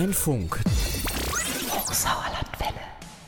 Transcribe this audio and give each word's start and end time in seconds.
Rheinfunk. 0.00 0.58
Hochsauerlandwelle. 1.68 2.80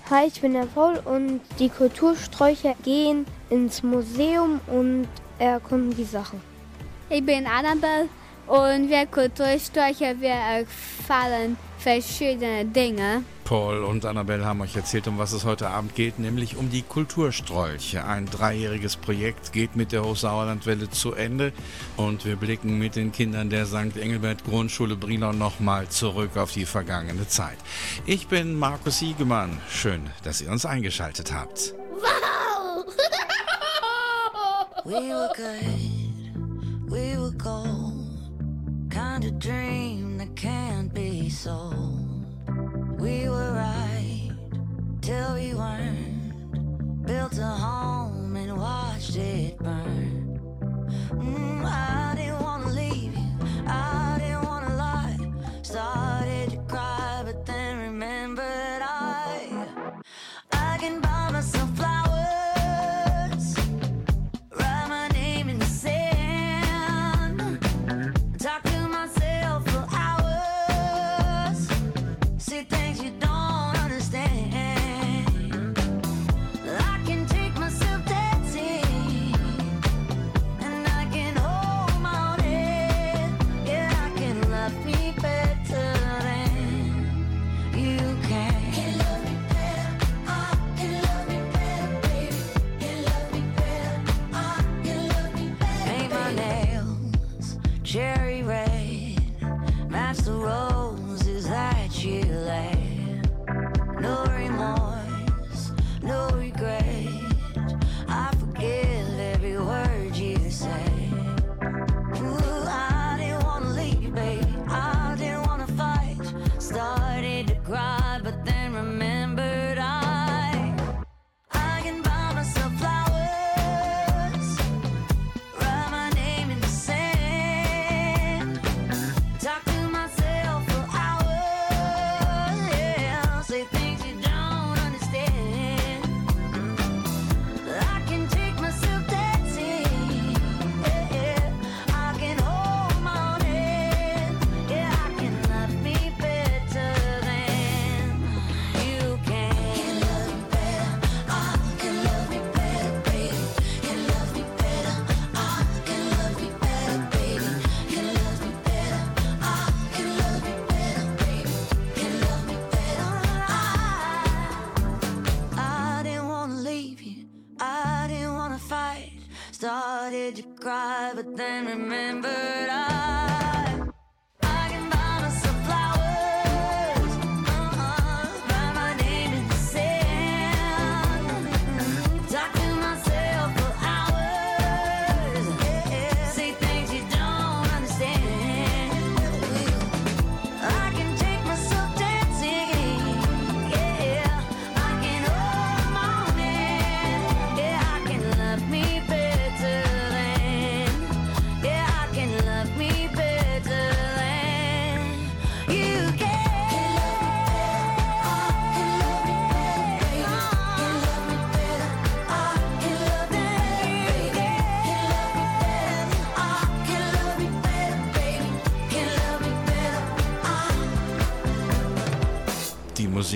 Hi, 0.09 0.27
ich 0.27 0.41
bin 0.41 0.55
der 0.55 0.65
Paul 0.65 0.97
und 1.05 1.43
die 1.59 1.69
Kultursträucher 1.69 2.75
gehen 2.83 3.27
ins 3.51 3.83
Museum 3.83 4.59
und 4.69 5.07
erkunden 5.39 5.95
die 5.95 6.05
Sachen. 6.05 6.41
Ich 7.11 7.23
bin 7.27 7.47
Annabelle 7.47 8.09
und 8.47 8.89
wir 8.89 9.05
Kultursträucher, 9.05 10.19
wir 10.19 10.31
erfahren 10.31 11.59
verschiedene 11.83 12.65
Dinge. 12.65 13.25
Paul 13.45 13.83
und 13.83 14.07
Annabelle 14.07 14.45
haben 14.45 14.61
euch 14.61 14.77
erzählt, 14.77 15.09
um 15.09 15.19
was 15.19 15.33
es 15.33 15.45
heute 15.45 15.69
Abend 15.69 15.95
geht, 15.95 16.19
nämlich 16.19 16.57
um 16.57 16.71
die 16.71 16.83
Kulturstrolche. 16.83 18.05
Ein 18.05 18.27
dreijähriges 18.27 18.97
Projekt 18.97 19.53
geht 19.53 19.75
mit 19.77 19.93
der 19.93 20.05
Hochsauerlandwelle 20.05 20.89
zu 20.91 21.13
Ende 21.13 21.53
und 21.97 22.25
wir 22.25 22.37
blicken 22.37 22.79
mit 22.79 22.97
den 22.97 23.11
Kindern 23.11 23.51
der 23.51 23.67
St. 23.67 23.97
Engelbert 24.01 24.45
Grundschule 24.45 24.97
Brilon 24.97 25.37
nochmal 25.37 25.89
zurück 25.89 26.37
auf 26.37 26.53
die 26.53 26.67
vergangene 26.67 27.27
Zeit. 27.27 27.59
Ich 28.07 28.29
bin 28.29 28.55
Markus 28.55 29.01
Siegemann. 29.01 29.61
Schön, 29.69 30.09
dass 30.23 30.41
ihr 30.41 30.51
uns 30.51 30.65
eingeschaltet 30.65 31.35
habt. 31.35 31.75
Wow! 32.01 32.85
we 34.85 34.93
were 34.93 35.31
good, 35.37 36.91
we 36.91 37.19
were 37.19 37.33
gold. 37.33 38.03
Kind 38.93 39.25
of 39.25 39.39
dream 39.39 40.19
that 40.19 40.37
can't 40.37 40.93
be 40.93 41.12
sold. 41.43 42.25
We 43.01 43.29
were 43.29 43.53
right 43.53 44.31
till 45.01 45.35
we 45.35 45.55
weren't. 45.55 47.05
Built 47.05 47.37
a 47.37 47.55
home 47.67 48.37
and 48.37 48.57
watched 48.57 49.17
it 49.17 49.59
burn. 49.59 50.39
Mm, 51.11 51.65
I 51.65 52.15
didn't 52.15 52.41
wanna 52.43 52.69
leave 52.69 53.13
you. 53.19 53.31
I 53.67 54.02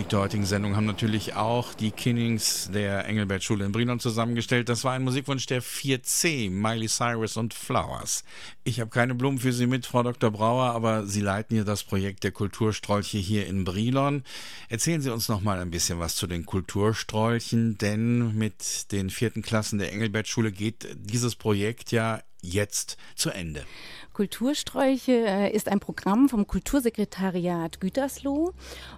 Musik 0.07 0.19
der 0.19 0.21
heutigen 0.21 0.47
Sendung 0.47 0.77
haben 0.77 0.87
natürlich 0.87 1.35
auch 1.35 1.75
die 1.75 1.91
Kinnings 1.91 2.71
der 2.73 3.07
Engelbert 3.07 3.43
Schule 3.43 3.65
in 3.65 3.73
Brilon 3.73 3.99
zusammengestellt. 3.99 4.69
Das 4.69 4.85
war 4.85 4.93
ein 4.93 5.03
Musikwunsch 5.03 5.47
der 5.47 5.61
4C, 5.61 6.49
Miley 6.49 6.87
Cyrus 6.87 7.37
und 7.37 7.53
Flowers. 7.53 8.23
Ich 8.63 8.79
habe 8.79 8.89
keine 8.89 9.17
Blumen 9.17 9.41
für 9.41 9.53
Sie 9.53 9.67
mit, 9.67 9.85
Frau 9.85 10.05
Dr. 10.05 10.31
Brauer, 10.31 10.71
aber 10.71 11.09
Sie 11.09 11.23
leiten 11.23 11.57
hier 11.57 11.65
das 11.65 11.83
Projekt 11.83 12.23
der 12.23 12.31
Kulturstrolche 12.31 13.19
hier 13.19 13.49
in 13.49 13.65
Brilon. 13.65 14.23
Erzählen 14.69 15.03
Sie 15.03 15.11
uns 15.11 15.29
noch 15.29 15.41
mal 15.41 15.59
ein 15.59 15.73
bisschen 15.73 15.99
was 15.99 16.15
zu 16.15 16.29
den 16.29 16.47
Kulturstrolchen, 16.47 17.77
denn 17.77 18.33
mit 18.37 18.93
den 18.93 19.11
vierten 19.11 19.43
Klassen 19.43 19.81
der 19.81 19.93
Engelbert 19.93 20.29
Schule 20.29 20.53
geht 20.53 20.87
dieses 21.01 21.35
Projekt 21.35 21.91
ja 21.91 22.23
jetzt 22.47 22.97
zu 23.15 23.31
Ende. 23.31 23.65
Kultursträuche 24.13 25.13
äh, 25.13 25.55
ist 25.55 25.69
ein 25.69 25.79
Programm 25.79 26.31
vom 26.31 26.47
Kultursekretariat 26.47 27.81
Gütersloh 27.81 28.55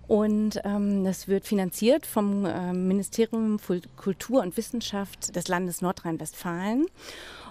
und 0.07 0.61
ähm, 0.65 1.03
das 1.03 1.27
wird 1.27 1.45
finanziert 1.45 2.07
vom 2.07 2.45
äh, 2.45 2.73
Ministerium 2.73 3.59
für 3.59 3.81
Kultur 3.97 4.43
und 4.43 4.57
Wissenschaft 4.57 5.35
des 5.35 5.49
Landes 5.49 5.83
Nordrhein-Westfalen. 5.83 6.87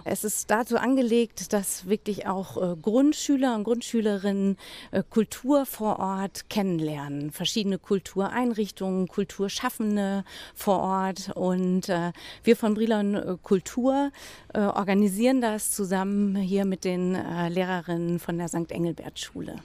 Es 0.04 0.24
ist 0.24 0.50
dazu 0.50 0.76
angelegt, 0.76 1.52
dass 1.52 1.88
wirklich 1.88 2.26
auch 2.26 2.56
äh, 2.56 2.76
Grundschüler 2.76 3.54
und 3.54 3.64
Grundschülerinnen 3.64 4.56
äh, 4.90 5.02
Kultur 5.08 5.66
vor 5.66 5.98
Ort 5.98 6.48
kennenlernen. 6.48 7.30
Verschiedene 7.30 7.78
Kultureinrichtungen, 7.78 9.08
Kulturschaffende 9.08 10.24
vor 10.54 10.80
Ort. 10.80 11.30
Und 11.34 11.88
äh, 11.88 12.12
wir 12.44 12.56
von 12.56 12.74
Brilon 12.74 13.38
Kultur 13.42 14.10
organisieren 14.54 15.40
das 15.40 15.72
zusammen 15.72 16.36
hier 16.36 16.64
mit 16.64 16.84
den 16.84 17.12
Lehrerinnen 17.12 18.18
von 18.18 18.38
der 18.38 18.48
St. 18.48 18.70
Engelbert 18.70 19.18
Schule. 19.18 19.56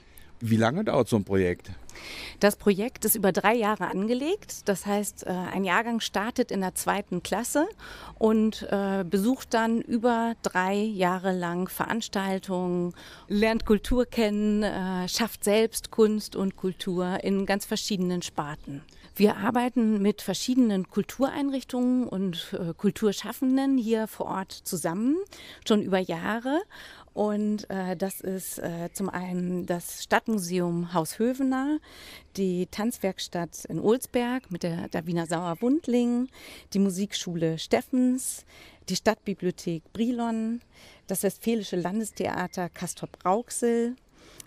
Wie 0.46 0.58
lange 0.58 0.84
dauert 0.84 1.08
so 1.08 1.16
ein 1.16 1.24
Projekt? 1.24 1.70
Das 2.38 2.56
Projekt 2.56 3.06
ist 3.06 3.14
über 3.14 3.32
drei 3.32 3.54
Jahre 3.54 3.86
angelegt. 3.86 4.68
Das 4.68 4.84
heißt, 4.84 5.26
äh, 5.26 5.30
ein 5.30 5.64
Jahrgang 5.64 6.00
startet 6.00 6.50
in 6.50 6.60
der 6.60 6.74
zweiten 6.74 7.22
Klasse 7.22 7.66
und 8.18 8.68
äh, 8.70 9.04
besucht 9.08 9.54
dann 9.54 9.80
über 9.80 10.34
drei 10.42 10.74
Jahre 10.74 11.32
lang 11.32 11.70
Veranstaltungen, 11.70 12.92
lernt 13.26 13.64
Kultur 13.64 14.04
kennen, 14.04 14.62
äh, 14.62 15.08
schafft 15.08 15.44
selbst 15.44 15.90
Kunst 15.90 16.36
und 16.36 16.56
Kultur 16.56 17.24
in 17.24 17.46
ganz 17.46 17.64
verschiedenen 17.64 18.20
Sparten. 18.20 18.82
Wir 19.16 19.36
arbeiten 19.36 20.02
mit 20.02 20.22
verschiedenen 20.22 20.90
Kultureinrichtungen 20.90 22.08
und 22.08 22.52
Kulturschaffenden 22.76 23.78
hier 23.78 24.08
vor 24.08 24.26
Ort 24.26 24.50
zusammen, 24.50 25.16
schon 25.64 25.82
über 25.82 26.00
Jahre. 26.00 26.62
Und 27.14 27.70
äh, 27.70 27.96
das 27.96 28.20
ist 28.20 28.58
äh, 28.58 28.90
zum 28.92 29.08
einen 29.08 29.66
das 29.66 30.02
Stadtmuseum 30.02 30.92
Haus 30.92 31.20
Hövener, 31.20 31.78
die 32.36 32.66
Tanzwerkstatt 32.66 33.64
in 33.66 33.78
Olsberg 33.78 34.50
mit 34.50 34.64
der 34.64 34.88
Davina 34.88 35.24
Sauer-Wundling, 35.24 36.26
die 36.72 36.80
Musikschule 36.80 37.58
Steffens, 37.58 38.44
die 38.88 38.96
Stadtbibliothek 38.96 39.92
Brilon, 39.92 40.60
das 41.06 41.22
Westfälische 41.22 41.76
Landestheater 41.76 42.68
Castrop-Rauxel, 42.68 43.94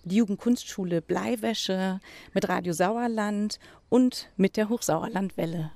die 0.03 0.17
Jugendkunstschule 0.17 1.01
Bleiwäsche 1.01 2.01
mit 2.33 2.49
Radio 2.49 2.73
Sauerland 2.73 3.59
und 3.87 4.29
mit 4.35 4.57
der 4.57 4.67
Hochsauerlandwelle. 4.67 5.71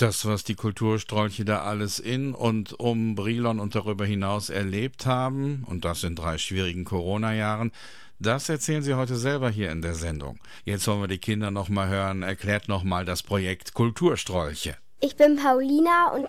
Das, 0.00 0.24
was 0.24 0.44
die 0.44 0.54
Kulturstrolche 0.54 1.44
da 1.44 1.60
alles 1.60 1.98
in 1.98 2.32
und 2.32 2.72
um 2.80 3.14
Brilon 3.14 3.60
und 3.60 3.74
darüber 3.74 4.06
hinaus 4.06 4.48
erlebt 4.48 5.04
haben, 5.04 5.62
und 5.68 5.84
das 5.84 6.04
in 6.04 6.16
drei 6.16 6.38
schwierigen 6.38 6.86
Corona-Jahren, 6.86 7.70
das 8.18 8.48
erzählen 8.48 8.82
Sie 8.82 8.94
heute 8.94 9.16
selber 9.16 9.50
hier 9.50 9.70
in 9.70 9.82
der 9.82 9.92
Sendung. 9.92 10.38
Jetzt 10.64 10.86
wollen 10.86 11.02
wir 11.02 11.08
die 11.08 11.18
Kinder 11.18 11.50
noch 11.50 11.68
mal 11.68 11.88
hören. 11.88 12.22
Erklärt 12.22 12.66
noch 12.66 12.82
mal 12.82 13.04
das 13.04 13.22
Projekt 13.22 13.74
Kulturstrolche. 13.74 14.74
Ich 15.00 15.16
bin 15.16 15.36
Paulina 15.36 16.12
und 16.14 16.28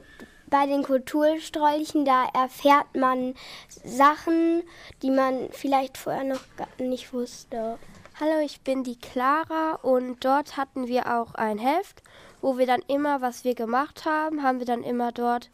bei 0.49 0.65
den 0.65 0.83
Kulturstrolchen, 0.83 2.03
da 2.03 2.25
erfährt 2.33 2.93
man 2.93 3.35
Sachen, 3.85 4.63
die 5.01 5.11
man 5.11 5.47
vielleicht 5.51 5.97
vorher 5.97 6.25
noch 6.25 6.43
gar 6.57 6.67
nicht 6.77 7.13
wusste. 7.13 7.79
Hallo, 8.19 8.43
ich 8.43 8.59
bin 8.61 8.83
die 8.83 8.99
Clara 8.99 9.79
und 9.81 10.25
dort 10.25 10.57
hatten 10.57 10.87
wir 10.87 11.17
auch 11.17 11.33
ein 11.35 11.57
Heft, 11.57 12.03
wo 12.41 12.57
wir 12.57 12.65
dann 12.65 12.81
immer, 12.87 13.21
was 13.21 13.43
wir 13.43 13.55
gemacht 13.55 14.05
haben, 14.05 14.43
haben 14.43 14.59
wir 14.59 14.65
dann 14.65 14.83
immer 14.83 15.11
dort 15.11 15.49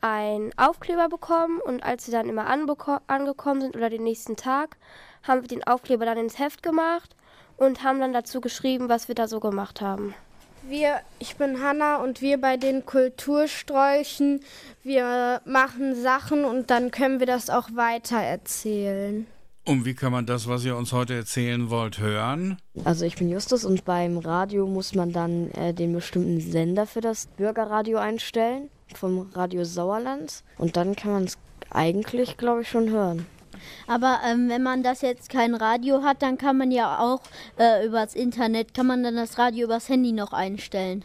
einen 0.00 0.52
Aufkleber 0.56 1.08
bekommen 1.08 1.60
und 1.60 1.82
als 1.82 2.06
wir 2.06 2.12
dann 2.12 2.28
immer 2.28 2.46
angekommen 2.46 3.60
sind 3.60 3.76
oder 3.76 3.90
den 3.90 4.04
nächsten 4.04 4.36
Tag, 4.36 4.76
haben 5.22 5.42
wir 5.42 5.48
den 5.48 5.66
Aufkleber 5.66 6.04
dann 6.04 6.18
ins 6.18 6.38
Heft 6.38 6.62
gemacht 6.62 7.16
und 7.56 7.82
haben 7.82 8.00
dann 8.00 8.12
dazu 8.12 8.40
geschrieben, 8.40 8.88
was 8.88 9.08
wir 9.08 9.14
da 9.14 9.28
so 9.28 9.40
gemacht 9.40 9.80
haben. 9.80 10.14
Wir, 10.62 11.00
ich 11.20 11.36
bin 11.36 11.62
Hanna 11.62 11.96
und 11.96 12.20
wir 12.20 12.40
bei 12.40 12.56
den 12.56 12.84
Kultursträuchen, 12.84 14.40
wir 14.82 15.40
machen 15.44 15.94
Sachen 15.94 16.44
und 16.44 16.70
dann 16.70 16.90
können 16.90 17.20
wir 17.20 17.26
das 17.26 17.50
auch 17.50 17.68
weiter 17.74 18.18
erzählen. 18.18 19.26
Und 19.66 19.84
wie 19.84 19.94
kann 19.94 20.12
man 20.12 20.26
das, 20.26 20.46
was 20.46 20.64
ihr 20.64 20.76
uns 20.76 20.92
heute 20.92 21.14
erzählen 21.14 21.70
wollt, 21.70 21.98
hören? 21.98 22.56
Also 22.84 23.04
ich 23.04 23.16
bin 23.16 23.28
Justus 23.28 23.64
und 23.64 23.84
beim 23.84 24.16
Radio 24.16 24.64
muss 24.68 24.94
man 24.94 25.12
dann 25.12 25.50
äh, 25.50 25.74
den 25.74 25.92
bestimmten 25.92 26.40
Sender 26.40 26.86
für 26.86 27.00
das 27.00 27.26
Bürgerradio 27.36 27.98
einstellen 27.98 28.70
vom 28.94 29.28
Radio 29.34 29.64
Sauerland 29.64 30.44
und 30.56 30.76
dann 30.76 30.94
kann 30.94 31.10
man 31.10 31.24
es 31.24 31.36
eigentlich, 31.70 32.36
glaube 32.36 32.62
ich, 32.62 32.68
schon 32.68 32.90
hören. 32.90 33.26
Aber 33.88 34.20
ähm, 34.24 34.48
wenn 34.48 34.62
man 34.62 34.84
das 34.84 35.00
jetzt 35.00 35.30
kein 35.30 35.56
Radio 35.56 36.04
hat, 36.04 36.22
dann 36.22 36.38
kann 36.38 36.58
man 36.58 36.70
ja 36.70 37.00
auch 37.00 37.22
äh, 37.58 37.84
übers 37.84 38.14
Internet, 38.14 38.72
kann 38.72 38.86
man 38.86 39.02
dann 39.02 39.16
das 39.16 39.36
Radio 39.36 39.66
übers 39.66 39.88
Handy 39.88 40.12
noch 40.12 40.32
einstellen. 40.32 41.04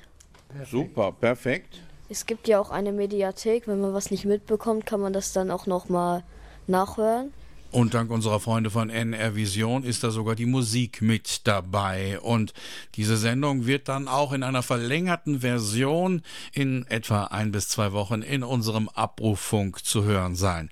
Super, 0.69 1.13
perfekt. 1.13 1.79
Es 2.09 2.27
gibt 2.27 2.47
ja 2.47 2.59
auch 2.59 2.69
eine 2.69 2.91
Mediathek, 2.91 3.67
wenn 3.67 3.81
man 3.81 3.95
was 3.95 4.11
nicht 4.11 4.25
mitbekommt, 4.25 4.85
kann 4.85 5.01
man 5.01 5.13
das 5.13 5.33
dann 5.33 5.49
auch 5.49 5.65
noch 5.65 5.89
mal 5.89 6.23
nachhören. 6.67 7.33
Und 7.71 7.93
dank 7.93 8.11
unserer 8.11 8.41
Freunde 8.41 8.69
von 8.69 8.89
NR 8.89 9.35
Vision 9.35 9.83
ist 9.83 10.03
da 10.03 10.11
sogar 10.11 10.35
die 10.35 10.45
Musik 10.45 11.01
mit 11.01 11.47
dabei. 11.47 12.19
Und 12.19 12.53
diese 12.95 13.15
Sendung 13.15 13.65
wird 13.65 13.87
dann 13.87 14.09
auch 14.09 14.33
in 14.33 14.43
einer 14.43 14.61
verlängerten 14.61 15.39
Version 15.39 16.21
in 16.51 16.85
etwa 16.87 17.25
ein 17.25 17.53
bis 17.53 17.69
zwei 17.69 17.93
Wochen 17.93 18.23
in 18.23 18.43
unserem 18.43 18.89
Abrufffunk 18.89 19.85
zu 19.85 20.03
hören 20.03 20.35
sein. 20.35 20.69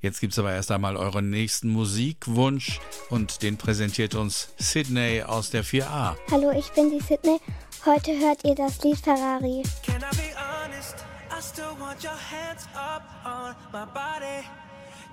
Jetzt 0.00 0.20
gibt's 0.20 0.38
aber 0.38 0.52
erst 0.52 0.70
einmal 0.70 0.96
euren 0.96 1.28
nächsten 1.28 1.68
Musikwunsch 1.68 2.80
und 3.10 3.42
den 3.42 3.58
präsentiert 3.58 4.14
uns 4.14 4.48
Sydney 4.56 5.22
aus 5.22 5.50
der 5.50 5.64
4a. 5.64 6.16
Hallo, 6.30 6.52
ich 6.56 6.70
bin 6.72 6.90
die 6.90 7.00
Sydney. 7.00 7.40
Heute 7.84 8.12
hört 8.18 8.44
ihr 8.44 8.54
das 8.54 8.82
Lied 8.82 8.98
Ferrari. 8.98 9.64
Can 9.84 9.96
I 9.96 10.16
be 10.16 10.34
honest? 10.34 11.04
I 11.30 11.42
still 11.42 11.76
want 11.78 12.02
your 12.02 12.12
hands 12.12 12.66
up 12.74 13.02
on 13.24 13.54
my 13.72 13.84
body. 13.92 14.46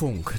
Funk. 0.00 0.34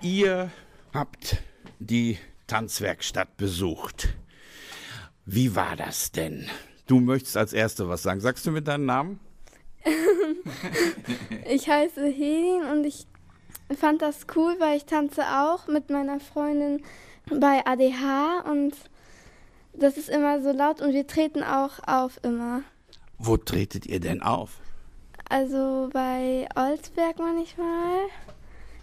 Ihr 0.00 0.52
habt 0.94 1.42
die 1.80 2.16
Tanzwerkstatt 2.46 3.36
besucht. 3.36 4.10
Wie 5.26 5.56
war 5.56 5.74
das 5.74 6.12
denn? 6.12 6.48
Du 6.86 7.00
möchtest 7.00 7.36
als 7.36 7.52
Erste 7.52 7.88
was 7.88 8.04
sagen. 8.04 8.20
Sagst 8.20 8.46
du 8.46 8.52
mir 8.52 8.62
deinen 8.62 8.86
Namen? 8.86 9.18
Ich 11.50 11.68
heiße 11.68 12.06
Helin 12.06 12.62
und 12.70 12.84
ich 12.84 13.08
fand 13.76 14.00
das 14.00 14.28
cool, 14.36 14.54
weil 14.60 14.76
ich 14.76 14.84
tanze 14.84 15.22
auch 15.22 15.66
mit 15.66 15.90
meiner 15.90 16.20
Freundin 16.20 16.84
bei 17.28 17.66
ADH 17.66 18.44
und 18.48 18.74
das 19.72 19.96
ist 19.96 20.08
immer 20.08 20.40
so 20.40 20.52
laut 20.52 20.80
und 20.80 20.92
wir 20.92 21.08
treten 21.08 21.42
auch 21.42 21.80
auf 21.84 22.20
immer. 22.22 22.62
Wo 23.18 23.36
tretet 23.36 23.86
ihr 23.86 23.98
denn 23.98 24.22
auf? 24.22 24.60
Also 25.28 25.90
bei 25.92 26.48
Olsberg 26.56 27.18
manchmal, 27.18 28.06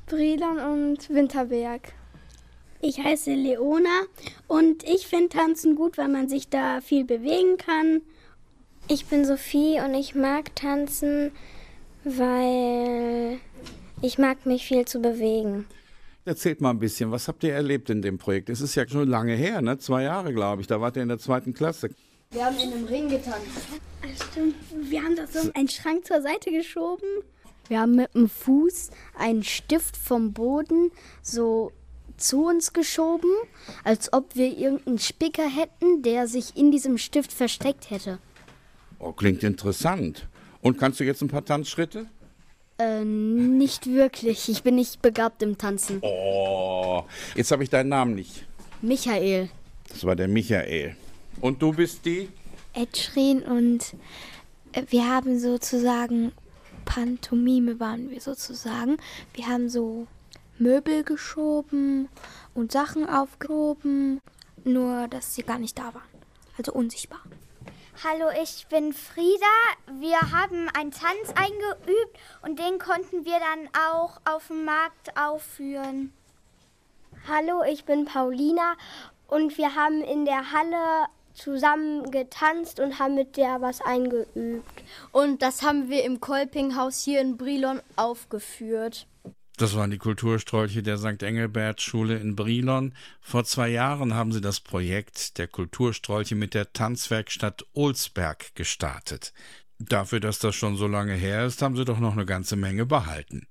Brilon 0.06 0.60
und 0.60 1.10
Winterberg. 1.10 1.94
Ich 2.82 3.00
heiße 3.00 3.34
Leona 3.34 4.04
und 4.48 4.84
ich 4.84 5.08
finde 5.08 5.30
Tanzen 5.30 5.76
gut, 5.76 5.98
weil 5.98 6.08
man 6.08 6.30
sich 6.30 6.50
da 6.50 6.82
viel 6.82 7.04
bewegen 7.04 7.58
kann. 7.58 8.02
Ich 8.88 9.06
bin 9.08 9.26
Sophie 9.26 9.80
und 9.84 9.96
ich 9.96 10.14
mag 10.14 10.56
tanzen, 10.56 11.32
weil 12.04 13.40
ich 14.04 14.20
mag 14.20 14.46
mich 14.46 14.68
viel 14.68 14.86
zu 14.86 15.02
bewegen. 15.02 15.66
Erzählt 16.26 16.62
mal 16.62 16.70
ein 16.72 16.80
bisschen, 16.80 17.12
was 17.12 17.28
habt 17.28 17.44
ihr 17.44 17.54
erlebt 17.54 17.90
in 17.90 18.04
dem 18.04 18.20
Projekt? 18.20 18.50
Es 18.50 18.62
ist 18.62 18.76
ja 18.76 18.88
schon 18.88 19.10
lange 19.10 19.34
her, 19.34 19.62
ne? 19.62 19.80
Zwei 19.80 20.04
Jahre, 20.04 20.34
glaube 20.34 20.62
ich. 20.62 20.68
Da 20.68 20.80
wart 20.80 20.96
ihr 20.96 21.04
in 21.04 21.10
der 21.10 21.18
zweiten 21.18 21.56
Klasse. 21.56 21.90
Wir 22.32 22.46
haben 22.46 22.58
in 22.60 22.74
einem 22.74 22.86
Ring 22.86 23.10
getanzt. 23.10 23.50
Stimmt, 24.14 24.56
wir 24.90 25.02
haben 25.02 25.16
da 25.16 25.28
so 25.28 25.52
einen 25.54 25.68
Schrank 25.68 26.06
zur 26.06 26.22
Seite 26.22 26.52
geschoben. 26.52 27.08
Wir 27.68 27.80
haben 27.80 27.96
mit 27.96 28.14
dem 28.14 28.30
Fuß 28.30 28.92
einen 29.18 29.44
Stift 29.44 29.98
vom 29.98 30.34
Boden 30.34 30.92
so 31.22 31.72
zu 32.18 32.46
uns 32.46 32.74
geschoben, 32.74 33.30
als 33.84 34.14
ob 34.14 34.36
wir 34.36 34.58
irgendeinen 34.58 35.00
Spicker 35.00 35.50
hätten, 35.50 36.04
der 36.04 36.28
sich 36.28 36.56
in 36.56 36.72
diesem 36.72 36.98
Stift 36.98 37.34
versteckt 37.34 37.90
hätte. 37.90 38.20
Oh, 39.00 39.12
klingt 39.12 39.44
interessant. 39.44 40.28
Und 40.62 40.78
kannst 40.78 41.00
du 41.00 41.04
jetzt 41.04 41.22
ein 41.22 41.28
paar 41.28 41.44
Tanzschritte? 41.44 42.08
Äh, 42.78 43.04
nicht 43.04 43.88
wirklich. 43.88 44.50
Ich 44.50 44.64
bin 44.64 44.76
nicht 44.76 45.02
begabt 45.02 45.42
im 45.42 45.58
Tanzen. 45.58 46.00
Oh, 46.02 47.04
jetzt 47.36 47.52
habe 47.52 47.64
ich 47.64 47.70
deinen 47.70 47.90
Namen 47.90 48.16
nicht. 48.16 48.46
Michael. 48.82 49.50
Das 49.90 50.04
war 50.04 50.16
der 50.16 50.28
Michael. 50.28 50.96
Und 51.42 51.62
du 51.62 51.74
bist 51.74 52.06
die? 52.06 52.30
Edschrin 52.76 53.44
und 53.44 53.96
äh, 54.74 54.84
wir 54.90 55.10
haben 55.10 55.40
sozusagen 55.40 56.32
Pantomime 56.86 57.80
waren 57.80 58.10
wir 58.10 58.22
sozusagen. 58.22 58.98
Wir 59.34 59.48
haben 59.48 59.70
so 59.70 60.08
Möbel 60.58 61.04
geschoben 61.04 62.08
und 62.54 62.72
Sachen 62.72 63.10
aufgehoben, 63.10 64.22
nur 64.64 65.08
dass 65.10 65.36
sie 65.36 65.44
gar 65.44 65.60
nicht 65.60 65.78
da 65.78 65.94
waren. 65.94 66.04
Also 66.58 66.72
unsichtbar. 66.72 67.20
Hallo, 68.04 68.28
ich 68.42 68.68
bin 68.68 68.94
Frieda. 68.94 69.46
Wir 70.00 70.20
haben 70.32 70.70
einen 70.70 70.92
Tanz 70.92 71.34
eingeübt 71.36 72.18
und 72.44 72.60
den 72.60 72.78
konnten 72.78 73.26
wir 73.26 73.40
dann 73.40 73.70
auch 73.90 74.22
auf 74.26 74.48
dem 74.48 74.66
Markt 74.66 75.18
aufführen. 75.18 76.14
Hallo, 77.28 77.64
ich 77.64 77.86
bin 77.86 78.06
Paulina 78.06 78.76
und 79.28 79.58
wir 79.58 79.76
haben 79.76 80.02
in 80.02 80.26
der 80.26 80.52
Halle 80.52 81.08
zusammen 81.36 82.10
getanzt 82.12 82.80
und 82.80 83.00
haben 83.00 83.16
mit 83.16 83.38
der 83.38 83.62
was 83.62 83.82
eingeübt. 83.82 84.84
Und 85.12 85.42
das 85.42 85.62
haben 85.62 85.90
wir 85.90 86.04
im 86.04 86.20
Kolpinghaus 86.20 87.04
hier 87.04 87.22
in 87.22 87.38
Brilon 87.38 87.82
aufgeführt. 87.96 89.08
Das 89.58 89.76
waren 89.76 89.90
die 89.90 89.98
Kulturstrolche 89.98 90.84
der 90.84 90.98
St. 90.98 91.24
Engelbert 91.24 91.80
Schule 91.80 92.18
in 92.18 92.36
Brilon. 92.36 92.94
Vor 93.22 93.46
zwei 93.46 93.70
Jahren 93.70 94.14
haben 94.14 94.34
sie 94.34 94.42
das 94.42 94.60
Projekt 94.60 95.38
der 95.38 95.48
Kulturstrolche 95.48 96.36
mit 96.36 96.54
der 96.54 96.74
Tanzwerkstatt 96.74 97.66
Olsberg 97.74 98.54
gestartet. 98.56 99.32
Dafür, 99.80 100.20
dass 100.20 100.40
das 100.40 100.56
schon 100.56 100.76
so 100.76 100.88
lange 100.88 101.14
her 101.14 101.46
ist, 101.46 101.62
haben 101.62 101.76
sie 101.76 101.86
doch 101.86 102.00
noch 102.00 102.14
eine 102.14 102.26
ganze 102.26 102.56
Menge 102.56 102.86
behalten. 102.86 103.48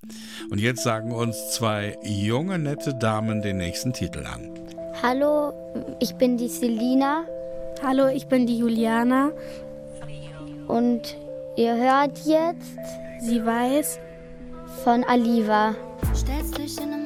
Und 0.50 0.58
jetzt 0.58 0.82
sagen 0.82 1.12
uns 1.12 1.52
zwei 1.52 1.98
junge, 2.02 2.58
nette 2.58 2.94
Damen 2.94 3.40
den 3.40 3.58
nächsten 3.58 3.92
Titel 3.92 4.26
an. 4.26 4.50
Hallo, 5.02 5.52
ich 6.00 6.14
bin 6.14 6.36
die 6.36 6.48
Selina. 6.48 7.26
Hallo, 7.86 8.06
ich 8.08 8.28
bin 8.28 8.46
die 8.46 8.56
Juliana. 8.56 9.30
Und 10.68 11.18
ihr 11.54 11.76
hört 11.76 12.16
jetzt 12.24 12.78
Sie 13.20 13.44
weiß, 13.44 14.00
von 14.84 15.04
Aliva. 15.04 15.74
Stellst 16.16 16.56
dich 16.56 16.78
in 16.78 16.94
einem 16.94 17.03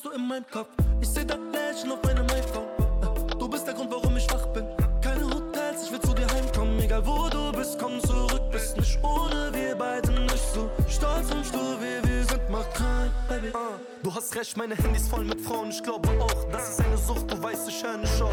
bist 0.00 0.14
du 0.14 0.18
in 0.18 0.28
meinem 0.28 0.46
Kopf. 0.50 0.68
Ich 1.02 1.08
seh 1.08 1.24
das 1.26 1.36
Lächeln 1.52 1.92
auf 1.92 2.02
meinem 2.02 2.24
iPhone. 2.30 2.64
Äh, 3.02 3.36
Du 3.36 3.48
bist 3.48 3.66
der 3.66 3.74
Grund, 3.74 3.90
warum 3.90 4.16
ich 4.16 4.26
wach 4.32 4.46
bin. 4.48 4.64
Keine 5.02 5.24
Hotels, 5.26 5.84
ich 5.84 5.92
will 5.92 6.00
zu 6.00 6.14
dir 6.14 6.26
heimkommen. 6.28 6.78
Egal 6.80 7.04
wo 7.06 7.28
du 7.28 7.52
bist, 7.52 7.78
komm 7.78 8.00
zurück. 8.00 8.50
Bist 8.50 8.76
nicht 8.78 8.98
ohne 9.02 9.50
wir 9.52 9.74
beide 9.76 10.10
nicht 10.12 10.54
so 10.54 10.70
stolz 10.88 11.30
und 11.30 11.44
stur 11.44 11.76
wie 11.80 12.08
wir 12.08 12.24
sind. 12.24 12.40
Mach 12.50 12.64
kein 12.72 13.10
Baby. 13.28 13.52
Ah, 13.54 13.78
Du 14.02 14.14
hast 14.14 14.34
recht, 14.36 14.56
meine 14.56 14.74
Handys 14.74 15.06
voll 15.08 15.24
mit 15.24 15.40
Frauen. 15.40 15.68
Ich 15.70 15.82
glaube 15.82 16.08
auch, 16.20 16.44
das 16.50 16.70
ist 16.70 16.80
eine 16.80 16.96
Sucht. 16.96 17.30
Du 17.30 17.42
weißt, 17.42 17.68
ich 17.68 17.82
höre 17.82 17.98
nicht 17.98 18.22
auf. 18.22 18.32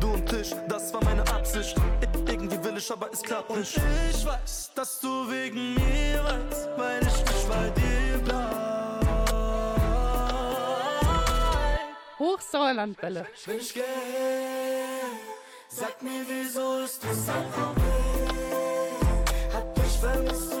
Du 0.00 0.08
und 0.14 0.32
ich, 0.32 0.52
das 0.68 0.92
war 0.92 1.04
meine 1.04 1.22
Absicht. 1.32 1.76
Irgendwie 2.26 2.64
will 2.64 2.76
ich, 2.76 2.90
aber 2.90 3.08
es 3.12 3.22
klappt 3.22 3.50
nicht. 3.56 3.76
Und 3.76 3.84
ich 4.10 4.26
weiß, 4.26 4.72
dass 4.74 5.00
du 5.00 5.30
wegen 5.30 5.74
mir 5.74 6.24
weinst, 6.24 6.68
weil 6.76 7.00
ich 7.02 7.18
nicht 7.18 7.48
bei 7.48 7.70
dir 7.70 8.18
bleib. 8.24 8.67
Hochsauerlandwelle. 12.18 13.26
Sag 15.68 16.02
mir, 16.02 16.24
wieso 16.26 16.78
ist 16.80 17.04
das 17.04 17.28
ein 17.28 17.50
Problem? 17.52 19.18
Hab 19.52 19.74
dich 19.74 19.98
vermisst 20.00 20.57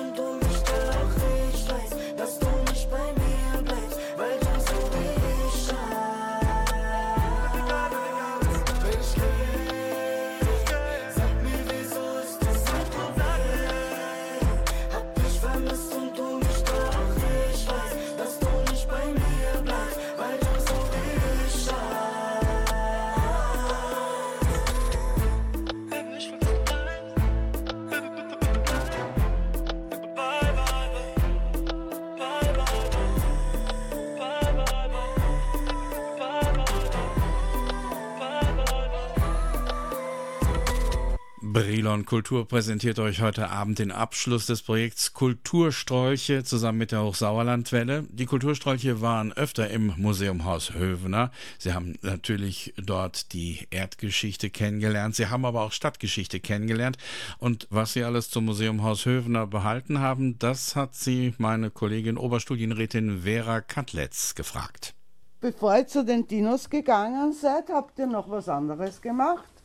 Kultur 41.88 42.46
präsentiert 42.46 42.98
euch 42.98 43.22
heute 43.22 43.48
Abend 43.48 43.78
den 43.78 43.90
Abschluss 43.90 44.44
des 44.44 44.60
Projekts 44.60 45.14
Kulturstrolche 45.14 46.44
zusammen 46.44 46.76
mit 46.76 46.92
der 46.92 47.02
Hochsauerlandwelle. 47.02 48.04
Die 48.10 48.26
Kulturstrolche 48.26 49.00
waren 49.00 49.32
öfter 49.32 49.70
im 49.70 49.94
Museum 49.96 50.44
Haus 50.44 50.74
Hövener. 50.74 51.30
Sie 51.58 51.72
haben 51.72 51.96
natürlich 52.02 52.74
dort 52.76 53.32
die 53.32 53.66
Erdgeschichte 53.70 54.50
kennengelernt. 54.50 55.16
Sie 55.16 55.28
haben 55.28 55.46
aber 55.46 55.62
auch 55.62 55.72
Stadtgeschichte 55.72 56.40
kennengelernt. 56.40 56.98
Und 57.38 57.66
was 57.70 57.94
sie 57.94 58.04
alles 58.04 58.28
zum 58.28 58.44
Museum 58.44 58.82
Haus 58.82 59.06
Hövener 59.06 59.46
behalten 59.46 59.98
haben, 59.98 60.38
das 60.38 60.76
hat 60.76 60.94
sie 60.94 61.32
meine 61.38 61.70
Kollegin 61.70 62.18
Oberstudienrätin 62.18 63.22
Vera 63.22 63.62
Katletz 63.62 64.34
gefragt. 64.34 64.94
Bevor 65.40 65.74
ihr 65.74 65.86
zu 65.86 66.04
den 66.04 66.26
Dinos 66.26 66.68
gegangen 66.68 67.32
seid, 67.32 67.70
habt 67.70 67.98
ihr 67.98 68.06
noch 68.06 68.28
was 68.28 68.48
anderes 68.48 69.00
gemacht? 69.00 69.57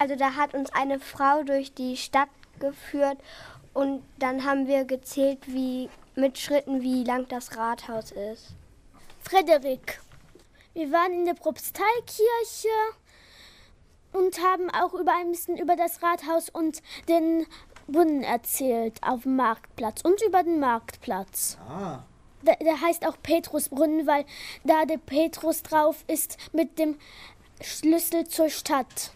Also 0.00 0.16
da 0.16 0.34
hat 0.34 0.54
uns 0.54 0.72
eine 0.72 0.98
Frau 0.98 1.42
durch 1.42 1.74
die 1.74 1.98
Stadt 1.98 2.30
geführt 2.58 3.18
und 3.74 4.02
dann 4.18 4.44
haben 4.44 4.66
wir 4.66 4.86
gezählt, 4.86 5.40
wie 5.46 5.90
mit 6.14 6.38
Schritten, 6.38 6.80
wie 6.80 7.04
lang 7.04 7.28
das 7.28 7.54
Rathaus 7.58 8.10
ist. 8.10 8.54
Frederik. 9.20 10.00
Wir 10.72 10.90
waren 10.90 11.12
in 11.12 11.26
der 11.26 11.34
Propsteikirche 11.34 12.68
und 14.14 14.42
haben 14.42 14.70
auch 14.70 14.94
über 14.94 15.12
ein 15.12 15.32
bisschen 15.32 15.58
über 15.58 15.76
das 15.76 16.02
Rathaus 16.02 16.48
und 16.48 16.80
den 17.06 17.46
Brunnen 17.86 18.22
erzählt 18.22 19.02
auf 19.02 19.24
dem 19.24 19.36
Marktplatz 19.36 20.00
und 20.00 20.22
über 20.22 20.42
den 20.42 20.60
Marktplatz. 20.60 21.58
Ah. 21.68 22.04
Der, 22.40 22.56
der 22.56 22.80
heißt 22.80 23.06
auch 23.06 23.18
Petrusbrunnen, 23.22 24.06
weil 24.06 24.24
da 24.64 24.86
der 24.86 24.96
Petrus 24.96 25.62
drauf 25.62 26.04
ist 26.06 26.38
mit 26.54 26.78
dem 26.78 26.98
Schlüssel 27.60 28.26
zur 28.26 28.48
Stadt. 28.48 29.12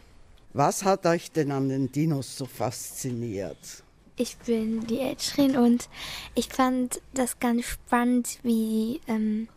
Was 0.57 0.85
hat 0.85 1.05
euch 1.05 1.33
denn 1.33 1.51
an 1.51 1.69
den 1.69 1.91
Dinos 1.91 2.39
so 2.39 2.47
fasziniert? 2.47 3.83
Ich 4.15 4.37
bin 4.37 4.87
die 4.87 5.01
Edschrin 5.01 5.57
und 5.57 5.89
ich 6.37 6.49
fand 6.49 7.03
das 7.13 7.41
ganz 7.41 7.65
spannend, 7.65 8.39
wie 8.45 9.01
ähm, 9.09 9.49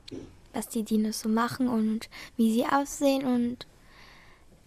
was 0.53 0.69
die 0.69 0.81
Dinos 0.81 1.19
so 1.19 1.29
machen 1.29 1.67
und 1.67 2.09
wie 2.35 2.51
sie 2.51 2.65
aussehen 2.65 3.27
und 3.27 3.67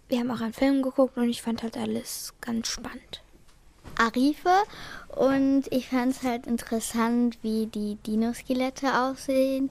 wir 0.07 0.19
haben 0.19 0.31
auch 0.31 0.39
einen 0.39 0.53
Film 0.53 0.81
geguckt 0.81 1.17
und 1.17 1.27
ich 1.27 1.41
fand 1.41 1.63
halt 1.63 1.75
alles 1.75 2.33
ganz 2.39 2.69
spannend. 2.69 3.21
Arife 3.97 4.55
und 5.09 5.63
ich 5.69 5.89
fand 5.89 6.15
es 6.15 6.23
halt 6.23 6.47
interessant, 6.47 7.39
wie 7.41 7.65
die 7.65 7.95
Dinoskelette 8.07 9.01
aussehen 9.01 9.69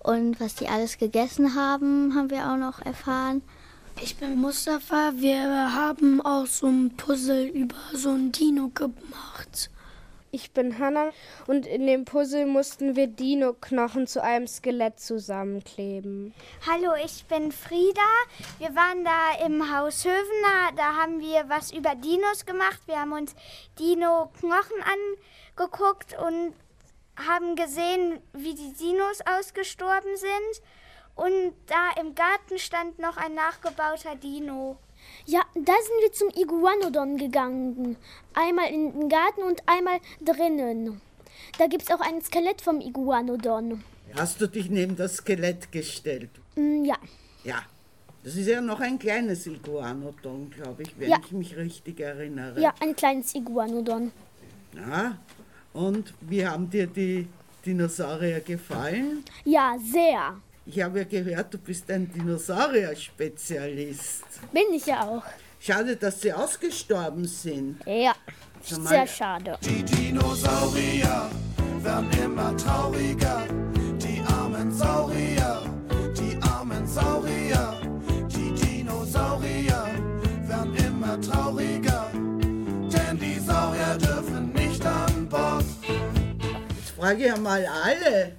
und 0.00 0.40
was 0.40 0.56
die 0.56 0.66
alles 0.66 0.98
gegessen 0.98 1.54
haben, 1.54 2.16
haben 2.16 2.30
wir 2.30 2.50
auch 2.50 2.56
noch 2.56 2.80
erfahren. 2.80 3.42
Ich 4.02 4.16
bin 4.16 4.36
Mustafa. 4.36 5.12
Wir 5.14 5.74
haben 5.74 6.20
auch 6.20 6.46
so 6.46 6.66
ein 6.66 6.96
Puzzle 6.96 7.46
über 7.46 7.76
so 7.94 8.10
ein 8.10 8.30
Dino 8.30 8.68
gemacht. 8.68 9.70
Ich 10.30 10.52
bin 10.52 10.78
Hannah 10.78 11.12
und 11.46 11.66
in 11.66 11.86
dem 11.86 12.04
Puzzle 12.04 12.44
mussten 12.44 12.94
wir 12.94 13.06
Dino-Knochen 13.06 14.06
zu 14.06 14.22
einem 14.22 14.46
Skelett 14.46 15.00
zusammenkleben. 15.00 16.34
Hallo, 16.66 16.92
ich 17.02 17.24
bin 17.24 17.50
Frieda. 17.52 18.02
Wir 18.58 18.74
waren 18.76 19.02
da 19.02 19.46
im 19.46 19.74
Haus 19.74 20.04
Hövener. 20.04 20.72
Da 20.76 20.96
haben 20.96 21.20
wir 21.20 21.48
was 21.48 21.72
über 21.72 21.94
Dinos 21.94 22.44
gemacht. 22.44 22.80
Wir 22.84 23.00
haben 23.00 23.12
uns 23.12 23.34
Dino-Knochen 23.78 24.82
angeguckt 25.56 26.16
und 26.18 26.52
haben 27.16 27.56
gesehen, 27.56 28.20
wie 28.34 28.54
die 28.54 28.74
Dinos 28.74 29.20
ausgestorben 29.24 30.16
sind. 30.16 30.62
Und 31.16 31.52
da 31.66 31.90
im 32.00 32.14
Garten 32.14 32.58
stand 32.58 32.98
noch 32.98 33.16
ein 33.16 33.34
nachgebauter 33.34 34.14
Dino. 34.16 34.76
Ja, 35.24 35.40
da 35.54 35.72
sind 35.72 36.00
wir 36.02 36.12
zum 36.12 36.28
Iguanodon 36.30 37.16
gegangen. 37.16 37.96
Einmal 38.34 38.70
in 38.70 38.92
den 38.92 39.08
Garten 39.08 39.42
und 39.42 39.62
einmal 39.66 39.98
drinnen. 40.20 41.00
Da 41.58 41.66
gibt 41.66 41.84
es 41.84 41.90
auch 41.90 42.00
ein 42.00 42.20
Skelett 42.22 42.60
vom 42.60 42.80
Iguanodon. 42.80 43.82
Hast 44.14 44.40
du 44.40 44.46
dich 44.46 44.68
neben 44.70 44.96
das 44.96 45.16
Skelett 45.16 45.70
gestellt? 45.72 46.30
Mm, 46.54 46.84
ja. 46.84 46.96
Ja. 47.44 47.62
Das 48.24 48.34
ist 48.34 48.48
ja 48.48 48.60
noch 48.60 48.80
ein 48.80 48.98
kleines 48.98 49.46
Iguanodon, 49.46 50.50
glaube 50.50 50.82
ich, 50.82 50.98
wenn 50.98 51.10
Ja. 51.10 51.18
ich 51.24 51.32
mich 51.32 51.56
richtig 51.56 52.00
erinnere. 52.00 52.60
Ja, 52.60 52.74
ein 52.80 52.94
kleines 52.96 53.34
Iguanodon. 53.34 54.10
Ja. 54.74 55.16
Und 55.72 56.12
wie 56.22 56.44
haben 56.46 56.68
dir 56.68 56.86
die 56.88 57.28
Dinosaurier 57.64 58.40
gefallen? 58.40 59.22
Ja, 59.44 59.76
sehr. 59.78 60.36
Ich 60.68 60.82
habe 60.82 60.98
ja 60.98 61.04
gehört, 61.04 61.54
du 61.54 61.58
bist 61.58 61.88
ein 61.92 62.12
Dinosaurier-Spezialist. 62.12 64.24
Bin 64.52 64.64
ich 64.74 64.86
ja 64.86 65.02
auch. 65.02 65.22
Schade, 65.60 65.94
dass 65.94 66.20
sie 66.20 66.32
ausgestorben 66.32 67.24
sind. 67.24 67.78
Ja, 67.86 68.16
mal, 68.78 68.88
sehr 68.88 69.06
schade. 69.06 69.56
Die 69.62 69.84
Dinosaurier 69.84 71.30
werden 71.82 72.10
immer 72.20 72.56
trauriger. 72.56 73.44
Die 74.02 74.20
armen 74.26 74.72
Saurier, 74.72 75.62
die 76.18 76.36
armen 76.42 76.84
Saurier. 76.88 77.80
Die 78.28 78.52
Dinosaurier 78.52 79.86
werden 80.48 80.74
immer 80.74 81.20
trauriger. 81.20 82.10
Denn 82.12 83.20
die 83.20 83.38
Saurier 83.38 83.96
dürfen 83.98 84.52
nicht 84.52 84.84
an 84.84 85.28
Bord. 85.28 85.64
Jetzt 86.76 86.90
frage 86.96 87.24
ich 87.24 87.32
einmal 87.32 87.64
alle. 87.64 88.34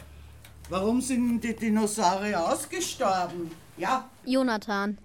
Warum 0.69 0.99
sind 0.99 1.41
die 1.41 1.56
Dinosaurier 1.56 2.45
ausgestorben? 2.51 3.51
Ja, 3.77 4.10
Jonathan. 4.25 4.97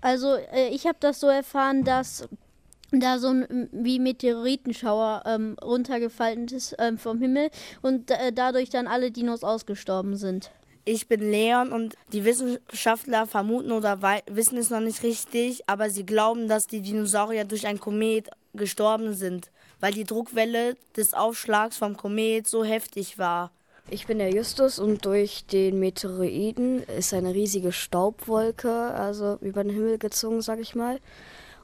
Also 0.00 0.36
äh, 0.36 0.68
ich 0.68 0.86
habe 0.86 0.96
das 1.00 1.20
so 1.20 1.26
erfahren, 1.26 1.84
dass 1.84 2.28
da 2.90 3.18
so 3.18 3.28
ein 3.28 3.68
wie 3.72 3.98
Meteoritenschauer 3.98 5.22
ähm, 5.26 5.56
runtergefallen 5.62 6.48
ist 6.48 6.74
ähm, 6.78 6.98
vom 6.98 7.18
Himmel 7.18 7.50
und 7.82 8.10
äh, 8.10 8.32
dadurch 8.32 8.70
dann 8.70 8.86
alle 8.86 9.10
Dinos 9.10 9.44
ausgestorben 9.44 10.16
sind. 10.16 10.50
Ich 10.84 11.08
bin 11.08 11.20
Leon 11.20 11.72
und 11.72 11.94
die 12.12 12.24
Wissenschaftler 12.24 13.26
vermuten 13.26 13.70
oder 13.70 14.00
wissen 14.26 14.58
es 14.58 14.70
noch 14.70 14.80
nicht 14.80 15.02
richtig, 15.02 15.62
aber 15.68 15.90
sie 15.90 16.04
glauben, 16.04 16.48
dass 16.48 16.66
die 16.66 16.80
Dinosaurier 16.80 17.44
durch 17.44 17.66
ein 17.66 17.78
Komet 17.78 18.30
gestorben 18.54 19.14
sind, 19.14 19.50
weil 19.78 19.92
die 19.92 20.04
Druckwelle 20.04 20.76
des 20.96 21.14
Aufschlags 21.14 21.76
vom 21.76 21.96
Komet 21.96 22.48
so 22.48 22.64
heftig 22.64 23.16
war. 23.18 23.52
Ich 23.90 24.06
bin 24.06 24.18
der 24.18 24.30
Justus 24.30 24.78
und 24.78 25.04
durch 25.04 25.44
den 25.46 25.78
Meteoroiden 25.78 26.82
ist 26.84 27.12
eine 27.12 27.34
riesige 27.34 27.72
Staubwolke 27.72 28.72
also 28.72 29.36
über 29.40 29.64
den 29.64 29.72
Himmel 29.72 29.98
gezogen, 29.98 30.40
sag 30.40 30.60
ich 30.60 30.74
mal. 30.74 30.98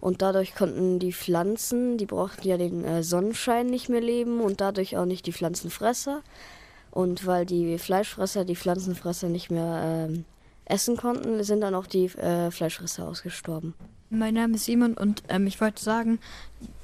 Und 0.00 0.22
dadurch 0.22 0.54
konnten 0.54 0.98
die 0.98 1.12
Pflanzen, 1.12 1.96
die 1.96 2.06
brauchten 2.06 2.46
ja 2.46 2.56
den 2.56 2.84
äh, 2.84 3.02
Sonnenschein 3.02 3.66
nicht 3.66 3.88
mehr 3.88 4.00
leben 4.00 4.40
und 4.40 4.60
dadurch 4.60 4.96
auch 4.96 5.06
nicht 5.06 5.26
die 5.26 5.32
Pflanzenfresser. 5.32 6.22
Und 6.90 7.26
weil 7.26 7.46
die 7.46 7.78
Fleischfresser 7.78 8.44
die 8.44 8.56
Pflanzenfresser 8.56 9.28
nicht 9.28 9.50
mehr 9.50 10.08
ähm, 10.08 10.24
essen 10.68 10.96
konnten, 10.96 11.42
sind 11.42 11.60
dann 11.60 11.74
auch 11.74 11.86
die 11.86 12.06
äh, 12.06 12.50
Fleischfresser 12.50 13.08
ausgestorben. 13.08 13.74
Mein 14.10 14.34
Name 14.34 14.54
ist 14.54 14.64
Simon 14.64 14.94
und 14.94 15.22
ähm, 15.28 15.46
ich 15.46 15.60
wollte 15.60 15.82
sagen, 15.82 16.18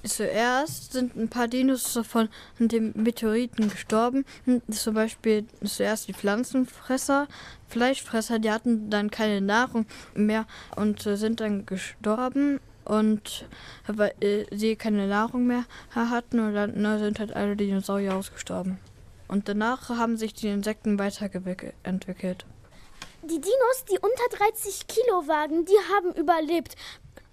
zuerst 0.03 0.92
sind 0.92 1.16
ein 1.16 1.29
paar 1.29 1.49
Dinos 1.49 1.99
von 2.07 2.29
dem 2.59 2.92
Meteoriten 2.94 3.70
gestorben. 3.70 4.27
Hm, 4.44 4.61
Zum 4.70 4.94
Beispiel 4.94 5.47
zuerst 5.64 6.07
die 6.07 6.12
Pflanzenfresser, 6.12 7.27
Fleischfresser, 7.68 8.38
die 8.38 8.51
hatten 8.51 8.90
dann 8.90 9.11
keine 9.11 9.40
Nahrung 9.40 9.87
mehr 10.14 10.47
und 10.77 11.07
äh, 11.07 11.16
sind 11.16 11.40
dann 11.40 11.64
gestorben. 11.64 12.61
Und 12.85 13.47
weil 13.87 14.12
äh, 14.20 14.44
sie 14.55 14.77
keine 14.77 15.07
Nahrung 15.07 15.47
mehr 15.47 15.64
hatten 15.94 16.40
und 16.40 16.53
dann 16.53 16.75
na, 16.77 16.99
sind 16.99 17.18
halt 17.18 17.35
alle 17.35 17.57
Dinosaurier 17.57 18.14
ausgestorben. 18.14 18.77
Und 19.29 19.49
danach 19.49 19.88
haben 19.88 20.18
sich 20.18 20.35
die 20.35 20.49
Insekten 20.49 20.99
weiterentwickelt. 20.99 22.44
Die 23.26 23.40
Dinos, 23.40 23.84
die 23.90 23.98
unter 23.98 24.37
30 24.37 24.87
Kilo 24.87 25.26
wagen, 25.26 25.64
die 25.64 25.78
haben 25.94 26.12
überlebt. 26.12 26.76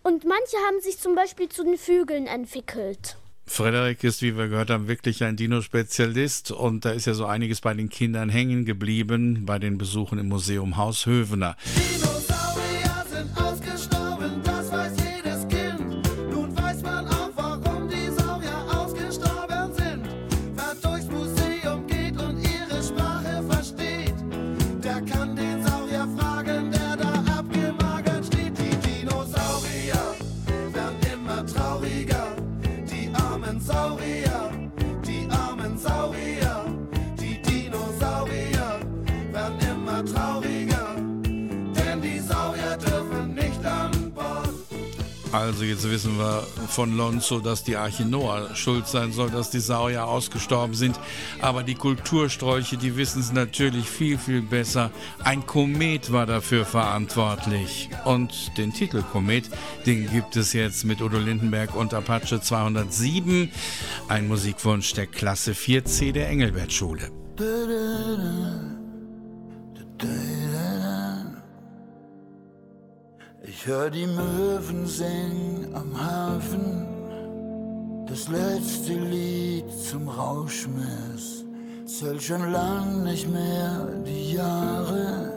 Und 0.03 0.23
manche 0.23 0.55
haben 0.65 0.79
sich 0.79 0.97
zum 0.99 1.15
Beispiel 1.15 1.49
zu 1.49 1.65
den 1.65 1.77
Vögeln 1.77 2.27
entwickelt. 2.27 3.17
Frederik 3.45 4.01
ist, 4.05 4.21
wie 4.21 4.37
wir 4.37 4.47
gehört 4.47 4.69
haben, 4.69 4.87
wirklich 4.87 5.21
ein 5.25 5.35
Dino-Spezialist 5.35 6.51
und 6.51 6.85
da 6.85 6.91
ist 6.91 7.07
ja 7.07 7.13
so 7.13 7.25
einiges 7.25 7.59
bei 7.59 7.73
den 7.73 7.89
Kindern 7.89 8.29
hängen 8.29 8.63
geblieben 8.63 9.45
bei 9.45 9.59
den 9.59 9.77
Besuchen 9.77 10.17
im 10.17 10.29
Museum 10.29 10.77
Haus 10.77 11.05
Hövener. 11.05 11.57
Dinosaurier 11.65 12.30
Also 45.31 45.63
jetzt 45.63 45.89
wissen 45.89 46.17
wir 46.17 46.45
von 46.67 46.97
Lonzo, 46.97 47.39
dass 47.39 47.63
die 47.63 47.77
Arche 47.77 48.03
Noah 48.03 48.53
schuld 48.53 48.87
sein 48.87 49.13
soll, 49.13 49.29
dass 49.29 49.49
die 49.49 49.59
Saurier 49.59 50.05
ausgestorben 50.05 50.75
sind. 50.75 50.99
Aber 51.41 51.63
die 51.63 51.75
Kulturstrolche, 51.75 52.77
die 52.77 52.97
wissen 52.97 53.21
es 53.21 53.31
natürlich 53.31 53.89
viel, 53.89 54.17
viel 54.17 54.41
besser. 54.41 54.91
Ein 55.23 55.45
Komet 55.45 56.11
war 56.11 56.25
dafür 56.25 56.65
verantwortlich. 56.65 57.89
Und 58.03 58.57
den 58.57 58.73
Titel 58.73 59.03
Komet, 59.03 59.49
den 59.85 60.09
gibt 60.09 60.35
es 60.35 60.51
jetzt 60.51 60.83
mit 60.83 61.01
Udo 61.01 61.17
Lindenberg 61.17 61.75
und 61.75 61.93
Apache 61.93 62.41
207. 62.41 63.49
Ein 64.09 64.27
Musikwunsch 64.27 64.93
der 64.93 65.07
Klasse 65.07 65.53
4C 65.53 66.11
der 66.11 66.27
Engelbert-Schule. 66.29 67.09
Ich 73.53 73.67
hör 73.67 73.89
die 73.89 74.07
Möwen 74.07 74.87
singen 74.87 75.75
am 75.75 75.91
Hafen, 75.93 76.87
das 78.07 78.29
letzte 78.29 78.93
Lied 78.93 79.69
zum 79.89 80.07
Rauschmiss. 80.07 81.43
Zähl 81.85 82.21
schon 82.21 82.49
lang 82.53 83.03
nicht 83.03 83.29
mehr 83.29 83.89
die 84.05 84.35
Jahre, 84.35 85.33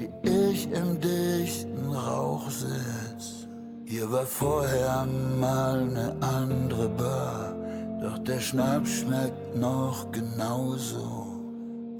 die 0.00 0.08
ich 0.26 0.66
im 0.72 0.98
dichten 0.98 1.92
Rauch 1.92 2.48
sitz. 2.50 3.48
Hier 3.84 4.10
war 4.10 4.24
vorher 4.24 5.06
mal 5.38 5.84
ne 5.84 6.16
andere 6.22 6.88
Bar, 6.88 7.54
doch 8.00 8.18
der 8.20 8.40
Schnaps 8.40 8.90
schmeckt 9.00 9.54
noch 9.54 10.10
genauso. 10.10 11.43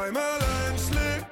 der 0.00 0.12
zweimal 0.12 0.40
einschlägt. 0.66 1.26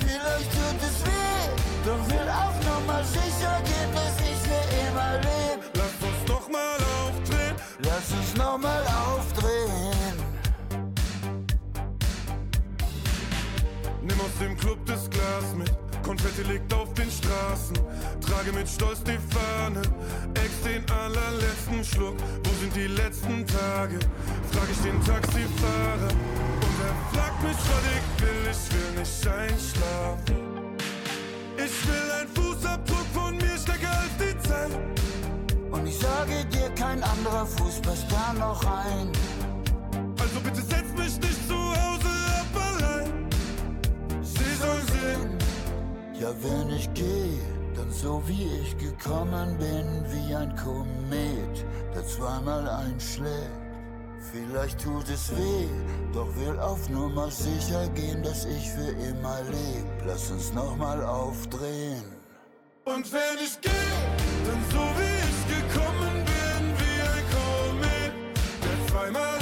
Vielleicht 0.00 0.50
tut 0.52 0.82
es 0.82 1.04
weh, 1.06 1.48
doch 1.84 2.08
will 2.08 2.28
auf 2.28 2.54
Nummer 2.64 3.02
sicher 3.04 3.60
gehen, 3.64 3.92
dass 3.94 4.20
ich 4.20 4.38
für 4.46 4.88
immer 4.88 5.14
leb. 5.14 5.60
Lass 5.74 5.96
uns 6.02 6.28
nochmal 6.28 6.78
aufdrehen. 7.02 7.54
Lass 7.80 8.12
uns 8.12 8.36
nochmal 8.36 8.84
aufdrehen. 8.86 10.16
Nimm 14.02 14.20
aus 14.20 14.38
dem 14.40 14.56
Club 14.56 14.78
das 14.86 15.08
Glas 15.08 15.54
mit. 15.56 15.72
Konfetti 16.02 16.42
liegt 16.42 16.72
auf 16.74 16.92
den 16.94 17.10
Straßen. 17.10 17.76
Trage 18.20 18.52
mit 18.52 18.68
Stolz 18.68 19.02
die 19.04 19.18
Fahne. 19.32 19.80
Ex 20.34 20.62
den 20.62 20.84
allerletzten 20.90 21.82
Schluck. 21.82 22.16
Wo 22.44 22.50
sind 22.60 22.76
die 22.76 22.88
letzten 22.88 23.46
Tage? 23.46 23.98
Frag 24.52 24.68
ich 24.70 24.82
den 24.82 25.02
Taxifahrer. 25.02 26.63
Und 26.84 26.90
er 26.90 27.18
fragt 27.18 27.42
mich, 27.42 27.56
was 27.56 27.84
ich 27.96 28.22
will. 28.22 28.44
Ich 28.52 28.72
will 28.72 29.00
nicht 29.00 29.26
einschlafen. 29.26 30.76
Ich 31.56 31.88
will 31.88 32.08
ein 32.20 32.28
Fußabdruck 32.28 33.06
von 33.14 33.36
mir 33.36 33.56
stärker 33.56 33.96
als 34.02 34.14
die 34.18 34.48
Zeit. 34.48 34.70
Und 35.70 35.86
ich 35.86 35.98
sage 35.98 36.44
dir, 36.52 36.68
kein 36.74 37.02
anderer 37.02 37.46
Fuß 37.46 37.80
passt 37.80 38.06
da 38.10 38.32
noch 38.34 38.62
rein. 38.64 39.10
Also 40.20 40.40
bitte 40.40 40.62
setz 40.62 40.90
mich 40.96 41.18
nicht 41.20 41.48
zu 41.48 41.56
Hause 41.56 42.12
ab 42.40 42.54
allein. 42.68 43.28
Sie 44.22 44.54
soll 44.60 44.80
sehen. 44.92 45.38
Ja, 46.20 46.30
wenn 46.42 46.70
ich 46.76 46.92
gehe, 46.92 47.40
dann 47.74 47.90
so 47.90 48.22
wie 48.26 48.48
ich 48.62 48.76
gekommen 48.76 49.56
bin, 49.56 50.04
wie 50.12 50.34
ein 50.34 50.54
Komet, 50.56 51.64
der 51.94 52.06
zweimal 52.06 52.68
einschlägt. 52.68 53.63
Vielleicht 54.32 54.82
tut 54.82 55.08
es 55.08 55.30
weh, 55.36 55.68
doch 56.12 56.28
will 56.36 56.58
auf 56.58 56.88
Nummer 56.88 57.30
sicher 57.30 57.86
gehen, 57.88 58.22
dass 58.22 58.44
ich 58.46 58.70
für 58.70 58.90
immer 59.08 59.42
leb. 59.42 59.86
Lass 60.06 60.30
uns 60.30 60.52
nochmal 60.52 61.02
aufdrehen. 61.04 62.04
Und 62.84 63.12
wenn 63.12 63.38
ich 63.44 63.60
gehe, 63.60 63.72
dann 64.44 64.62
so 64.70 64.80
wie 64.98 65.16
ich 65.30 65.40
gekommen 65.56 66.24
bin, 66.24 66.62
wie 66.80 67.00
ein 67.00 67.24
Komet, 67.32 68.12
der 68.62 68.86
zweimal 68.88 69.33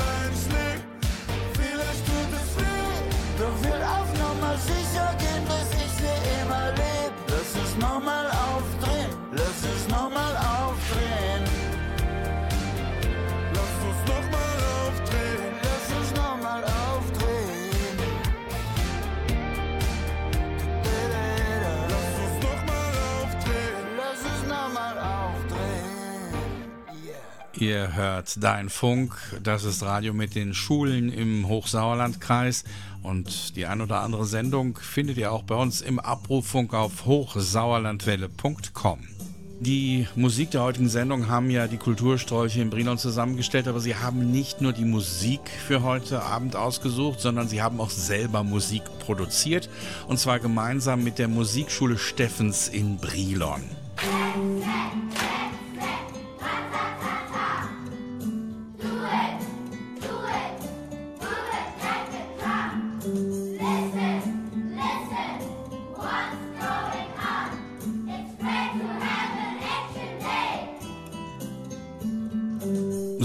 Ihr 27.62 27.94
hört 27.94 28.42
Dein 28.42 28.68
Funk, 28.68 29.14
das 29.40 29.62
ist 29.62 29.84
Radio 29.84 30.12
mit 30.12 30.34
den 30.34 30.52
Schulen 30.52 31.12
im 31.12 31.46
Hochsauerlandkreis 31.46 32.64
und 33.04 33.54
die 33.54 33.66
ein 33.66 33.80
oder 33.80 34.00
andere 34.00 34.26
Sendung 34.26 34.76
findet 34.78 35.16
ihr 35.16 35.30
auch 35.30 35.44
bei 35.44 35.54
uns 35.54 35.80
im 35.80 36.00
Abrufunk 36.00 36.74
auf 36.74 37.06
hochsauerlandwelle.com. 37.06 38.98
Die 39.60 40.08
Musik 40.16 40.50
der 40.50 40.62
heutigen 40.62 40.88
Sendung 40.88 41.28
haben 41.28 41.50
ja 41.50 41.68
die 41.68 41.76
Kultursträuche 41.76 42.60
in 42.60 42.68
Brilon 42.68 42.98
zusammengestellt, 42.98 43.68
aber 43.68 43.78
sie 43.78 43.94
haben 43.94 44.32
nicht 44.32 44.60
nur 44.60 44.72
die 44.72 44.84
Musik 44.84 45.42
für 45.64 45.84
heute 45.84 46.20
Abend 46.24 46.56
ausgesucht, 46.56 47.20
sondern 47.20 47.46
sie 47.46 47.62
haben 47.62 47.80
auch 47.80 47.90
selber 47.90 48.42
Musik 48.42 48.82
produziert 48.98 49.70
und 50.08 50.18
zwar 50.18 50.40
gemeinsam 50.40 51.04
mit 51.04 51.20
der 51.20 51.28
Musikschule 51.28 51.96
Steffens 51.96 52.66
in 52.66 52.96
Brilon. 52.96 53.62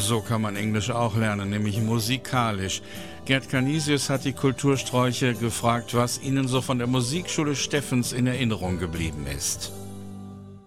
So 0.08 0.22
kann 0.22 0.41
man 0.41 0.56
Englisch 0.56 0.89
auch 0.89 1.17
lernen, 1.17 1.50
nämlich 1.50 1.82
musikalisch. 1.82 2.82
Gerd 3.26 3.50
Canisius 3.50 4.10
hat 4.10 4.24
die 4.24 4.32
Kultursträuche 4.32 5.34
gefragt, 5.34 5.93
was 5.96 6.22
ihnen 6.22 6.48
so 6.48 6.62
von 6.62 6.78
der 6.78 6.88
Musikschule 6.88 7.58
Steffens 7.58 8.13
in 8.13 8.26
Erinnerung 8.26 8.80
geblieben 8.80 9.28
ist. 9.28 9.74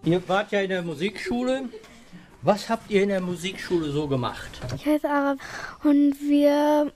Ihr 0.05 0.20
wart 0.29 0.53
ja 0.53 0.61
in 0.61 0.68
der 0.68 0.83
Musikschule. 0.83 1.70
Was 2.42 2.68
habt 2.68 2.90
ihr 2.90 3.03
in 3.03 3.09
der 3.09 3.22
Musikschule 3.22 3.90
so 3.90 4.07
gemacht? 4.09 4.61
Ich 4.76 4.85
heiße 4.85 5.09
Arab 5.09 5.38
und 5.85 6.20
wir 6.20 6.92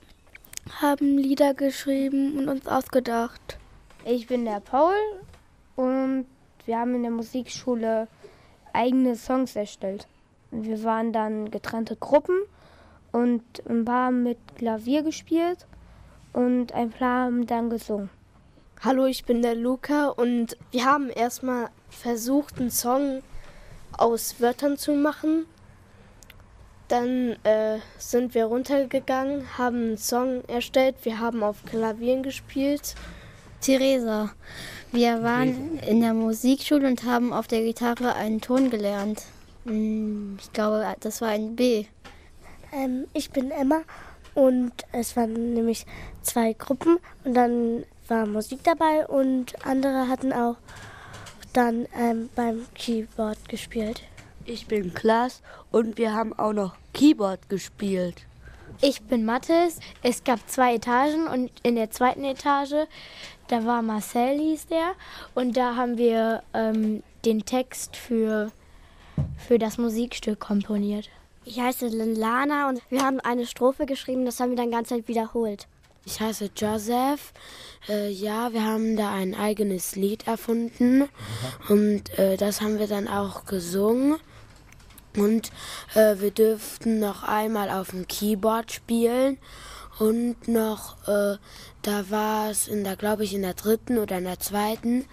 haben 0.79 1.17
Lieder 1.17 1.55
geschrieben 1.55 2.37
und 2.37 2.47
uns 2.47 2.67
ausgedacht. 2.67 3.57
Ich 4.05 4.27
bin 4.27 4.45
der 4.45 4.59
Paul 4.59 4.93
und 5.75 6.27
wir 6.67 6.77
haben 6.77 6.93
in 6.93 7.01
der 7.01 7.11
Musikschule 7.11 8.07
eigene 8.71 9.15
Songs 9.15 9.55
erstellt. 9.55 10.07
Wir 10.63 10.83
waren 10.83 11.11
dann 11.11 11.51
getrennte 11.51 11.97
Gruppen 11.97 12.37
und 13.11 13.43
ein 13.67 13.83
paar 13.83 14.07
haben 14.07 14.23
mit 14.23 14.37
Klavier 14.55 15.03
gespielt 15.03 15.65
und 16.31 16.73
ein 16.73 16.91
paar 16.91 17.25
haben 17.25 17.45
dann 17.45 17.69
gesungen. 17.69 18.09
Hallo, 18.81 19.05
ich 19.05 19.25
bin 19.25 19.41
der 19.41 19.55
Luca 19.55 20.09
und 20.09 20.57
wir 20.71 20.85
haben 20.85 21.09
erstmal 21.09 21.69
versucht, 21.89 22.59
einen 22.59 22.71
Song 22.71 23.21
aus 23.97 24.39
Wörtern 24.39 24.77
zu 24.77 24.93
machen. 24.93 25.45
Dann 26.87 27.35
äh, 27.43 27.79
sind 27.97 28.33
wir 28.33 28.45
runtergegangen, 28.45 29.57
haben 29.57 29.77
einen 29.77 29.97
Song 29.97 30.43
erstellt, 30.45 30.97
wir 31.03 31.19
haben 31.19 31.43
auf 31.43 31.65
Klavieren 31.65 32.23
gespielt. 32.23 32.95
Theresa, 33.59 34.31
wir 34.91 35.23
waren 35.23 35.79
in 35.79 36.01
der 36.01 36.13
Musikschule 36.13 36.87
und 36.87 37.03
haben 37.03 37.33
auf 37.33 37.47
der 37.47 37.63
Gitarre 37.63 38.13
einen 38.13 38.39
Ton 38.39 38.69
gelernt. 38.69 39.23
Hm, 39.65 40.37
Ich 40.41 40.51
glaube, 40.53 40.85
das 40.99 41.21
war 41.21 41.29
ein 41.29 41.55
B. 41.55 41.85
Ähm, 42.71 43.07
ich 43.13 43.31
bin 43.31 43.51
Emma 43.51 43.81
und 44.33 44.71
es 44.91 45.15
waren 45.15 45.53
nämlich 45.53 45.85
zwei 46.21 46.53
Gruppen 46.53 46.97
und 47.23 47.33
dann 47.33 47.83
war 48.07 48.25
Musik 48.25 48.59
dabei 48.63 49.07
und 49.07 49.53
andere 49.65 50.07
hatten 50.07 50.33
auch 50.33 50.57
dann 51.53 51.87
ähm, 51.97 52.29
beim 52.35 52.65
Keyboard 52.75 53.49
gespielt. 53.49 54.01
Ich 54.45 54.67
bin 54.67 54.93
Klaas 54.93 55.41
und 55.71 55.97
wir 55.97 56.13
haben 56.13 56.37
auch 56.37 56.53
noch 56.53 56.75
Keyboard 56.93 57.49
gespielt. 57.49 58.25
Ich 58.81 59.01
bin 59.01 59.25
Mathis. 59.25 59.79
Es 60.03 60.23
gab 60.23 60.47
zwei 60.49 60.75
Etagen 60.75 61.27
und 61.27 61.49
in 61.63 61.75
der 61.75 61.89
zweiten 61.91 62.25
Etage, 62.25 62.87
da 63.47 63.65
war 63.65 63.81
Marcel, 63.81 64.37
hieß 64.37 64.67
der. 64.67 64.91
Und 65.33 65.55
da 65.55 65.75
haben 65.75 65.97
wir 65.97 66.43
ähm, 66.53 67.01
den 67.23 67.45
Text 67.45 67.95
für, 67.95 68.51
für 69.37 69.59
das 69.59 69.77
Musikstück 69.77 70.39
komponiert. 70.39 71.09
Ich 71.43 71.59
heiße 71.59 71.87
Lana 71.87 72.69
und 72.69 72.81
wir 72.89 73.03
haben 73.03 73.19
eine 73.19 73.45
Strophe 73.45 73.85
geschrieben, 73.85 74.25
das 74.25 74.39
haben 74.39 74.49
wir 74.49 74.57
dann 74.57 74.71
ganz 74.71 74.89
Zeit 74.89 75.07
wiederholt. 75.07 75.67
Ich 76.05 76.19
heiße 76.19 76.51
Joseph. 76.55 77.33
Äh, 77.89 78.09
ja, 78.09 78.53
wir 78.53 78.63
haben 78.63 78.95
da 78.95 79.11
ein 79.11 79.35
eigenes 79.35 79.95
Lied 79.95 80.27
erfunden 80.27 81.09
und 81.67 82.17
äh, 82.17 82.37
das 82.37 82.61
haben 82.61 82.79
wir 82.79 82.87
dann 82.87 83.07
auch 83.07 83.45
gesungen. 83.45 84.17
Und 85.17 85.51
äh, 85.93 86.15
wir 86.19 86.31
dürften 86.31 86.99
noch 86.99 87.23
einmal 87.23 87.69
auf 87.69 87.91
dem 87.91 88.07
Keyboard 88.07 88.71
spielen 88.71 89.37
und 89.97 90.47
noch, 90.47 91.07
äh, 91.07 91.37
da 91.81 92.09
war 92.09 92.49
es 92.49 92.67
in 92.67 92.83
der, 92.83 92.95
glaube 92.95 93.23
ich, 93.23 93.33
in 93.33 93.41
der 93.41 93.53
dritten 93.53 93.97
oder 93.97 94.17
in 94.17 94.25
der 94.25 94.39
zweiten, 94.39 95.05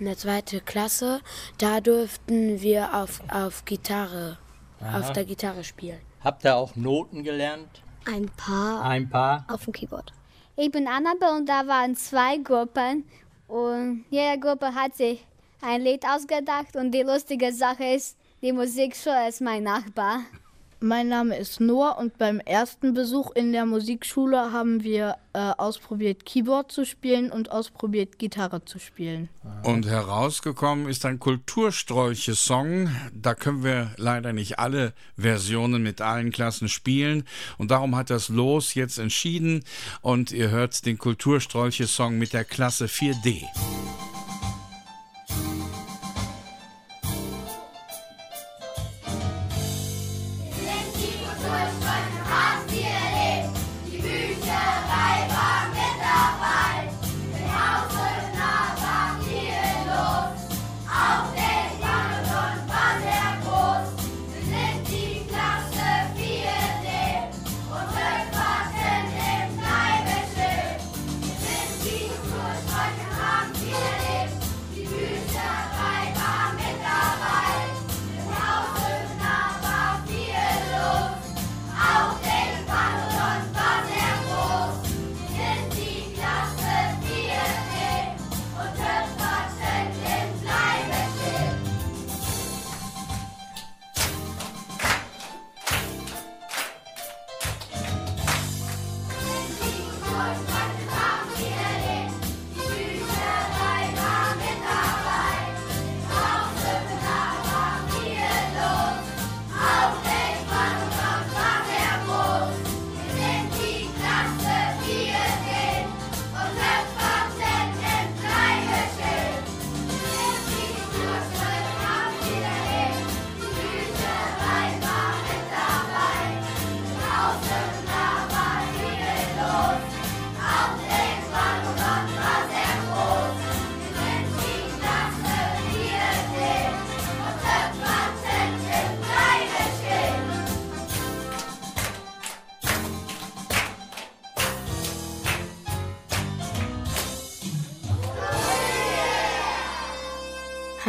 in 0.00 0.06
der 0.06 0.16
zweiten 0.16 0.64
Klasse, 0.64 1.20
da 1.58 1.80
durften 1.80 2.60
wir 2.60 2.94
auf, 2.94 3.20
auf 3.30 3.64
Gitarre, 3.66 4.38
Aha. 4.80 4.98
auf 4.98 5.12
der 5.12 5.24
Gitarre 5.24 5.62
spielen. 5.62 6.00
Habt 6.24 6.44
ihr 6.44 6.56
auch 6.56 6.74
Noten 6.74 7.22
gelernt? 7.22 7.82
Ein 8.06 8.30
paar. 8.36 8.82
Ein 8.82 9.08
paar. 9.08 9.44
Auf 9.48 9.64
dem 9.64 9.72
Keyboard. 9.72 10.12
Ich 10.56 10.70
bin 10.70 10.88
Annabelle 10.88 11.36
und 11.36 11.48
da 11.48 11.66
waren 11.66 11.94
zwei 11.96 12.38
Gruppen 12.38 13.04
und 13.46 14.04
jede 14.10 14.38
Gruppe 14.40 14.74
hat 14.74 14.96
sich 14.96 15.24
ein 15.60 15.82
Lied 15.82 16.04
ausgedacht 16.06 16.76
und 16.76 16.92
die 16.92 17.02
lustige 17.02 17.52
Sache 17.52 17.84
ist, 17.84 18.16
die 18.42 18.52
Musikschule 18.52 19.28
ist 19.28 19.42
mein 19.42 19.64
Nachbar. 19.64 20.20
Mein 20.82 21.08
Name 21.08 21.36
ist 21.36 21.60
Noah 21.60 21.98
und 21.98 22.16
beim 22.16 22.40
ersten 22.40 22.94
Besuch 22.94 23.32
in 23.32 23.52
der 23.52 23.66
Musikschule 23.66 24.50
haben 24.50 24.82
wir 24.82 25.18
äh, 25.34 25.52
ausprobiert, 25.58 26.24
Keyboard 26.24 26.72
zu 26.72 26.86
spielen 26.86 27.30
und 27.30 27.52
ausprobiert, 27.52 28.18
Gitarre 28.18 28.64
zu 28.64 28.78
spielen. 28.78 29.28
Und 29.62 29.86
herausgekommen 29.86 30.88
ist 30.88 31.04
ein 31.04 31.18
Kulturstrolche-Song. 31.18 32.88
Da 33.12 33.34
können 33.34 33.62
wir 33.62 33.90
leider 33.98 34.32
nicht 34.32 34.58
alle 34.58 34.94
Versionen 35.18 35.82
mit 35.82 36.00
allen 36.00 36.30
Klassen 36.30 36.70
spielen. 36.70 37.24
Und 37.58 37.70
darum 37.70 37.94
hat 37.94 38.08
das 38.08 38.30
Los 38.30 38.72
jetzt 38.72 38.98
entschieden. 38.98 39.62
Und 40.00 40.32
ihr 40.32 40.48
hört 40.48 40.86
den 40.86 40.96
Kulturstrolche-Song 40.96 42.16
mit 42.16 42.32
der 42.32 42.44
Klasse 42.44 42.86
4D. 42.86 43.44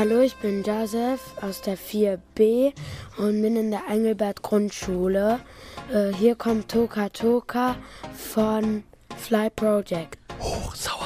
Hallo, 0.02 0.22
ich 0.22 0.36
bin 0.38 0.64
Joseph 0.64 1.22
aus 1.44 1.62
der 1.62 1.78
4b 1.78 2.74
und 3.20 3.40
bin 3.44 3.56
in 3.56 3.70
der 3.70 3.82
Engelbert 3.88 4.42
Grundschule. 4.42 5.40
Äh, 5.94 6.12
hier 6.16 6.34
kommt 6.34 6.72
Toka 6.72 7.10
Toka 7.10 7.76
von 8.12 8.84
Fly 9.16 9.52
Project. 9.52 10.18
Hochsauerland. 10.40 11.01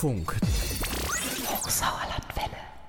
Funk. 0.00 0.34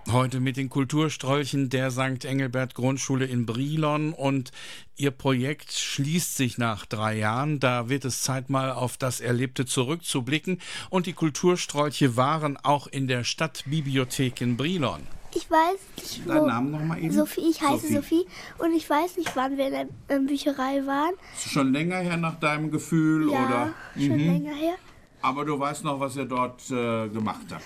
Heute 0.09 0.39
mit 0.39 0.55
den 0.55 0.69
Kulturstrolchen 0.69 1.67
der 1.67 1.91
St. 1.91 2.23
Engelbert 2.23 2.73
Grundschule 2.73 3.25
in 3.25 3.45
Brilon 3.45 4.13
und 4.13 4.51
Ihr 4.95 5.11
Projekt 5.11 5.73
schließt 5.73 6.37
sich 6.37 6.57
nach 6.57 6.85
drei 6.85 7.17
Jahren. 7.17 7.59
Da 7.59 7.89
wird 7.89 8.05
es 8.05 8.23
Zeit 8.23 8.49
mal 8.49 8.71
auf 8.71 8.95
das 8.95 9.19
Erlebte 9.19 9.65
zurückzublicken 9.65 10.61
und 10.89 11.05
die 11.05 11.11
Kulturstrolche 11.11 12.15
waren 12.15 12.55
auch 12.55 12.87
in 12.87 13.09
der 13.09 13.25
Stadtbibliothek 13.25 14.39
in 14.39 14.55
Brilon. 14.55 15.01
Ich 15.35 15.51
weiß 15.51 15.79
nicht, 15.97 16.25
wo. 16.25 16.29
Deinen 16.29 16.47
Namen 16.47 16.71
noch 16.71 16.81
mal 16.81 16.97
eben? 16.97 17.11
Sophie, 17.11 17.49
ich 17.49 17.61
heiße 17.61 17.93
Sophie. 17.93 17.95
Sophie. 17.95 18.25
und 18.59 18.73
ich 18.73 18.89
weiß 18.89 19.17
nicht, 19.17 19.35
wann 19.35 19.57
wir 19.57 19.67
in 19.67 19.89
der 20.07 20.19
Bücherei 20.19 20.85
waren. 20.85 21.13
Ist 21.35 21.51
schon 21.51 21.73
länger 21.73 21.97
her 21.97 22.15
nach 22.15 22.39
deinem 22.39 22.71
Gefühl 22.71 23.29
ja, 23.33 23.45
oder? 23.45 23.73
schon 23.97 24.17
Mhm. 24.17 24.31
länger 24.31 24.55
her. 24.55 24.75
Aber 25.21 25.45
du 25.45 25.59
weißt 25.59 25.83
noch, 25.83 25.99
was 25.99 26.15
ihr 26.15 26.25
dort 26.25 26.61
äh, 26.71 27.07
gemacht 27.09 27.45
habt. 27.51 27.63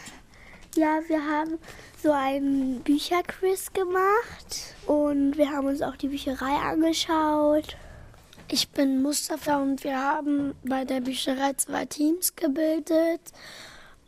Ja, 0.76 1.00
wir 1.08 1.24
haben 1.24 1.58
so 2.04 2.12
einen 2.12 2.82
Bücherquiz 2.82 3.72
gemacht 3.72 4.76
und 4.86 5.38
wir 5.38 5.50
haben 5.50 5.68
uns 5.68 5.82
auch 5.82 5.96
die 5.96 6.10
Bücherei 6.10 6.56
angeschaut. 6.58 7.78
Ich 8.50 8.70
bin 8.70 9.02
Mustafa 9.02 9.58
und 9.62 9.84
wir 9.84 9.98
haben 9.98 10.54
bei 10.64 10.86
der 10.86 11.02
Bücherei 11.02 11.54
zwei 11.54 11.86
Teams 11.86 12.36
gebildet. 12.36 13.22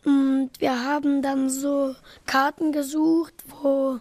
Und 0.03 0.51
wir 0.59 0.83
haben 0.83 1.21
dann 1.21 1.49
so 1.49 1.95
Karten 2.25 2.71
gesucht, 2.71 3.33
wo 3.61 3.99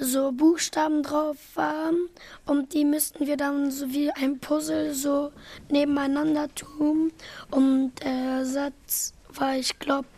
so 0.00 0.32
Buchstaben 0.32 1.02
drauf 1.02 1.36
waren. 1.54 2.08
Und 2.46 2.74
die 2.74 2.84
müssten 2.84 3.26
wir 3.26 3.36
dann 3.36 3.70
so 3.70 3.92
wie 3.92 4.10
ein 4.10 4.38
Puzzle 4.38 4.94
so 4.94 5.32
nebeneinander 5.70 6.54
tun. 6.54 7.12
Und 7.50 7.92
der 8.02 8.44
Satz 8.44 9.14
war, 9.34 9.56
ich 9.56 9.78
glaube, 9.78 10.08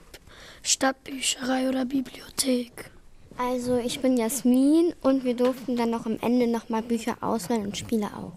Stadtbücherei 0.62 1.68
oder 1.68 1.85
Bibliothek. 1.85 2.90
Also 3.38 3.79
ich 3.79 4.01
bin 4.01 4.16
Jasmin 4.16 4.94
und 5.01 5.25
wir 5.25 5.35
durften 5.35 5.77
dann 5.77 5.90
noch 5.90 6.07
am 6.07 6.18
Ende 6.20 6.46
nochmal 6.46 6.83
Bücher 6.83 7.16
auswählen 7.20 7.66
und 7.66 7.77
Spiele 7.77 8.07
auch. 8.07 8.35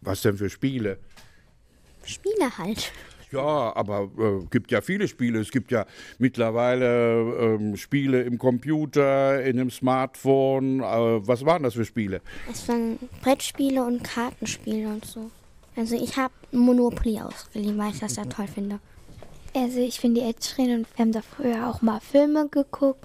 Was 0.00 0.22
denn 0.22 0.36
für 0.36 0.48
Spiele? 0.48 0.98
Spiele 2.04 2.56
halt. 2.56 2.92
Ja, 3.30 3.76
aber 3.76 4.08
äh, 4.18 4.44
gibt 4.50 4.70
ja 4.70 4.80
viele 4.80 5.06
Spiele. 5.06 5.40
Es 5.40 5.50
gibt 5.50 5.70
ja 5.70 5.84
mittlerweile 6.18 7.56
ähm, 7.58 7.76
Spiele 7.76 8.22
im 8.22 8.38
Computer, 8.38 9.42
in 9.42 9.60
einem 9.60 9.70
Smartphone. 9.70 10.80
Äh, 10.80 11.26
was 11.26 11.44
waren 11.44 11.62
das 11.62 11.74
für 11.74 11.84
Spiele? 11.84 12.20
Es 12.50 12.66
waren 12.68 12.98
Brettspiele 13.22 13.84
und 13.84 14.02
Kartenspiele 14.02 14.88
und 14.88 15.04
so. 15.04 15.30
Also 15.76 15.94
ich 15.94 16.16
habe 16.16 16.34
Monopoly 16.52 17.20
ausgeliehen, 17.20 17.78
weil 17.78 17.92
ich 17.92 18.00
das 18.00 18.16
ja 18.16 18.24
toll 18.24 18.48
finde. 18.48 18.80
Also 19.54 19.78
ich 19.80 20.00
finde 20.00 20.20
die 20.20 20.26
echt 20.26 20.44
schön 20.44 20.74
und 20.74 20.86
wir 20.96 21.04
haben 21.04 21.12
da 21.12 21.22
früher 21.22 21.68
auch 21.68 21.82
mal 21.82 22.00
Filme 22.00 22.48
geguckt 22.48 23.04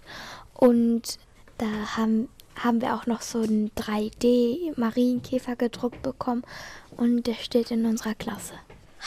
und 0.54 1.18
da 1.58 1.98
haben, 1.98 2.30
haben 2.56 2.82
wir 2.82 2.96
auch 2.96 3.06
noch 3.06 3.22
so 3.22 3.40
einen 3.40 3.72
3D-Marienkäfer 3.72 5.56
gedruckt 5.56 6.02
bekommen 6.02 6.44
und 6.98 7.28
der 7.28 7.36
steht 7.36 7.72
in 7.72 7.86
unserer 7.86 8.16
Klasse. 8.16 8.54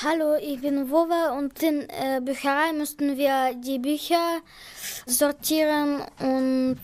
Hallo, 0.04 0.35
ich 0.38 0.61
bin 0.61 0.90
Wova 0.90 1.38
und 1.38 1.62
in 1.62 1.88
äh, 1.88 2.20
Bücherei 2.20 2.74
müssten 2.74 3.16
wir 3.16 3.54
die 3.54 3.78
Bücher 3.78 4.42
sortieren 5.06 6.02
und 6.20 6.76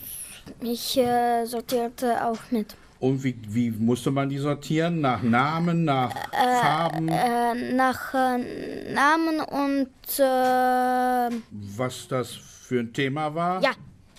ich 0.62 0.96
äh, 0.96 1.44
sortierte 1.44 2.24
auch 2.24 2.38
mit. 2.50 2.74
Und 3.00 3.22
wie, 3.22 3.36
wie 3.48 3.70
musste 3.70 4.10
man 4.10 4.30
die 4.30 4.38
sortieren? 4.38 5.02
Nach 5.02 5.22
Namen, 5.22 5.84
nach 5.84 6.14
Farben? 6.32 7.08
Äh, 7.08 7.74
nach 7.74 8.14
äh, 8.14 8.94
Namen 8.94 9.40
und 9.40 9.90
äh, 10.18 11.36
Was 11.76 12.08
das 12.08 12.30
für 12.30 12.80
ein 12.80 12.94
Thema 12.94 13.34
war? 13.34 13.62
Ja. 13.62 13.72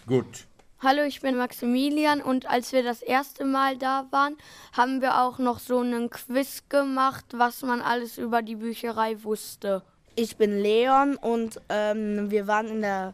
Gut. 0.06 0.46
Hallo, 0.86 1.04
ich 1.04 1.22
bin 1.22 1.38
Maximilian 1.38 2.22
und 2.22 2.50
als 2.50 2.74
wir 2.74 2.84
das 2.84 3.02
erste 3.02 3.46
Mal 3.46 3.78
da 3.78 4.06
waren, 4.12 4.36
haben 4.74 5.00
wir 5.00 5.22
auch 5.22 5.40
noch 5.40 5.60
so 5.60 5.80
einen 5.80 6.10
Quiz 6.10 6.64
gemacht, 6.68 7.24
was 7.32 7.62
man 7.62 7.82
alles 7.82 8.18
über 8.18 8.42
die 8.42 8.58
Bücherei 8.58 9.16
wusste. 9.24 9.82
Ich 10.18 10.36
bin 10.36 10.60
Leon 10.60 11.16
und 11.16 11.62
ähm, 11.70 12.30
wir 12.30 12.48
waren 12.48 12.68
in 12.68 12.82
der 12.82 13.14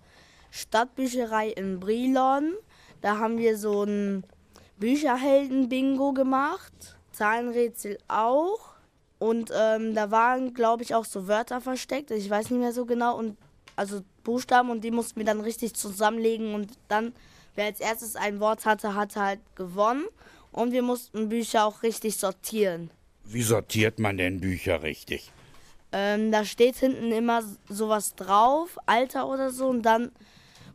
Stadtbücherei 0.49 1.49
in 1.49 1.79
Brilon. 1.79 2.55
Da 3.01 3.19
haben 3.19 3.37
wir 3.37 3.55
so 3.55 3.83
ein 3.83 4.23
Bücherhelden-Bingo 4.79 6.13
gemacht, 6.13 6.97
Zahlenrätsel 7.11 7.99
auch. 8.07 8.73
Und 9.19 9.51
ähm, 9.55 9.93
da 9.93 10.09
waren, 10.09 10.55
glaube 10.55 10.81
ich, 10.81 10.95
auch 10.95 11.05
so 11.05 11.27
Wörter 11.27 11.61
versteckt. 11.61 12.09
Ich 12.09 12.31
weiß 12.31 12.49
nicht 12.49 12.61
mehr 12.61 12.73
so 12.73 12.87
genau. 12.87 13.15
Und 13.15 13.37
also 13.75 14.01
Buchstaben 14.23 14.71
und 14.71 14.83
die 14.83 14.89
mussten 14.89 15.19
wir 15.19 15.25
dann 15.25 15.41
richtig 15.41 15.75
zusammenlegen. 15.75 16.55
Und 16.55 16.71
dann, 16.87 17.13
wer 17.55 17.65
als 17.65 17.79
erstes 17.79 18.15
ein 18.15 18.39
Wort 18.39 18.65
hatte, 18.65 18.95
hatte 18.95 19.21
halt 19.21 19.39
gewonnen. 19.55 20.05
Und 20.51 20.71
wir 20.71 20.81
mussten 20.81 21.29
Bücher 21.29 21.65
auch 21.65 21.83
richtig 21.83 22.17
sortieren. 22.17 22.89
Wie 23.23 23.43
sortiert 23.43 23.99
man 23.99 24.17
denn 24.17 24.39
Bücher 24.39 24.81
richtig? 24.81 25.31
Ähm, 25.91 26.31
da 26.31 26.45
steht 26.45 26.77
hinten 26.77 27.11
immer 27.11 27.43
sowas 27.67 28.15
drauf, 28.15 28.77
Alter 28.85 29.27
oder 29.27 29.51
so, 29.51 29.67
und 29.67 29.83
dann 29.83 30.11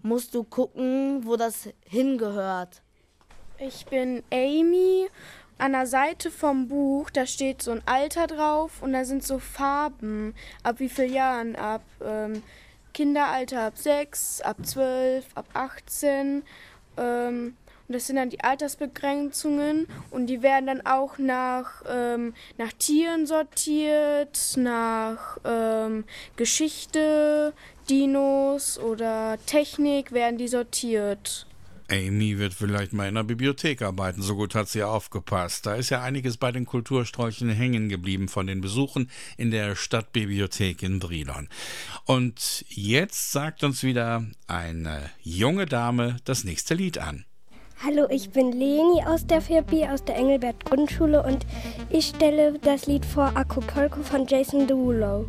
musst 0.03 0.35
du 0.35 0.45
gucken, 0.45 1.23
wo 1.25 1.37
das 1.37 1.69
hingehört. 1.87 2.83
Ich 3.59 3.87
bin 3.87 4.23
Amy. 4.33 5.09
An 5.57 5.71
der 5.71 5.87
Seite 5.87 6.33
vom 6.33 6.67
Buch, 6.67 7.11
da 7.11 7.27
steht 7.27 7.63
so 7.63 7.71
ein 7.71 7.83
Alter 7.87 8.27
drauf 8.27 8.83
und 8.83 8.93
da 8.93 9.05
sind 9.05 9.23
so 9.23 9.39
Farben. 9.39 10.35
Ab 10.65 10.81
wie 10.81 10.89
vielen 10.89 11.13
Jahren? 11.13 11.55
Ab 11.55 11.83
ähm, 12.05 12.43
Kinderalter 12.95 13.63
ab 13.63 13.77
6, 13.77 14.41
ab 14.41 14.57
12, 14.65 15.27
ab 15.35 15.47
18. 15.53 16.43
Ähm, 16.97 17.57
und 17.87 17.95
das 17.95 18.07
sind 18.07 18.17
dann 18.17 18.31
die 18.31 18.41
Altersbegrenzungen 18.41 19.87
und 20.11 20.27
die 20.27 20.42
werden 20.42 20.67
dann 20.67 20.87
auch 20.87 21.19
nach, 21.19 21.83
ähm, 21.87 22.33
nach 22.57 22.73
Tieren 22.73 23.27
sortiert, 23.27 24.55
nach 24.57 25.37
ähm, 25.45 26.05
Geschichte, 26.37 27.53
Dinos 27.90 28.79
oder 28.79 29.37
Technik 29.45 30.13
werden 30.13 30.38
die 30.38 30.49
sortiert. 30.49 31.47
Amy 31.91 32.39
wird 32.39 32.55
vielleicht 32.55 32.93
mal 32.93 33.09
in 33.09 33.15
der 33.15 33.25
Bibliothek 33.25 33.83
arbeiten, 33.83 34.23
so 34.23 34.37
gut 34.37 34.55
hat 34.55 34.69
sie 34.69 34.83
aufgepasst. 34.83 35.67
Da 35.67 35.75
ist 35.75 35.91
ja 35.91 36.03
einiges 36.03 36.37
bei 36.37 36.51
den 36.53 36.65
Kultursträuchen 36.65 37.51
hängen 37.51 37.89
geblieben 37.89 38.29
von 38.29 38.47
den 38.47 38.61
Besuchen 38.61 39.11
in 39.37 39.51
der 39.51 39.77
Stadtbibliothek 39.77 40.83
in 40.83 40.99
Brilon. 40.99 41.49
Und 42.05 42.65
jetzt 42.69 43.33
sagt 43.33 43.65
uns 43.65 43.83
wieder 43.83 44.25
eine 44.47 45.11
junge 45.23 45.67
Dame 45.67 46.17
das 46.25 46.45
nächste 46.45 46.75
Lied 46.75 46.99
an. 46.99 47.25
Hallo, 47.83 48.07
ich 48.09 48.31
bin 48.31 48.53
Leni 48.53 49.03
aus 49.05 49.27
der 49.27 49.43
4B 49.43 49.93
aus 49.93 50.05
der 50.05 50.17
Engelbert 50.17 50.65
Grundschule 50.65 51.23
und 51.23 51.45
ich 51.91 52.07
stelle 52.07 52.59
das 52.61 52.87
Lied 52.87 53.05
vor 53.05 53.37
Acapulco 53.37 54.03
von 54.03 54.27
Jason 54.27 54.67
Derulo. 54.67 55.29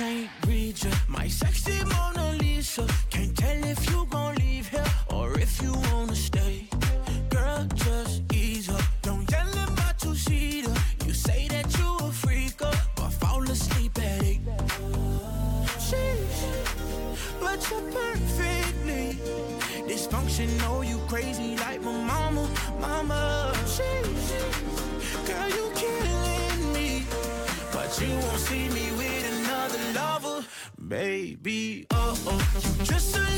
Can't 0.00 0.30
read 0.46 0.82
you. 0.82 0.90
My 1.08 1.28
sexy 1.28 1.78
Mona 1.84 2.32
Lisa. 2.40 2.86
Can't 3.10 3.36
tell 3.36 3.62
if 3.64 3.80
you 3.90 4.06
gon' 4.08 4.34
leave 4.36 4.66
here 4.68 4.92
or 5.14 5.38
if 5.38 5.60
you 5.62 5.72
wanna 5.88 6.14
stay. 6.14 6.68
Girl, 7.28 7.66
just 7.74 8.22
ease 8.32 8.70
up. 8.70 8.82
Don't 9.02 9.30
yell 9.30 9.52
in 9.62 9.70
my 9.80 9.92
two-seater. 9.98 10.74
You 11.04 11.12
say 11.12 11.48
that 11.48 11.68
you 11.78 11.88
a 12.06 12.10
freak 12.22 12.62
up, 12.62 12.80
but 12.96 13.10
fall 13.20 13.42
asleep 13.42 13.98
at 13.98 14.22
eight. 14.22 14.42
Sheesh, 15.86 16.40
but 17.42 17.58
you're 17.68 17.88
perfectly 18.00 19.06
dysfunctional. 19.90 20.76
You 20.90 20.98
crazy 21.12 21.56
like 21.64 21.82
my 21.82 21.98
mama, 22.12 22.44
mama. 22.80 23.52
Sheesh, 23.74 24.30
girl, 25.28 25.48
you 25.56 25.64
killing 25.82 26.72
me. 26.76 27.04
But 27.74 27.90
you 28.00 28.12
won't 28.24 28.40
see 28.48 28.66
me 28.76 28.99
another 29.60 29.92
lover, 29.92 30.46
baby. 30.88 31.86
Oh 31.90 32.16
oh, 32.26 32.76
you 32.78 32.84
just 32.84 33.29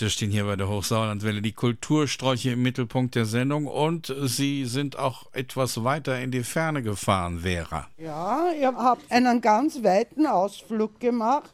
Heute 0.00 0.08
stehen 0.08 0.30
hier 0.30 0.44
bei 0.44 0.56
der 0.56 0.66
Hochsauerlandwelle 0.66 1.42
die 1.42 1.52
Kultursträuche 1.52 2.52
im 2.52 2.62
Mittelpunkt 2.62 3.16
der 3.16 3.26
Sendung 3.26 3.66
und 3.66 4.10
sie 4.22 4.64
sind 4.64 4.98
auch 4.98 5.26
etwas 5.34 5.84
weiter 5.84 6.18
in 6.18 6.30
die 6.30 6.42
Ferne 6.42 6.82
gefahren, 6.82 7.40
Vera. 7.40 7.86
Ja, 7.98 8.50
ihr 8.58 8.74
habt 8.74 9.12
einen 9.12 9.42
ganz 9.42 9.82
weiten 9.82 10.26
Ausflug 10.26 10.98
gemacht 11.00 11.52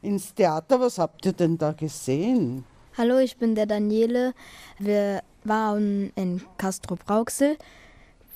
ins 0.00 0.32
Theater. 0.32 0.78
Was 0.78 0.98
habt 0.98 1.26
ihr 1.26 1.32
denn 1.32 1.58
da 1.58 1.72
gesehen? 1.72 2.64
Hallo, 2.96 3.18
ich 3.18 3.36
bin 3.36 3.56
der 3.56 3.66
Daniele. 3.66 4.32
Wir 4.78 5.24
waren 5.42 6.12
in 6.14 6.40
Castro 6.58 6.94
Brauxel, 6.94 7.58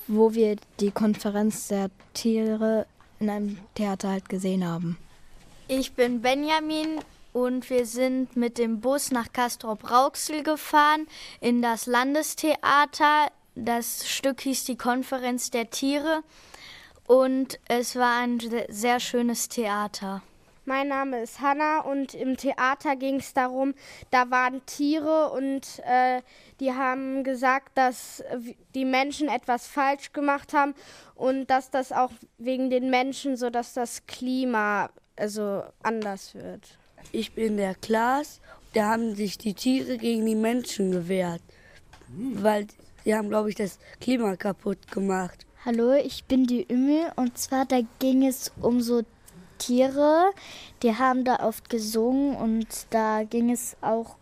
wo 0.09 0.33
wir 0.33 0.57
die 0.81 0.91
Konferenz 0.91 1.69
der 1.69 1.89
Tiere 2.13 2.85
in 3.21 3.29
einem 3.29 3.59
Theater 3.75 4.09
halt 4.09 4.27
gesehen 4.27 4.67
haben. 4.67 4.97
Ich 5.69 5.93
bin 5.93 6.21
Benjamin 6.21 6.99
und 7.37 7.69
wir 7.69 7.85
sind 7.85 8.35
mit 8.35 8.57
dem 8.57 8.79
Bus 8.79 9.11
nach 9.11 9.31
Castrop 9.31 9.91
Rauxel 9.91 10.41
gefahren 10.41 11.05
in 11.39 11.61
das 11.61 11.85
Landestheater. 11.85 13.27
Das 13.53 14.09
Stück 14.09 14.41
hieß 14.41 14.65
die 14.65 14.75
Konferenz 14.75 15.51
der 15.51 15.69
Tiere 15.69 16.23
und 17.05 17.59
es 17.67 17.95
war 17.95 18.21
ein 18.23 18.39
se- 18.39 18.65
sehr 18.69 18.99
schönes 18.99 19.49
Theater. 19.49 20.23
Mein 20.65 20.87
Name 20.87 21.21
ist 21.21 21.39
Hanna 21.39 21.81
und 21.81 22.15
im 22.15 22.37
Theater 22.37 22.95
ging 22.95 23.17
es 23.17 23.35
darum, 23.35 23.75
da 24.09 24.31
waren 24.31 24.65
Tiere 24.65 25.29
und 25.29 25.61
äh, 25.85 26.23
die 26.59 26.73
haben 26.73 27.23
gesagt, 27.23 27.77
dass 27.77 28.23
die 28.73 28.83
Menschen 28.83 29.29
etwas 29.29 29.67
falsch 29.67 30.11
gemacht 30.11 30.53
haben 30.53 30.73
und 31.13 31.51
dass 31.51 31.69
das 31.69 31.91
auch 31.91 32.11
wegen 32.39 32.71
den 32.71 32.89
Menschen 32.89 33.37
so, 33.37 33.51
dass 33.51 33.73
das 33.73 34.07
Klima 34.07 34.89
also 35.15 35.63
anders 35.83 36.33
wird. 36.33 36.79
Ich 37.11 37.33
bin 37.33 37.57
der 37.57 37.75
Klaas. 37.75 38.41
Da 38.73 38.91
haben 38.91 39.15
sich 39.15 39.37
die 39.37 39.53
Tiere 39.53 39.97
gegen 39.97 40.25
die 40.25 40.35
Menschen 40.35 40.91
gewehrt. 40.91 41.41
Weil 42.09 42.67
sie 43.03 43.15
haben, 43.15 43.29
glaube 43.29 43.49
ich, 43.49 43.55
das 43.55 43.79
Klima 43.99 44.35
kaputt 44.35 44.91
gemacht. 44.91 45.45
Hallo, 45.65 45.93
ich 45.93 46.25
bin 46.25 46.45
die 46.45 46.65
Ümmel 46.69 47.11
und 47.15 47.37
zwar 47.37 47.65
da 47.65 47.79
ging 47.99 48.25
es 48.25 48.51
um 48.61 48.81
so 48.81 49.03
Tiere, 49.57 50.31
die 50.83 50.95
haben 50.95 51.23
da 51.23 51.39
oft 51.45 51.69
gesungen 51.69 52.35
und 52.35 52.67
da 52.91 53.23
ging 53.23 53.51
es 53.51 53.75
auch, 53.81 54.15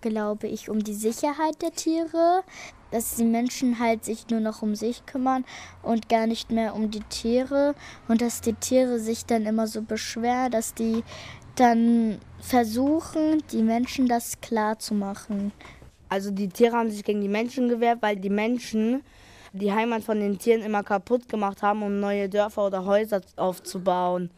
glaube 0.00 0.48
ich, 0.48 0.70
um 0.70 0.82
die 0.82 0.94
Sicherheit 0.94 1.60
der 1.60 1.72
Tiere, 1.72 2.42
dass 2.90 3.16
die 3.16 3.24
Menschen 3.24 3.78
halt 3.78 4.04
sich 4.04 4.28
nur 4.30 4.40
noch 4.40 4.62
um 4.62 4.74
sich 4.74 5.04
kümmern 5.06 5.44
und 5.82 6.08
gar 6.08 6.26
nicht 6.26 6.50
mehr 6.50 6.74
um 6.74 6.90
die 6.90 7.02
Tiere 7.02 7.74
und 8.08 8.22
dass 8.22 8.40
die 8.40 8.54
Tiere 8.54 8.98
sich 8.98 9.26
dann 9.26 9.44
immer 9.46 9.66
so 9.66 9.82
beschweren, 9.82 10.50
dass 10.50 10.74
die 10.74 11.04
dann 11.58 12.18
versuchen, 12.40 13.42
die 13.52 13.62
Menschen 13.62 14.08
das 14.08 14.40
klar 14.40 14.78
zu 14.78 14.94
machen. 14.94 15.52
Also 16.08 16.30
die 16.30 16.48
Tiere 16.48 16.76
haben 16.76 16.90
sich 16.90 17.04
gegen 17.04 17.20
die 17.20 17.28
Menschen 17.28 17.68
gewehrt, 17.68 17.98
weil 18.00 18.16
die 18.16 18.30
Menschen 18.30 19.02
die 19.52 19.72
Heimat 19.72 20.04
von 20.04 20.20
den 20.20 20.38
Tieren 20.38 20.62
immer 20.62 20.82
kaputt 20.82 21.28
gemacht 21.28 21.62
haben, 21.62 21.82
um 21.82 22.00
neue 22.00 22.28
Dörfer 22.28 22.66
oder 22.66 22.84
Häuser 22.84 23.22
aufzubauen. 23.36 24.30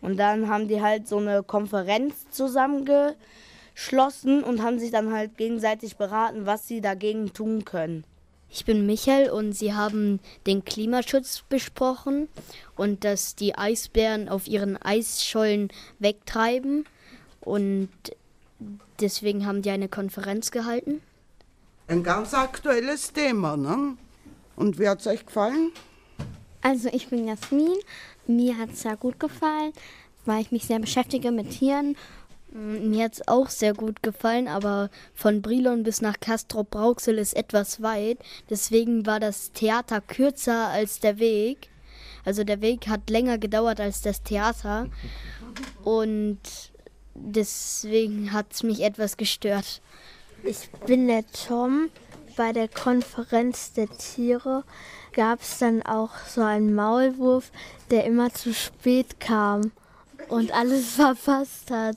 Und 0.00 0.18
dann 0.18 0.48
haben 0.48 0.66
die 0.68 0.82
halt 0.82 1.08
so 1.08 1.18
eine 1.18 1.42
Konferenz 1.42 2.30
zusammengeschlossen 2.30 4.42
und 4.42 4.62
haben 4.62 4.78
sich 4.78 4.90
dann 4.90 5.12
halt 5.12 5.36
gegenseitig 5.36 5.96
beraten, 5.96 6.46
was 6.46 6.66
sie 6.66 6.80
dagegen 6.80 7.32
tun 7.32 7.64
können. 7.64 8.04
Ich 8.52 8.64
bin 8.64 8.84
Michael 8.84 9.30
und 9.30 9.52
Sie 9.52 9.74
haben 9.74 10.18
den 10.46 10.64
Klimaschutz 10.64 11.44
besprochen 11.48 12.28
und 12.76 13.04
dass 13.04 13.36
die 13.36 13.54
Eisbären 13.54 14.28
auf 14.28 14.48
ihren 14.48 14.76
Eisschollen 14.76 15.68
wegtreiben 16.00 16.84
und 17.40 17.88
deswegen 19.00 19.46
haben 19.46 19.62
die 19.62 19.70
eine 19.70 19.88
Konferenz 19.88 20.50
gehalten. 20.50 21.00
Ein 21.86 22.02
ganz 22.02 22.34
aktuelles 22.34 23.12
Thema, 23.12 23.56
ne? 23.56 23.96
Und 24.56 24.78
wie 24.78 24.88
hat 24.88 25.00
es 25.00 25.06
euch 25.06 25.24
gefallen? 25.24 25.72
Also 26.60 26.88
ich 26.92 27.08
bin 27.08 27.26
Jasmin. 27.26 27.78
Mir 28.26 28.58
hat 28.58 28.70
es 28.72 28.82
sehr 28.82 28.96
gut 28.96 29.18
gefallen, 29.18 29.72
weil 30.24 30.42
ich 30.42 30.52
mich 30.52 30.66
sehr 30.66 30.78
beschäftige 30.78 31.30
mit 31.30 31.50
Tieren. 31.50 31.96
Mm, 32.52 32.90
Mir 32.90 33.04
hat 33.04 33.14
es 33.14 33.28
auch 33.28 33.48
sehr 33.48 33.74
gut 33.74 34.02
gefallen, 34.02 34.48
aber 34.48 34.90
von 35.14 35.42
Brilon 35.42 35.82
bis 35.82 36.00
nach 36.00 36.18
Castrop 36.20 36.74
Rauxel 36.74 37.18
ist 37.18 37.34
etwas 37.36 37.82
weit. 37.82 38.18
Deswegen 38.48 39.06
war 39.06 39.20
das 39.20 39.52
Theater 39.52 40.00
kürzer 40.00 40.68
als 40.68 41.00
der 41.00 41.18
Weg. 41.18 41.68
Also 42.24 42.44
der 42.44 42.60
Weg 42.60 42.88
hat 42.88 43.08
länger 43.08 43.38
gedauert 43.38 43.80
als 43.80 44.02
das 44.02 44.22
Theater. 44.22 44.88
Und 45.82 46.38
deswegen 47.14 48.32
hat 48.32 48.52
es 48.52 48.62
mich 48.62 48.80
etwas 48.82 49.16
gestört. 49.16 49.80
Ich 50.42 50.70
bin 50.86 51.06
der 51.08 51.24
Tom. 51.32 51.90
Bei 52.36 52.52
der 52.52 52.68
Konferenz 52.68 53.72
der 53.72 53.88
Tiere 53.88 54.64
gab 55.12 55.42
es 55.42 55.58
dann 55.58 55.82
auch 55.82 56.10
so 56.26 56.42
einen 56.42 56.74
Maulwurf, 56.74 57.50
der 57.90 58.04
immer 58.04 58.32
zu 58.32 58.54
spät 58.54 59.20
kam 59.20 59.72
und 60.28 60.52
alles 60.52 60.90
verpasst 60.94 61.70
hat. 61.70 61.96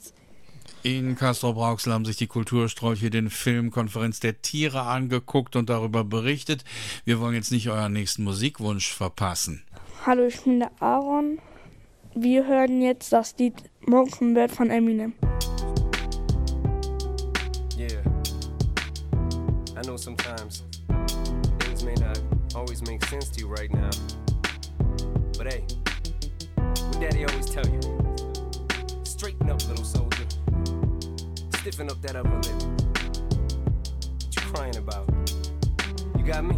In 0.86 1.16
Castrop-Rauxel 1.16 1.94
haben 1.94 2.04
sich 2.04 2.18
die 2.18 2.28
Kultursträuche 2.28 3.10
den 3.10 3.30
Film 3.30 3.72
Konferenz 3.72 4.20
der 4.20 4.42
Tiere 4.42 4.82
angeguckt 4.82 5.56
und 5.56 5.70
darüber 5.70 6.04
berichtet. 6.04 6.66
Wir 7.06 7.22
wollen 7.22 7.36
jetzt 7.36 7.54
nicht 7.54 7.70
euren 7.70 7.94
nächsten 7.94 8.26
Musikwunsch 8.26 8.92
verpassen. 8.92 9.64
Hallo, 10.06 10.28
ich 10.28 10.42
bin 10.42 10.60
der 10.60 10.72
Aaron. 10.82 11.40
Wir 12.16 12.46
hören 12.46 12.82
jetzt 12.82 13.14
das 13.14 13.34
Lied 13.38 13.54
Mockingbird 13.88 14.52
von 14.52 14.70
Eminem. 14.70 15.14
Yeah. 17.78 18.02
I 19.78 19.84
know 19.84 19.96
sometimes 19.96 20.64
things 21.60 21.86
may 21.86 21.96
not 21.96 22.20
always 22.56 22.82
make 22.82 23.06
sense 23.06 23.32
to 23.32 23.40
you 23.40 23.48
right 23.48 23.72
now. 23.74 23.90
But 25.38 25.48
hey, 25.48 25.64
what 26.58 27.00
daddy 27.00 27.24
always 27.24 27.46
tell 27.46 27.66
you? 27.66 27.80
Straighten 29.06 29.50
up, 29.50 29.66
little 29.70 29.86
soldier. 29.86 30.43
Stiffen 31.64 31.90
up 31.90 32.02
that 32.02 32.18
upper 32.18 32.30
lip. 32.30 32.62
What 34.20 34.36
you 34.36 34.42
crying 34.52 34.76
about? 34.76 35.08
You 36.18 36.26
got 36.26 36.44
me. 36.44 36.58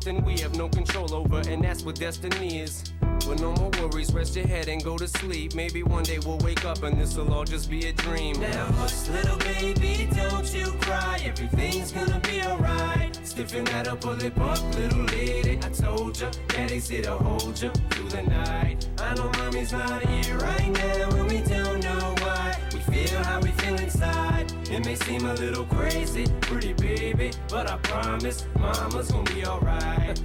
we 0.00 0.40
have 0.40 0.56
no 0.56 0.70
control 0.70 1.14
over, 1.14 1.40
and 1.50 1.62
that's 1.62 1.82
what 1.84 1.96
destiny 1.96 2.60
is. 2.60 2.82
But 3.00 3.40
no 3.40 3.52
more 3.52 3.70
worries, 3.78 4.10
rest 4.12 4.34
your 4.34 4.46
head 4.46 4.68
and 4.68 4.82
go 4.82 4.96
to 4.96 5.06
sleep. 5.06 5.54
Maybe 5.54 5.82
one 5.82 6.02
day 6.02 6.18
we'll 6.18 6.38
wake 6.38 6.64
up 6.64 6.82
and 6.82 6.98
this'll 6.98 7.30
all 7.32 7.44
just 7.44 7.70
be 7.70 7.86
a 7.88 7.92
dream. 7.92 8.40
Now, 8.40 8.64
hush, 8.78 9.08
little 9.08 9.36
baby, 9.36 10.08
don't 10.14 10.52
you 10.54 10.72
cry. 10.80 11.20
Everything's 11.24 11.92
gonna 11.92 12.18
be 12.20 12.42
alright. 12.42 13.14
Stiffen 13.22 13.64
that 13.66 13.86
up, 13.86 14.00
pull 14.00 14.20
it 14.22 14.36
up, 14.38 14.74
little 14.76 15.04
lady. 15.04 15.58
I 15.62 15.68
told 15.68 16.18
ya, 16.18 16.30
daddy's 16.48 16.88
here 16.88 17.02
to 17.02 17.12
hold 17.12 17.60
ya 17.60 17.70
through 17.90 18.08
the 18.08 18.22
night. 18.22 18.88
I 18.98 19.14
know 19.14 19.30
mommy's 19.38 19.72
not 19.72 20.02
here 20.06 20.38
right 20.38 20.72
now, 20.72 21.16
and 21.16 21.30
we 21.30 21.40
don't 21.42 21.80
know 21.84 22.14
why. 22.20 22.56
We 22.72 22.80
feel 22.80 23.22
how 23.24 23.40
we 23.40 23.50
feel 23.50 23.78
inside. 23.78 24.41
It 24.72 24.86
may 24.86 24.94
seem 24.94 25.26
a 25.26 25.34
little 25.34 25.66
crazy, 25.66 26.24
pretty 26.40 26.72
baby, 26.72 27.30
but 27.50 27.70
I 27.70 27.76
promise 27.76 28.46
mama's 28.58 29.10
gonna 29.10 29.30
be 29.30 29.44
alright. 29.44 30.18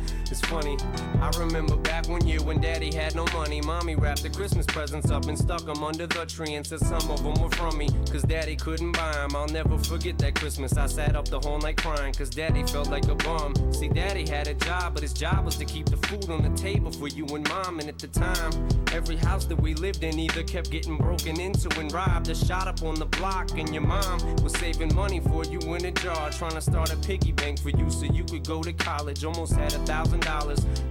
Funny, 0.47 0.77
I 1.19 1.29
remember 1.37 1.75
back 1.75 2.07
one 2.07 2.25
year 2.25 2.41
when 2.41 2.61
daddy 2.61 2.95
had 2.95 3.15
no 3.15 3.25
money. 3.33 3.59
Mommy 3.59 3.95
wrapped 3.95 4.23
the 4.23 4.29
Christmas 4.29 4.65
presents 4.65 5.11
up 5.11 5.25
and 5.25 5.37
stuck 5.37 5.65
them 5.65 5.83
under 5.83 6.07
the 6.07 6.25
tree 6.25 6.53
and 6.53 6.65
said 6.65 6.79
some 6.79 7.11
of 7.11 7.21
them 7.21 7.33
were 7.43 7.49
from 7.49 7.77
me, 7.77 7.89
cause 8.09 8.23
daddy 8.23 8.55
couldn't 8.55 8.93
buy 8.93 9.11
them. 9.11 9.35
I'll 9.35 9.49
never 9.49 9.77
forget 9.77 10.17
that 10.19 10.35
Christmas. 10.35 10.77
I 10.77 10.85
sat 10.85 11.17
up 11.17 11.27
the 11.27 11.41
whole 11.41 11.59
night 11.59 11.75
crying, 11.75 12.13
cause 12.13 12.29
daddy 12.29 12.63
felt 12.63 12.89
like 12.89 13.09
a 13.09 13.15
bum. 13.15 13.55
See, 13.73 13.89
daddy 13.89 14.25
had 14.25 14.47
a 14.47 14.53
job, 14.53 14.93
but 14.93 15.03
his 15.03 15.11
job 15.11 15.43
was 15.43 15.57
to 15.57 15.65
keep 15.65 15.87
the 15.87 15.97
food 16.07 16.29
on 16.29 16.43
the 16.43 16.57
table 16.57 16.93
for 16.93 17.09
you 17.09 17.25
and 17.25 17.47
mom. 17.49 17.79
And 17.81 17.89
at 17.89 17.99
the 17.99 18.07
time, 18.07 18.51
every 18.93 19.17
house 19.17 19.43
that 19.47 19.59
we 19.59 19.73
lived 19.73 20.05
in 20.05 20.17
either 20.17 20.43
kept 20.43 20.71
getting 20.71 20.95
broken 20.95 21.41
into 21.41 21.67
and 21.77 21.91
robbed 21.91 22.29
or 22.29 22.35
shot 22.35 22.69
up 22.69 22.81
on 22.83 22.95
the 22.95 23.05
block. 23.05 23.51
And 23.57 23.73
your 23.73 23.83
mom 23.83 24.21
was 24.41 24.53
saving 24.53 24.95
money 24.95 25.19
for 25.19 25.43
you 25.43 25.59
in 25.75 25.83
a 25.83 25.91
jar, 25.91 26.29
trying 26.29 26.51
to 26.51 26.61
start 26.61 26.93
a 26.93 26.97
piggy 26.97 27.33
bank 27.33 27.59
for 27.59 27.69
you 27.71 27.89
so 27.89 28.05
you 28.05 28.23
could 28.23 28.47
go 28.47 28.63
to 28.63 28.71
college. 28.71 29.25
Almost 29.25 29.51
had 29.51 29.73
a 29.73 29.79
thousand 29.79 30.21
dollars 30.21 30.36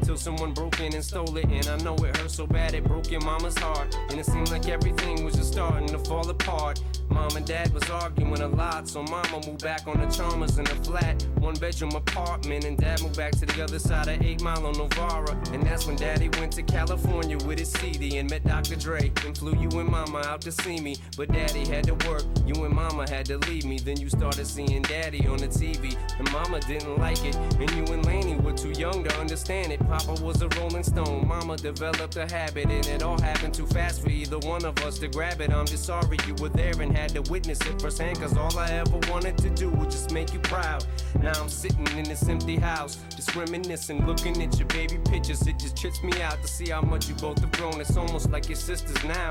till 0.03 0.17
someone 0.17 0.53
broke 0.53 0.81
in 0.81 0.95
and 0.95 1.05
stole 1.05 1.37
it. 1.37 1.45
And 1.45 1.67
I 1.67 1.77
know 1.79 1.95
it 1.97 2.17
hurt 2.17 2.31
so 2.31 2.47
bad 2.47 2.75
it 2.75 2.85
broke 2.85 3.11
your 3.11 3.21
mama's 3.21 3.57
heart. 3.59 3.97
And 4.11 4.19
it 4.19 4.27
seemed 4.27 4.51
like 4.51 4.69
everything 4.69 5.25
was 5.25 5.35
just 5.35 5.53
starting 5.53 5.89
to 5.89 5.99
fall 5.99 6.29
apart. 6.29 6.81
Mom 7.09 7.37
and 7.37 7.47
dad 7.47 7.73
was 7.73 7.89
arguing 7.89 8.41
a 8.43 8.49
lot, 8.49 8.89
so 8.89 9.03
mama 9.05 9.41
moved 9.47 9.63
back 9.63 9.87
on 9.87 10.01
the 10.01 10.07
Chalmers 10.07 10.59
in 10.59 10.67
a 10.67 10.75
flat, 10.85 11.25
one 11.39 11.55
bedroom 11.55 11.93
apartment. 11.95 12.65
And 12.65 12.77
dad 12.77 13.01
moved 13.03 13.17
back 13.17 13.33
to 13.33 13.47
the 13.47 13.63
other 13.63 13.79
side 13.79 14.09
of 14.09 14.21
8 14.21 14.43
Mile 14.43 14.67
on 14.67 14.77
Novara. 14.77 15.37
And 15.53 15.63
that's 15.63 15.87
when 15.87 15.97
daddy 15.97 16.29
went 16.41 16.53
to 16.53 16.63
California 16.63 17.39
with 17.47 17.59
his 17.59 17.71
CD 17.73 18.19
and 18.19 18.29
met 18.29 18.45
Dr. 18.45 18.77
Dre. 18.77 19.13
And 19.25 19.37
flew 19.37 19.55
you 19.57 19.69
and 19.79 19.89
mama 19.89 20.23
out 20.27 20.41
to 20.43 20.53
see 20.53 20.81
me. 20.81 20.97
But 21.17 21.33
daddy 21.33 21.67
had 21.67 21.85
to 21.85 21.95
work, 22.09 22.25
you 22.45 22.65
and 22.65 22.75
mama 22.75 23.09
had 23.09 23.27
to 23.27 23.39
leave 23.39 23.65
me. 23.65 23.79
Then 23.79 24.01
you 24.01 24.09
started 24.09 24.47
seeing 24.47 24.83
daddy 24.83 25.27
on 25.27 25.39
the 25.39 25.49
TV. 25.49 25.97
And 26.19 26.31
mama 26.33 26.61
didn't 26.61 26.99
like 26.99 27.25
it. 27.25 27.37
And 27.37 27.71
you 27.73 27.85
and 27.95 28.05
Laney 28.05 28.37
were 28.37 28.53
too 28.53 28.73
young 28.73 29.05
to 29.05 29.17
understand 29.19 29.36
it. 29.71 29.81
Papa 29.87 30.15
was 30.23 30.41
a 30.43 30.49
rolling 30.59 30.83
stone, 30.83 31.27
mama 31.29 31.57
developed 31.57 32.17
a 32.17 32.27
habit. 32.27 32.67
And 32.67 32.87
it 32.87 33.03
all 33.03 33.21
happened 33.21 33.55
too 33.55 33.67
fast 33.67 34.03
for 34.03 34.09
either 34.09 34.39
one 34.39 34.65
of 34.65 34.79
us 34.79 34.99
to 35.01 35.09
grab 35.09 35.41
it. 35.41 35.53
I'm 35.53 35.67
just 35.67 35.85
sorry 35.85 36.17
you 36.27 36.35
were 36.41 36.49
there 36.49 36.81
and 36.81 36.97
had 36.97 37.11
to 37.11 37.23
witness 37.31 37.61
it 37.61 37.81
firsthand. 37.81 38.19
Cause 38.19 38.37
all 38.37 38.59
I 38.59 38.71
ever 38.71 38.99
wanted 39.11 39.37
to 39.39 39.51
do 39.51 39.69
was 39.71 39.95
just 39.95 40.13
make 40.13 40.33
you 40.33 40.41
proud. 40.41 40.85
Now 41.21 41.33
I'm 41.41 41.49
sitting 41.49 41.87
in 41.99 42.05
this 42.05 42.29
empty 42.29 42.57
house, 42.57 42.97
just 43.15 43.35
reminiscing, 43.37 44.07
looking 44.07 44.43
at 44.43 44.59
your 44.59 44.69
baby 44.69 44.99
pictures. 45.05 45.47
It 45.47 45.59
just 45.59 45.77
trips 45.77 46.03
me 46.03 46.23
out 46.23 46.41
to 46.43 46.49
see 46.49 46.71
how 46.71 46.81
much 46.81 47.09
you 47.09 47.15
both 47.17 47.39
have 47.41 47.53
grown. 47.53 47.81
It's 47.81 47.97
almost 47.97 48.31
like 48.31 48.49
your 48.49 48.57
sisters 48.57 49.03
now. 49.05 49.31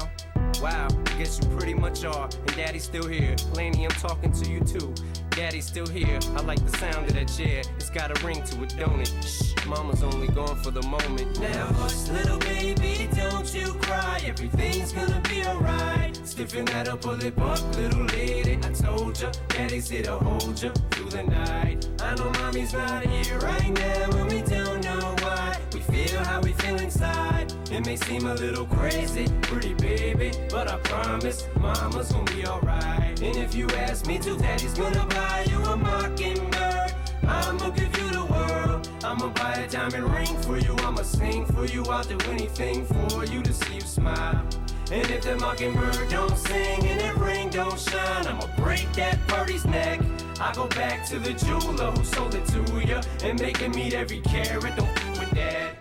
Wow, 0.62 0.88
I 1.06 1.18
guess 1.18 1.40
you 1.40 1.48
pretty 1.58 1.74
much 1.74 2.06
are. 2.06 2.26
And 2.26 2.56
daddy's 2.56 2.84
still 2.84 3.08
here. 3.08 3.36
Laney, 3.54 3.84
I'm 3.84 3.92
talking 3.92 4.32
to 4.32 4.50
you 4.50 4.62
too. 4.62 4.94
Daddy's 5.32 5.66
still 5.66 5.86
here. 5.88 6.20
I 6.36 6.42
like 6.42 6.64
the 6.66 6.78
sound 6.78 7.08
of 7.08 7.14
that 7.14 7.28
chair. 7.28 7.62
It's 7.76 7.90
got 7.90 8.10
a 8.10 8.26
ring 8.26 8.42
to 8.42 8.64
it, 8.64 8.76
don't 8.78 9.02
it? 9.02 9.12
Shh, 9.24 9.54
mama's 9.68 10.02
only 10.02 10.28
gone 10.28 10.56
for 10.64 10.72
the 10.72 10.82
moment. 10.84 11.40
Now, 11.40 11.68
hush, 11.74 12.08
little 12.10 12.40
baby, 12.40 13.10
don't 13.16 13.54
you 13.54 13.74
cry. 13.82 14.22
Everything's 14.26 14.94
gonna 14.94 15.22
be 15.30 15.44
alright. 15.46 16.16
Stiffen 16.26 16.66
that 16.66 16.88
up, 16.88 17.02
pull 17.02 17.22
it 17.22 17.38
up, 17.38 17.76
little 17.76 18.06
lady. 18.06 18.58
I 18.64 18.72
told 18.72 19.22
ya, 19.22 19.32
daddy's 19.50 19.90
here 19.90 20.04
to 20.04 20.18
hold 20.18 20.62
ya 20.62 20.72
through 20.92 21.10
the 21.10 21.24
night. 21.24 21.88
I 22.02 22.16
know 22.16 22.32
mommy's 22.40 22.74
not 22.74 23.06
here 23.06 23.38
right 23.40 23.72
now, 23.72 24.18
and 24.18 24.32
we 24.32 24.42
don't 24.42 24.84
know 24.84 25.16
why. 25.20 25.58
We 25.74 25.82
feel 25.82 26.24
how 26.24 26.42
we 26.42 26.54
feel 26.54 26.80
inside. 26.80 27.54
It 27.72 27.86
may 27.86 27.98
seem 27.98 28.26
a 28.26 28.34
little 28.36 28.66
crazy, 28.66 29.28
pretty 29.42 29.74
baby, 29.74 30.32
but 30.50 30.72
I 30.72 30.78
promise 30.78 31.48
mama's 31.60 32.12
gonna 32.12 32.32
be 32.32 32.46
alright. 32.46 33.22
And 33.22 33.38
if 33.38 33.56
you 33.56 33.68
ask 33.70 34.08
me 34.08 34.18
to, 34.20 34.38
daddy's 34.38 34.74
gonna 34.74 35.06
buy 35.08 35.46
you 35.50 35.62
a 35.64 35.78
mockingbird. 35.78 36.94
I'ma 37.28 37.70
give 37.70 37.98
you 37.98 38.10
the 38.12 38.26
world. 38.26 38.90
I'ma 39.04 39.30
buy 39.30 39.54
a 39.56 39.70
diamond 39.70 40.14
ring 40.14 40.36
for 40.44 40.58
you. 40.58 40.76
I'ma 40.80 41.02
sing 41.02 41.46
for 41.46 41.66
you. 41.66 41.84
I'll 41.86 42.04
do 42.04 42.18
anything 42.30 42.86
for 42.86 43.26
you 43.26 43.42
to 43.42 43.54
see 43.54 43.76
you 43.76 43.82
smile. 43.82 44.46
And 44.92 45.10
if 45.10 45.24
the 45.24 45.36
mockingbird 45.38 46.10
don't 46.10 46.38
sing 46.38 46.86
and 46.86 47.00
that 47.02 47.18
ring 47.18 47.50
don't 47.50 47.80
shine, 47.80 48.28
I'ma 48.28 48.48
break 48.58 48.92
that 48.94 49.18
birdie's 49.28 49.66
neck. 49.66 50.00
I 50.40 50.54
go 50.54 50.68
back 50.68 51.08
to 51.08 51.18
the 51.18 51.34
jeweler 51.34 51.92
who 51.92 52.04
sold 52.04 52.36
it 52.36 52.46
to 52.48 52.86
ya 52.86 53.02
and 53.24 53.40
make 53.40 53.58
him 53.58 53.72
meet 53.72 53.94
every 53.94 54.22
carat. 54.22 54.76
Don't 54.76 55.20
with 55.20 55.32
that. 55.32 55.78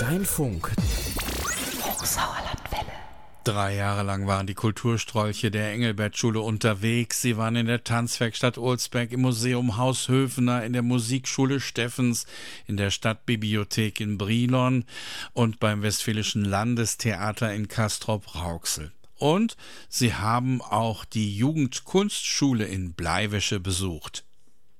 Dein 0.00 0.24
Funk. 0.24 0.97
Drei 3.48 3.76
Jahre 3.76 4.02
lang 4.02 4.26
waren 4.26 4.46
die 4.46 4.52
Kulturstrolche 4.52 5.50
der 5.50 5.72
Engelbert-Schule 5.72 6.38
unterwegs. 6.38 7.22
Sie 7.22 7.38
waren 7.38 7.56
in 7.56 7.64
der 7.64 7.82
Tanzwerkstatt 7.82 8.58
Olsberg, 8.58 9.10
im 9.10 9.22
Museum 9.22 9.78
Haus 9.78 10.08
Höfener, 10.08 10.64
in 10.64 10.74
der 10.74 10.82
Musikschule 10.82 11.58
Steffens, 11.58 12.26
in 12.66 12.76
der 12.76 12.90
Stadtbibliothek 12.90 14.00
in 14.00 14.18
Brilon 14.18 14.84
und 15.32 15.60
beim 15.60 15.80
Westfälischen 15.80 16.44
Landestheater 16.44 17.54
in 17.54 17.68
Castrop-Rauxel. 17.68 18.92
Und 19.16 19.56
sie 19.88 20.12
haben 20.12 20.60
auch 20.60 21.06
die 21.06 21.34
Jugendkunstschule 21.34 22.66
in 22.66 22.92
Bleiwäsche 22.92 23.60
besucht. 23.60 24.26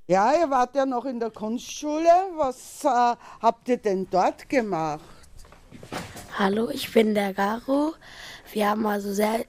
Ja, 0.09 0.35
ihr 0.39 0.51
wart 0.51 0.77
ja 0.77 0.85
noch 0.85 1.07
in 1.07 1.21
der 1.21 1.31
Kunstschule. 1.31 2.11
Was 2.37 2.85
äh, 2.85 3.17
habt 3.41 3.67
ihr 3.71 3.79
denn 3.79 4.07
dort 4.11 4.47
gemacht? 4.51 5.01
Hallo, 6.39 6.69
ich 6.69 6.93
bin 6.93 7.15
der 7.15 7.33
Garo. 7.33 7.95
Wir 8.53 8.71
haben 8.71 8.87
also 8.87 9.13
sehr 9.13 9.45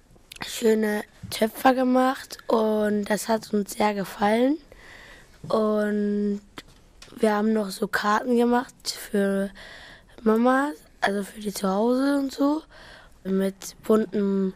schöne 0.46 1.04
Töpfer 1.30 1.74
gemacht 1.74 2.38
und 2.48 3.06
das 3.06 3.30
hat 3.30 3.54
uns 3.54 3.74
sehr 3.74 3.94
gefallen. 3.94 4.58
Und 5.48 6.42
wir 7.18 7.34
haben 7.34 7.54
noch 7.54 7.70
so 7.70 7.88
Karten 7.88 8.36
gemacht 8.36 8.74
für 8.92 9.52
Mama, 10.22 10.72
also 11.00 11.24
für 11.24 11.40
die 11.40 11.54
zu 11.54 11.70
Hause 11.70 12.18
und 12.18 12.34
so, 12.34 12.62
mit 13.24 13.76
bunten 13.84 14.54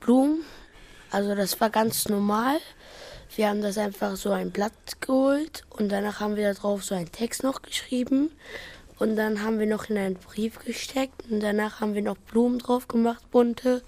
Blumen. 0.00 0.44
Also 1.12 1.36
das 1.36 1.60
war 1.60 1.70
ganz 1.70 2.08
normal. 2.08 2.58
Wir 3.36 3.48
haben 3.48 3.62
das 3.62 3.78
einfach 3.78 4.16
so 4.16 4.32
ein 4.32 4.50
Blatt 4.50 5.00
geholt 5.00 5.62
und 5.70 5.90
danach 5.90 6.18
haben 6.18 6.34
wir 6.34 6.52
da 6.52 6.60
drauf 6.60 6.84
so 6.84 6.96
einen 6.96 7.12
Text 7.12 7.44
noch 7.44 7.62
geschrieben. 7.62 8.30
Und 8.98 9.16
dann 9.16 9.42
haben 9.42 9.58
wir 9.58 9.66
noch 9.66 9.90
in 9.90 9.98
einen 9.98 10.14
Brief 10.14 10.58
gesteckt 10.60 11.24
und 11.28 11.40
danach 11.40 11.80
haben 11.80 11.94
wir 11.94 12.02
noch 12.02 12.16
Blumen 12.16 12.58
drauf 12.58 12.86
gemacht, 12.86 13.28
bunte 13.30 13.82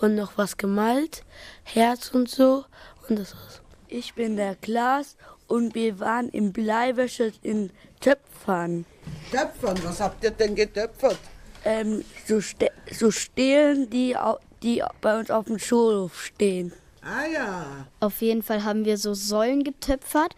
und 0.00 0.14
noch 0.14 0.32
was 0.36 0.56
gemalt, 0.56 1.24
Herz 1.62 2.08
und 2.08 2.30
so. 2.30 2.64
Und 3.08 3.18
das 3.18 3.34
war's. 3.34 3.60
Ich 3.88 4.14
bin 4.14 4.36
der 4.36 4.56
Klaas 4.56 5.16
und 5.46 5.74
wir 5.74 6.00
waren 6.00 6.28
im 6.30 6.52
Bleiwäsche 6.52 7.32
in 7.42 7.70
Töpfern. 8.00 8.84
Töpfern, 9.30 9.78
was 9.84 10.00
habt 10.00 10.24
ihr 10.24 10.32
denn 10.32 10.54
getöpfert? 10.54 11.18
Ähm, 11.64 12.04
so, 12.26 12.40
Ste 12.40 12.70
so 12.90 13.10
Stelen, 13.10 13.88
die, 13.90 14.16
die 14.62 14.82
bei 15.00 15.18
uns 15.18 15.30
auf 15.30 15.46
dem 15.46 15.58
Schulhof 15.58 16.20
stehen. 16.20 16.72
Ah 17.02 17.26
ja. 17.32 17.86
Auf 18.00 18.20
jeden 18.20 18.42
Fall 18.42 18.64
haben 18.64 18.84
wir 18.84 18.98
so 18.98 19.14
Säulen 19.14 19.62
getöpfert. 19.62 20.34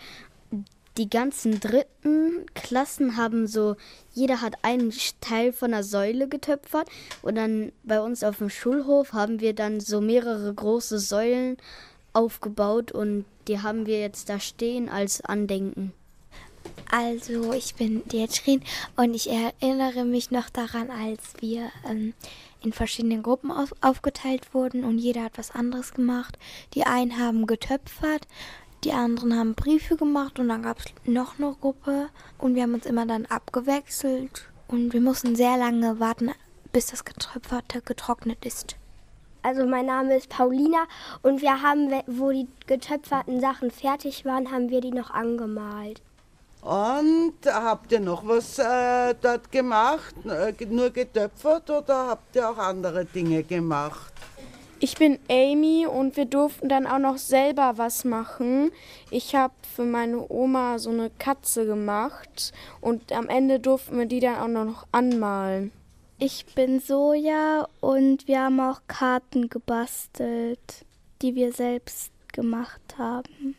Die 0.99 1.09
ganzen 1.09 1.61
dritten 1.61 2.45
Klassen 2.55 3.17
haben 3.17 3.47
so, 3.47 3.77
jeder 4.15 4.41
hat 4.41 4.55
einen 4.63 4.93
Teil 5.21 5.53
von 5.53 5.73
einer 5.73 5.85
Säule 5.85 6.29
getöpfert. 6.29 6.89
Und 7.23 7.37
dann 7.37 7.71
bei 7.85 8.01
uns 8.01 8.25
auf 8.25 8.39
dem 8.39 8.51
Schulhof 8.51 9.13
haben 9.13 9.41
wir 9.41 9.55
dann 9.55 9.79
so 9.79 10.01
mehrere 10.01 10.53
große 10.53 10.99
Säulen 10.99 11.57
aufgebaut 12.13 12.91
und 12.91 13.25
die 13.47 13.61
haben 13.63 13.87
wir 13.87 14.01
jetzt 14.01 14.29
da 14.29 14.41
stehen 14.41 14.89
als 14.89 15.21
Andenken. 15.21 15.93
Also, 16.91 17.53
ich 17.53 17.75
bin 17.75 18.07
Dietrin 18.09 18.63
und 18.97 19.15
ich 19.15 19.31
erinnere 19.31 20.05
mich 20.05 20.31
noch 20.31 20.49
daran, 20.49 20.91
als 20.91 21.21
wir 21.41 21.71
ähm, 21.89 22.15
in 22.63 22.73
verschiedenen 22.73 23.23
Gruppen 23.23 23.51
auf, 23.51 23.75
aufgeteilt 23.83 24.55
wurden 24.55 24.85
und 24.85 24.99
jeder 24.99 25.25
hat 25.25 25.39
was 25.39 25.51
anderes 25.51 25.93
gemacht. 25.93 26.39
Die 26.75 26.85
einen 26.85 27.19
haben 27.19 27.47
getöpfert, 27.47 28.27
die 28.85 28.93
anderen 28.93 29.37
haben 29.37 29.55
Briefe 29.55 29.97
gemacht 29.97 30.39
und 30.39 30.49
dann 30.49 30.63
gab 30.63 30.79
es 30.79 30.87
noch 31.05 31.39
eine 31.39 31.55
Gruppe 31.61 32.09
und 32.39 32.55
wir 32.55 32.63
haben 32.63 32.75
uns 32.75 32.87
immer 32.87 33.07
dann 33.07 33.27
abgewechselt 33.27 34.49
und 34.69 34.93
wir 34.93 35.01
mussten 35.01 35.35
sehr 35.35 35.57
lange 35.57 35.99
warten, 35.99 36.31
bis 36.73 36.87
das 36.87 37.05
Getöpferte 37.05 37.83
getrocknet 37.83 38.45
ist. 38.45 38.77
Also 39.43 39.67
mein 39.67 39.87
Name 39.87 40.17
ist 40.17 40.29
Paulina 40.29 40.85
und 41.23 41.41
wir 41.41 41.63
haben, 41.63 41.91
wo 42.07 42.31
die 42.31 42.49
getöpferten 42.67 43.41
Sachen 43.41 43.71
fertig 43.71 44.25
waren, 44.25 44.51
haben 44.51 44.69
wir 44.69 44.81
die 44.81 44.91
noch 44.91 45.11
angemalt. 45.11 46.03
Und 46.61 47.35
habt 47.47 47.93
ihr 47.93 48.01
noch 48.01 48.27
was 48.27 48.59
äh, 48.59 49.15
dort 49.21 49.51
gemacht? 49.53 50.15
Äh, 50.27 50.53
nur 50.67 50.91
getöpfert 50.91 51.71
oder 51.71 52.09
habt 52.09 52.35
ihr 52.35 52.51
auch 52.51 52.59
andere 52.59 53.05
Dinge 53.05 53.45
gemacht? 53.45 54.13
Ich 54.81 54.97
bin 54.97 55.19
Amy 55.29 55.87
und 55.87 56.17
wir 56.17 56.25
durften 56.25 56.69
dann 56.69 56.87
auch 56.87 57.01
noch 57.01 57.19
selber 57.19 57.79
was 57.79 58.05
machen. 58.05 58.71
Ich 59.11 59.35
habe 59.35 59.55
für 59.75 59.85
meine 59.85 60.25
Oma 60.31 60.79
so 60.79 60.91
eine 60.91 61.11
Katze 61.11 61.67
gemacht 61.67 62.53
und 62.81 63.11
am 63.11 63.29
Ende 63.29 63.59
durften 63.59 63.99
wir 63.99 64.07
die 64.07 64.21
dann 64.21 64.37
auch 64.37 64.65
noch 64.65 64.87
anmalen. 64.93 65.73
Ich 66.21 66.47
bin 66.55 66.81
Soja 66.81 67.67
und 67.81 68.29
wir 68.29 68.43
haben 68.43 68.61
auch 68.61 68.81
Karten 68.87 69.49
gebastelt, 69.49 70.85
die 71.23 71.35
wir 71.35 71.53
selbst 71.53 72.13
gemacht 72.33 72.99
haben. 72.99 73.57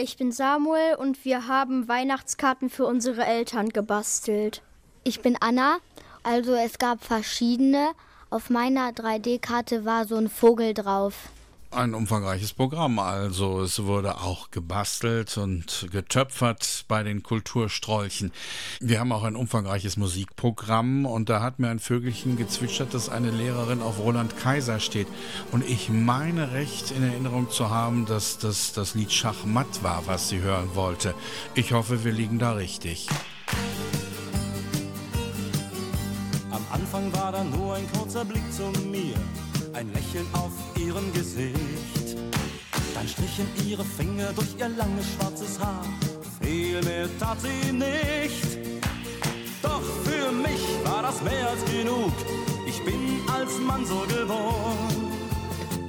Ich 0.00 0.16
bin 0.16 0.30
Samuel 0.30 0.94
und 0.96 1.24
wir 1.24 1.48
haben 1.48 1.88
Weihnachtskarten 1.88 2.70
für 2.70 2.86
unsere 2.86 3.24
Eltern 3.24 3.68
gebastelt. 3.68 4.62
Ich 5.04 5.22
bin 5.22 5.36
Anna. 5.40 5.78
Also 6.22 6.54
es 6.54 6.78
gab 6.78 7.04
verschiedene. 7.04 7.90
Auf 8.32 8.48
meiner 8.48 8.92
3D-Karte 8.92 9.84
war 9.84 10.06
so 10.06 10.16
ein 10.16 10.30
Vogel 10.30 10.72
drauf. 10.72 11.28
Ein 11.70 11.92
umfangreiches 11.92 12.54
Programm 12.54 12.98
also. 12.98 13.60
Es 13.60 13.82
wurde 13.82 14.22
auch 14.22 14.50
gebastelt 14.50 15.36
und 15.36 15.86
getöpfert 15.92 16.86
bei 16.88 17.02
den 17.02 17.22
Kulturstrolchen. 17.22 18.32
Wir 18.80 19.00
haben 19.00 19.12
auch 19.12 19.24
ein 19.24 19.36
umfangreiches 19.36 19.98
Musikprogramm 19.98 21.04
und 21.04 21.28
da 21.28 21.42
hat 21.42 21.58
mir 21.58 21.68
ein 21.68 21.78
Vögelchen 21.78 22.38
gezwitschert, 22.38 22.94
dass 22.94 23.10
eine 23.10 23.30
Lehrerin 23.30 23.82
auf 23.82 23.98
Roland 23.98 24.38
Kaiser 24.38 24.80
steht. 24.80 25.08
Und 25.50 25.62
ich 25.68 25.90
meine 25.90 26.52
recht 26.52 26.90
in 26.90 27.02
Erinnerung 27.02 27.50
zu 27.50 27.68
haben, 27.68 28.06
dass 28.06 28.38
das 28.38 28.72
das 28.72 28.94
Lied 28.94 29.12
Schachmatt 29.12 29.82
war, 29.82 30.06
was 30.06 30.30
sie 30.30 30.40
hören 30.40 30.70
wollte. 30.74 31.14
Ich 31.54 31.74
hoffe, 31.74 32.02
wir 32.02 32.12
liegen 32.12 32.38
da 32.38 32.52
richtig. 32.52 33.08
Am 36.70 36.80
Anfang 36.80 37.12
war 37.12 37.32
da 37.32 37.42
nur 37.44 37.74
ein 37.74 37.90
kurzer 37.92 38.24
Blick 38.24 38.42
zu 38.52 38.62
mir, 38.88 39.16
ein 39.72 39.92
Lächeln 39.92 40.26
auf 40.32 40.52
ihrem 40.76 41.12
Gesicht. 41.12 42.16
Dann 42.94 43.08
strichen 43.08 43.46
ihre 43.66 43.84
Finger 43.84 44.32
durch 44.32 44.54
ihr 44.58 44.68
langes 44.68 45.06
schwarzes 45.14 45.58
Haar, 45.58 45.84
viel 46.40 46.80
mehr 46.82 47.08
tat 47.18 47.38
sie 47.40 47.72
nicht. 47.72 48.58
Doch 49.62 49.82
für 50.04 50.30
mich 50.30 50.62
war 50.84 51.02
das 51.02 51.22
mehr 51.22 51.48
als 51.48 51.64
genug, 51.64 52.12
ich 52.66 52.84
bin 52.84 53.20
als 53.32 53.58
Mann 53.58 53.84
so 53.86 54.04
geboren. 54.08 55.12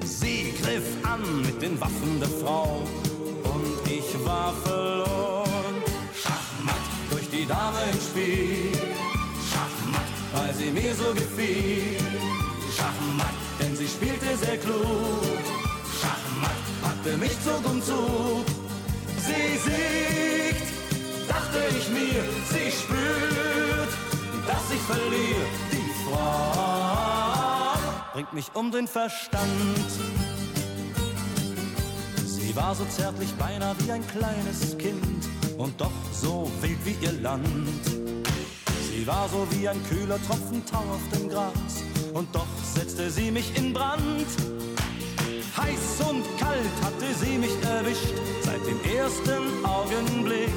Sie 0.04 0.54
griff 0.62 0.88
an 1.04 1.42
mit 1.42 1.62
den 1.62 1.80
Waffen 1.80 2.20
der 2.20 2.30
Frau 2.30 2.82
und 3.44 3.92
ich 3.92 4.26
war 4.26 4.54
verloren. 4.64 5.76
Schachmatt 6.16 6.76
durch 7.12 7.30
die 7.30 7.46
Dame 7.46 7.80
im 7.92 8.00
Spiel. 8.00 8.73
Mir 10.74 10.96
so 10.96 11.14
gefiel. 11.14 11.98
Schachmatt, 12.76 13.38
denn 13.60 13.76
sie 13.76 13.88
spielte 13.88 14.36
sehr 14.38 14.58
klug. 14.58 15.44
Schachmatt, 16.02 16.64
packte 16.82 17.18
mich 17.18 17.40
Zug 17.44 17.64
um 17.70 17.80
Zug. 17.82 18.46
Sie 19.18 19.58
siegt, 19.66 20.68
dachte 21.30 21.60
ich 21.78 21.90
mir, 21.90 22.24
sie 22.50 22.72
spürt, 22.72 23.94
dass 24.48 24.72
ich 24.74 24.82
verliere. 24.82 25.46
Die 25.72 25.92
Frau 26.04 27.78
bringt 28.14 28.34
mich 28.34 28.50
um 28.56 28.72
den 28.72 28.88
Verstand. 28.88 29.92
Sie 32.26 32.56
war 32.56 32.74
so 32.74 32.86
zärtlich, 32.86 33.32
beinahe 33.36 33.76
wie 33.80 33.92
ein 33.92 34.06
kleines 34.08 34.78
Kind 34.80 35.28
und 35.58 35.80
doch 35.80 35.92
so 36.12 36.52
wild 36.62 36.80
wie 36.84 36.98
ihr 37.06 37.14
Land. 37.22 38.23
Sie 39.04 39.10
war 39.10 39.28
so 39.28 39.46
wie 39.52 39.68
ein 39.68 39.84
kühler 39.90 40.18
Tropfen 40.26 40.66
Tau 40.66 40.78
auf 40.78 41.02
dem 41.12 41.28
Gras 41.28 41.84
und 42.14 42.34
doch 42.34 42.48
setzte 42.74 43.12
sie 43.12 43.32
mich 43.32 43.54
in 43.58 43.74
Brand. 43.74 44.28
Heiß 45.58 46.08
und 46.10 46.24
kalt 46.40 46.76
hatte 46.82 47.14
sie 47.20 47.38
mich 47.38 47.52
erwischt 47.64 48.14
seit 48.46 48.66
dem 48.66 48.80
ersten 48.98 49.66
Augenblick. 49.66 50.56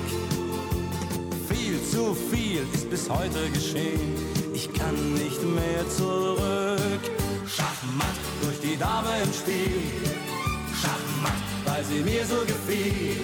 Viel 1.48 1.82
zu 1.90 2.14
viel 2.14 2.64
ist 2.72 2.88
bis 2.88 3.10
heute 3.10 3.50
geschehen, 3.50 4.14
ich 4.54 4.72
kann 4.72 5.14
nicht 5.14 5.42
mehr 5.42 5.88
zurück. 5.96 7.02
Schachmatt 7.48 8.18
durch 8.42 8.60
die 8.60 8.76
Dame 8.76 9.10
im 9.24 9.32
Spiel, 9.32 9.82
Schachmatt, 10.80 11.42
weil 11.64 11.84
sie 11.84 12.00
mir 12.00 12.24
so 12.24 12.36
gefiel. 12.46 13.16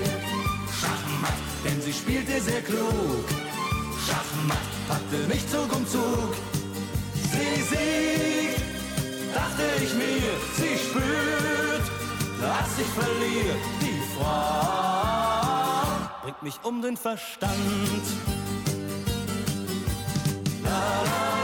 Schachmatt, 0.80 1.38
denn 1.64 1.80
sie 1.80 1.92
spielte 1.92 2.40
sehr 2.40 2.62
klug. 2.62 3.24
Schachmatt, 4.04 4.81
packte 4.92 5.16
mich 5.26 5.48
Zug 5.48 5.74
um 5.74 5.86
Zug. 5.86 6.34
Sie 7.14 7.62
siegt, 7.70 8.60
dachte 9.34 9.64
ich 9.84 9.94
mir, 9.94 10.32
sie 10.58 10.76
spürt, 10.86 11.86
dass 12.42 12.78
ich 12.78 12.90
verliere. 13.00 13.56
Die 13.80 14.02
Frau 14.14 15.86
bringt 16.22 16.42
mich 16.42 16.58
um 16.62 16.82
den 16.82 16.96
Verstand. 16.98 17.48
Schachmatt 20.62 21.41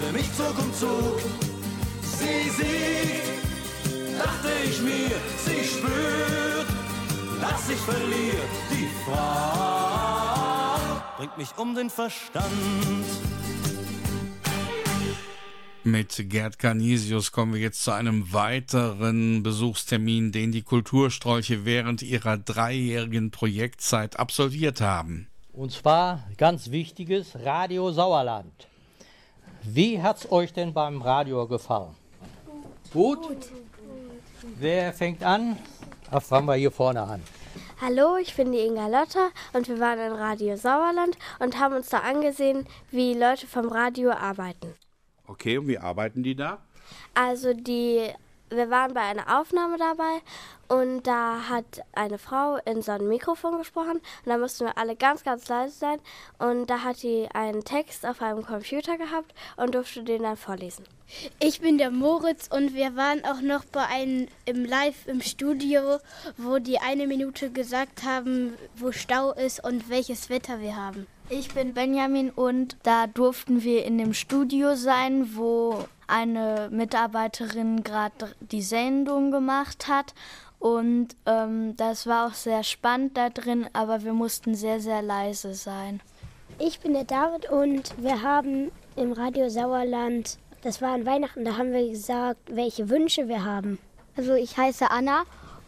Packte 0.00 0.12
mich 0.16 0.32
Zug 0.34 0.58
um 0.58 0.72
Zug. 0.72 1.20
Sie 2.02 2.50
siegt, 2.50 4.18
dachte 4.18 4.48
ich 4.64 4.80
mir, 4.80 5.10
sie 5.44 5.64
spürt, 5.66 6.66
dass 7.40 7.68
ich 7.68 7.76
verliere. 7.76 8.44
Die 8.70 8.88
Frau 9.04 11.02
bringt 11.18 11.36
mich 11.36 11.56
um 11.58 11.74
den 11.74 11.90
Verstand. 11.90 12.46
Mit 15.84 16.30
Gerd 16.30 16.58
Canisius 16.58 17.32
kommen 17.32 17.54
wir 17.54 17.60
jetzt 17.60 17.82
zu 17.84 17.90
einem 17.90 18.32
weiteren 18.32 19.42
Besuchstermin, 19.42 20.32
den 20.32 20.52
die 20.52 20.62
Kulturstrolche 20.62 21.64
während 21.64 22.02
ihrer 22.02 22.38
dreijährigen 22.38 23.30
Projektzeit 23.30 24.18
absolviert 24.18 24.80
haben. 24.80 25.28
Und 25.52 25.72
zwar 25.72 26.24
ganz 26.36 26.70
wichtiges 26.70 27.34
Radio 27.44 27.92
Sauerland. 27.92 28.69
Wie 29.62 30.02
hat's 30.02 30.30
euch 30.30 30.52
denn 30.52 30.72
beim 30.72 31.02
Radio 31.02 31.46
gefallen? 31.46 31.94
Gut? 32.92 33.18
Wer 34.58 34.92
fängt 34.92 35.22
an? 35.22 35.58
Ach, 36.10 36.22
fangen 36.22 36.46
wir 36.46 36.54
hier 36.54 36.70
vorne 36.70 37.02
an. 37.02 37.22
Hallo, 37.80 38.16
ich 38.16 38.34
bin 38.34 38.52
die 38.52 38.58
Inga 38.58 38.88
Lotter 38.88 39.30
und 39.52 39.68
wir 39.68 39.78
waren 39.78 39.98
in 39.98 40.12
Radio 40.12 40.56
Sauerland 40.56 41.16
und 41.38 41.58
haben 41.58 41.74
uns 41.74 41.88
da 41.88 41.98
angesehen, 41.98 42.66
wie 42.90 43.14
Leute 43.14 43.46
vom 43.46 43.68
Radio 43.68 44.10
arbeiten. 44.12 44.74
Okay, 45.26 45.58
und 45.58 45.68
wie 45.68 45.78
arbeiten 45.78 46.22
die 46.22 46.34
da? 46.34 46.58
Also 47.14 47.54
die, 47.54 48.08
wir 48.48 48.70
waren 48.70 48.94
bei 48.94 49.02
einer 49.02 49.40
Aufnahme 49.40 49.76
dabei 49.78 50.20
und 50.70 51.02
da 51.02 51.48
hat 51.48 51.82
eine 51.92 52.18
Frau 52.18 52.56
in 52.64 52.80
so 52.80 52.92
ein 52.92 53.08
Mikrofon 53.08 53.58
gesprochen 53.58 53.96
und 53.96 54.26
da 54.26 54.38
mussten 54.38 54.66
wir 54.66 54.78
alle 54.78 54.94
ganz, 54.94 55.24
ganz 55.24 55.48
leise 55.48 55.76
sein 55.76 55.98
und 56.38 56.70
da 56.70 56.84
hat 56.84 57.02
die 57.02 57.28
einen 57.34 57.64
Text 57.64 58.06
auf 58.06 58.22
einem 58.22 58.46
Computer 58.46 58.96
gehabt 58.96 59.34
und 59.56 59.74
durfte 59.74 60.04
den 60.04 60.22
dann 60.22 60.36
vorlesen. 60.36 60.84
Ich 61.40 61.60
bin 61.60 61.76
der 61.76 61.90
Moritz 61.90 62.48
und 62.48 62.72
wir 62.74 62.94
waren 62.94 63.24
auch 63.24 63.40
noch 63.40 63.64
bei 63.64 63.84
einem 63.84 64.28
im 64.44 64.64
Live 64.64 65.08
im 65.08 65.20
Studio, 65.20 65.98
wo 66.36 66.58
die 66.58 66.78
eine 66.78 67.08
Minute 67.08 67.50
gesagt 67.50 68.04
haben, 68.04 68.54
wo 68.76 68.92
Stau 68.92 69.32
ist 69.32 69.64
und 69.64 69.90
welches 69.90 70.30
Wetter 70.30 70.60
wir 70.60 70.76
haben. 70.76 71.08
Ich 71.28 71.52
bin 71.52 71.74
Benjamin 71.74 72.30
und 72.30 72.76
da 72.84 73.08
durften 73.08 73.64
wir 73.64 73.84
in 73.84 73.98
dem 73.98 74.14
Studio 74.14 74.76
sein, 74.76 75.36
wo 75.36 75.84
eine 76.06 76.68
Mitarbeiterin 76.70 77.82
gerade 77.82 78.34
die 78.40 78.62
Sendung 78.62 79.30
gemacht 79.30 79.88
hat. 79.88 80.14
Und 80.60 81.16
ähm, 81.24 81.74
das 81.76 82.06
war 82.06 82.28
auch 82.28 82.34
sehr 82.34 82.62
spannend 82.62 83.16
da 83.16 83.30
drin, 83.30 83.66
aber 83.72 84.04
wir 84.04 84.12
mussten 84.12 84.54
sehr, 84.54 84.78
sehr 84.78 85.00
leise 85.00 85.54
sein. 85.54 86.00
Ich 86.58 86.80
bin 86.80 86.92
der 86.92 87.04
David 87.04 87.50
und 87.50 87.94
wir 87.96 88.20
haben 88.20 88.70
im 88.94 89.12
Radio 89.12 89.48
Sauerland, 89.48 90.38
das 90.62 90.82
war 90.82 90.92
an 90.92 91.06
Weihnachten, 91.06 91.46
da 91.46 91.56
haben 91.56 91.72
wir 91.72 91.88
gesagt, 91.88 92.40
welche 92.54 92.90
Wünsche 92.90 93.26
wir 93.26 93.42
haben. 93.42 93.78
Also 94.16 94.34
ich 94.34 94.58
heiße 94.58 94.90
Anna 94.90 95.22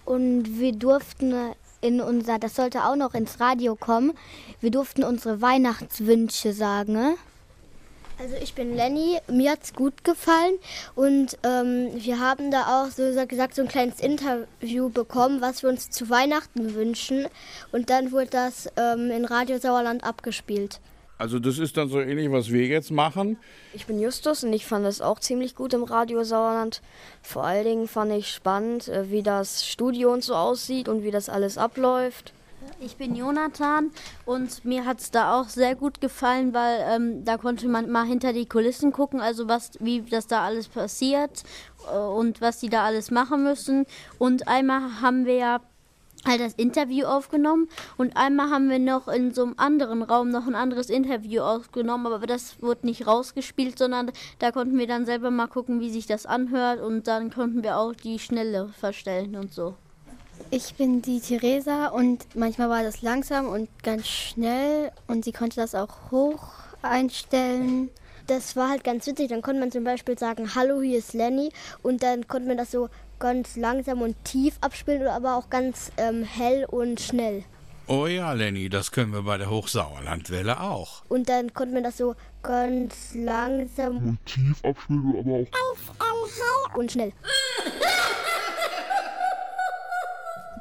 und 0.04 0.60
wir 0.60 0.72
durften 0.72 1.34
in 1.80 2.02
unser, 2.02 2.38
das 2.38 2.54
sollte 2.54 2.84
auch 2.84 2.96
noch 2.96 3.14
ins 3.14 3.40
Radio 3.40 3.74
kommen, 3.76 4.12
wir 4.60 4.70
durften 4.70 5.04
unsere 5.04 5.40
Weihnachtswünsche 5.40 6.52
sagen. 6.52 7.16
Also 8.22 8.36
ich 8.40 8.54
bin 8.54 8.76
Lenny, 8.76 9.18
mir 9.26 9.50
hat 9.50 9.64
es 9.64 9.74
gut 9.74 10.04
gefallen 10.04 10.54
und 10.94 11.36
ähm, 11.42 11.88
wir 11.96 12.20
haben 12.20 12.52
da 12.52 12.84
auch 12.84 12.88
so 12.88 13.02
gesagt 13.26 13.56
so 13.56 13.62
ein 13.62 13.68
kleines 13.68 13.98
Interview 13.98 14.90
bekommen, 14.90 15.40
was 15.40 15.64
wir 15.64 15.70
uns 15.70 15.90
zu 15.90 16.08
Weihnachten 16.08 16.76
wünschen 16.76 17.26
und 17.72 17.90
dann 17.90 18.12
wurde 18.12 18.28
das 18.30 18.68
ähm, 18.76 19.10
in 19.10 19.24
Radio 19.24 19.58
Sauerland 19.58 20.04
abgespielt. 20.04 20.78
Also 21.18 21.40
das 21.40 21.58
ist 21.58 21.76
dann 21.76 21.88
so 21.88 22.00
ähnlich, 22.00 22.30
was 22.30 22.52
wir 22.52 22.64
jetzt 22.64 22.92
machen. 22.92 23.38
Ich 23.74 23.86
bin 23.86 23.98
Justus 23.98 24.44
und 24.44 24.52
ich 24.52 24.66
fand 24.66 24.86
es 24.86 25.00
auch 25.00 25.18
ziemlich 25.18 25.56
gut 25.56 25.74
im 25.74 25.82
Radio 25.82 26.22
Sauerland. 26.22 26.80
Vor 27.22 27.42
allen 27.42 27.64
Dingen 27.64 27.88
fand 27.88 28.12
ich 28.12 28.28
spannend, 28.28 28.86
äh, 28.86 29.10
wie 29.10 29.24
das 29.24 29.66
Studio 29.66 30.12
und 30.12 30.22
so 30.22 30.36
aussieht 30.36 30.88
und 30.88 31.02
wie 31.02 31.10
das 31.10 31.28
alles 31.28 31.58
abläuft. 31.58 32.32
Ich 32.80 32.96
bin 32.96 33.14
Jonathan 33.14 33.92
und 34.24 34.64
mir 34.64 34.84
hat 34.84 35.00
es 35.00 35.10
da 35.10 35.40
auch 35.40 35.48
sehr 35.48 35.76
gut 35.76 36.00
gefallen, 36.00 36.52
weil 36.52 36.84
ähm, 36.88 37.24
da 37.24 37.36
konnte 37.36 37.68
man 37.68 37.90
mal 37.90 38.04
hinter 38.04 38.32
die 38.32 38.48
Kulissen 38.48 38.92
gucken, 38.92 39.20
also 39.20 39.48
was, 39.48 39.72
wie 39.78 40.02
das 40.02 40.26
da 40.26 40.44
alles 40.44 40.68
passiert 40.68 41.44
äh, 41.92 41.96
und 41.96 42.40
was 42.40 42.58
die 42.58 42.68
da 42.68 42.84
alles 42.84 43.10
machen 43.10 43.44
müssen. 43.44 43.86
Und 44.18 44.48
einmal 44.48 45.00
haben 45.00 45.26
wir 45.26 45.36
ja 45.36 45.60
halt 46.26 46.40
das 46.40 46.54
Interview 46.54 47.06
aufgenommen 47.06 47.68
und 47.96 48.16
einmal 48.16 48.50
haben 48.50 48.68
wir 48.68 48.78
noch 48.78 49.08
in 49.08 49.32
so 49.32 49.42
einem 49.42 49.54
anderen 49.56 50.02
Raum 50.02 50.30
noch 50.30 50.46
ein 50.46 50.54
anderes 50.54 50.90
Interview 50.90 51.42
aufgenommen, 51.42 52.06
aber 52.06 52.26
das 52.26 52.60
wurde 52.62 52.86
nicht 52.86 53.06
rausgespielt, 53.06 53.78
sondern 53.78 54.10
da 54.38 54.52
konnten 54.52 54.78
wir 54.78 54.86
dann 54.86 55.06
selber 55.06 55.30
mal 55.30 55.48
gucken, 55.48 55.80
wie 55.80 55.90
sich 55.90 56.06
das 56.06 56.26
anhört 56.26 56.80
und 56.80 57.06
dann 57.06 57.30
konnten 57.30 57.62
wir 57.62 57.78
auch 57.78 57.94
die 57.94 58.18
Schnelle 58.18 58.68
verstellen 58.68 59.36
und 59.36 59.52
so. 59.52 59.74
Ich 60.50 60.74
bin 60.74 61.02
die 61.02 61.20
Theresa 61.20 61.88
und 61.88 62.26
manchmal 62.34 62.68
war 62.68 62.82
das 62.82 63.02
langsam 63.02 63.48
und 63.48 63.68
ganz 63.82 64.06
schnell 64.06 64.90
und 65.06 65.24
sie 65.24 65.32
konnte 65.32 65.56
das 65.56 65.74
auch 65.74 66.10
hoch 66.10 66.50
einstellen. 66.82 67.90
Das 68.26 68.56
war 68.56 68.70
halt 68.70 68.84
ganz 68.84 69.06
witzig. 69.06 69.28
Dann 69.28 69.42
konnte 69.42 69.60
man 69.60 69.72
zum 69.72 69.84
Beispiel 69.84 70.18
sagen, 70.18 70.54
hallo, 70.54 70.80
hier 70.82 70.98
ist 70.98 71.12
Lenny 71.14 71.50
und 71.82 72.02
dann 72.02 72.28
konnte 72.28 72.48
man 72.48 72.56
das 72.56 72.70
so 72.70 72.88
ganz 73.18 73.56
langsam 73.56 74.02
und 74.02 74.16
tief 74.24 74.56
abspielen 74.60 75.02
oder 75.02 75.14
aber 75.14 75.36
auch 75.36 75.48
ganz 75.50 75.92
ähm, 75.96 76.22
hell 76.22 76.64
und 76.64 77.00
schnell. 77.00 77.44
Oh 77.88 78.06
ja, 78.06 78.32
Lenny, 78.32 78.68
das 78.68 78.92
können 78.92 79.12
wir 79.12 79.22
bei 79.22 79.38
der 79.38 79.50
Hochsauerlandwelle 79.50 80.60
auch. 80.60 81.02
Und 81.08 81.28
dann 81.28 81.52
konnte 81.52 81.74
man 81.74 81.82
das 81.82 81.96
so 81.96 82.14
ganz 82.42 83.14
langsam 83.14 83.96
und 83.96 84.26
tief 84.26 84.64
abspielen, 84.64 85.48
aber 85.50 85.92
auch 85.98 86.76
und 86.76 86.92
schnell. 86.92 87.12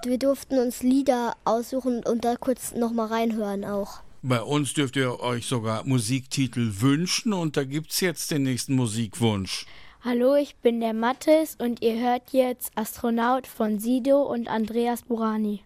Wir 0.04 0.18
durften 0.18 0.58
uns 0.58 0.82
Lieder 0.82 1.36
aussuchen 1.46 2.04
und 2.04 2.26
da 2.26 2.36
kurz 2.36 2.74
nochmal 2.74 3.08
reinhören 3.08 3.64
auch. 3.66 4.02
Bei 4.24 4.42
uns 4.42 4.74
dürft 4.74 4.96
ihr 4.96 5.20
euch 5.20 5.46
sogar 5.46 5.86
Musiktitel 5.86 6.74
wünschen 6.80 7.34
und 7.34 7.56
da 7.56 7.64
gibt's 7.64 8.00
jetzt 8.00 8.32
den 8.32 8.44
nächsten 8.44 8.76
Musikwunsch. 8.76 9.66
Hallo, 10.04 10.36
ich 10.36 10.56
bin 10.56 10.80
der 10.80 10.94
Mathis 10.94 11.56
und 11.56 11.82
ihr 11.84 12.00
hört 12.00 12.32
jetzt 12.32 12.72
Astronaut 12.76 13.46
von 13.46 13.80
Sido 13.80 14.24
und 14.24 14.48
Andreas 14.48 15.04
Burani. 15.04 15.62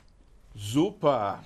Super. 0.53 1.41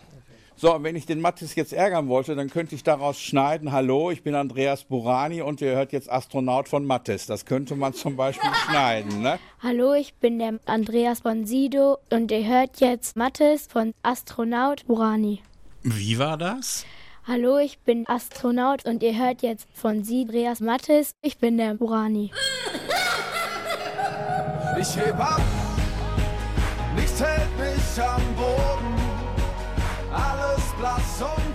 So, 0.62 0.78
wenn 0.82 0.98
ich 0.98 1.06
den 1.06 1.22
Mathis 1.22 1.56
jetzt 1.56 1.72
ärgern 1.72 2.10
wollte, 2.10 2.36
dann 2.36 2.50
könnte 2.50 2.76
ich 2.76 2.84
daraus 2.84 3.18
schneiden, 3.18 3.72
hallo, 3.72 4.12
ich 4.12 4.24
bin 4.24 4.36
Andreas 4.36 4.84
Burani 4.84 5.42
und 5.42 5.62
ihr 5.62 5.72
hört 5.72 5.94
jetzt 5.94 6.12
Astronaut 6.12 6.68
von 6.68 6.84
Mathis. 6.86 7.28
Das 7.28 7.46
könnte 7.46 7.78
man 7.78 7.94
zum 7.94 8.18
Beispiel 8.18 8.50
schneiden, 8.68 9.22
ne? 9.22 9.40
Hallo, 9.64 9.94
ich 9.94 10.16
bin 10.16 10.38
der 10.38 10.60
Andreas 10.66 11.22
von 11.22 11.46
Sido 11.46 12.00
und 12.10 12.30
ihr 12.30 12.46
hört 12.46 12.82
jetzt 12.82 13.16
Mathis 13.16 13.68
von 13.68 13.94
Astronaut 14.04 14.86
Burani. 14.86 15.42
Wie 15.84 16.20
war 16.20 16.36
das? 16.36 16.86
Hallo, 17.26 17.58
ich 17.60 17.80
bin 17.80 18.06
Astronaut 18.10 18.84
und 18.84 19.02
ihr 19.02 19.18
hört 19.18 19.42
jetzt 19.42 19.66
von 19.74 20.04
Sie, 20.04 20.24
Andreas 20.24 20.60
Mattes. 20.60 21.12
Ich 21.22 21.38
bin 21.38 21.58
der 21.58 21.76
Burani. 21.76 22.32
Ich 24.78 24.96
heb 24.96 25.20
ab, 25.20 25.42
nichts 26.96 27.22
hält 27.22 27.50
mich 27.58 28.02
am 28.02 28.22
Boden. 28.36 29.00
Alles 30.14 30.39
blass 30.80 31.22
und 31.22 31.49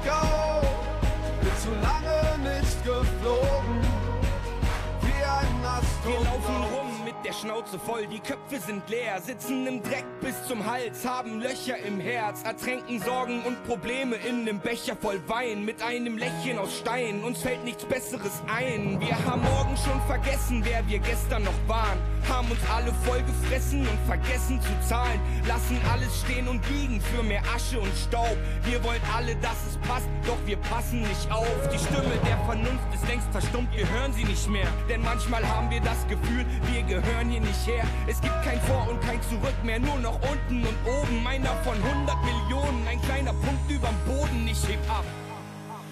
Schnauze 7.44 7.78
voll, 7.78 8.06
die 8.06 8.20
Köpfe 8.20 8.58
sind 8.58 8.88
leer, 8.88 9.20
sitzen 9.20 9.66
im 9.66 9.82
Dreck 9.82 10.06
bis 10.22 10.42
zum 10.48 10.64
Hals, 10.64 11.06
haben 11.06 11.42
Löcher 11.42 11.76
im 11.76 12.00
Herz, 12.00 12.42
ertränken 12.42 12.98
Sorgen 13.02 13.42
und 13.42 13.62
Probleme 13.66 14.16
in 14.16 14.48
einem 14.48 14.60
Becher 14.60 14.96
voll 14.96 15.20
Wein, 15.28 15.62
mit 15.62 15.82
einem 15.82 16.16
Lächeln 16.16 16.58
aus 16.58 16.74
Stein, 16.78 17.22
uns 17.22 17.42
fällt 17.42 17.62
nichts 17.62 17.84
Besseres 17.84 18.42
ein. 18.46 18.98
Wir 18.98 19.22
haben 19.26 19.42
morgen 19.42 19.76
schon 19.76 20.00
vergessen, 20.06 20.62
wer 20.64 20.88
wir 20.88 20.98
gestern 21.00 21.42
noch 21.42 21.68
waren, 21.68 21.98
haben 22.30 22.50
uns 22.50 22.60
alle 22.74 22.94
voll 23.04 23.22
gefressen 23.22 23.80
und 23.80 23.98
vergessen 24.06 24.58
zu 24.62 24.88
zahlen, 24.88 25.20
lassen 25.46 25.78
alles 25.92 26.20
stehen 26.20 26.48
und 26.48 26.66
liegen 26.70 26.98
für 26.98 27.22
mehr 27.22 27.42
Asche 27.54 27.78
und 27.78 27.94
Staub. 27.94 28.38
Wir 28.62 28.82
wollen 28.82 29.02
alle, 29.14 29.36
dass 29.36 29.66
es 29.68 29.76
passt, 29.86 30.08
doch 30.26 30.38
wir 30.46 30.56
passen 30.56 31.02
nicht 31.02 31.30
auf. 31.30 31.68
Die 31.70 31.78
Stimme 31.78 32.16
der 32.26 32.38
Vernunft 32.46 32.94
ist 32.94 33.06
längst 33.06 33.28
verstummt, 33.32 33.68
wir 33.76 33.86
hören 33.90 34.14
sie 34.14 34.24
nicht 34.24 34.48
mehr, 34.48 34.68
denn 34.88 35.02
manchmal 35.02 35.46
haben 35.46 35.70
wir 35.70 35.82
das 35.82 36.06
Gefühl, 36.08 36.46
wir 36.72 36.82
gehören 36.84 37.33
hier 37.34 37.40
nicht 37.40 37.66
her. 37.66 37.84
Es 38.06 38.20
gibt 38.20 38.42
kein 38.42 38.60
Vor 38.62 38.88
und 38.88 39.00
kein 39.00 39.20
Zurück 39.22 39.54
mehr, 39.62 39.78
nur 39.78 39.98
noch 39.98 40.18
unten 40.30 40.64
und 40.66 40.76
oben. 40.86 41.22
Meiner 41.22 41.54
von 41.64 41.76
100 41.82 42.16
Millionen, 42.24 42.86
ein 42.88 43.00
kleiner 43.02 43.32
Punkt 43.32 43.70
überm 43.70 43.94
Boden. 44.06 44.46
Ich 44.50 44.62
heb 44.68 44.78
ab. 44.88 45.04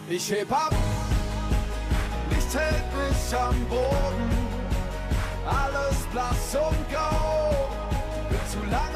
Ich 0.09 0.31
heb 0.31 0.51
ab, 0.53 0.75
nichts 2.29 2.55
hält 2.55 2.85
mich 2.95 3.39
am 3.39 3.59
Boden. 3.67 4.31
Alles 5.47 5.97
blass 6.13 6.55
und 6.55 6.91
grau, 6.93 7.71
bin 8.29 8.41
zu 8.49 8.59
lange 8.71 8.92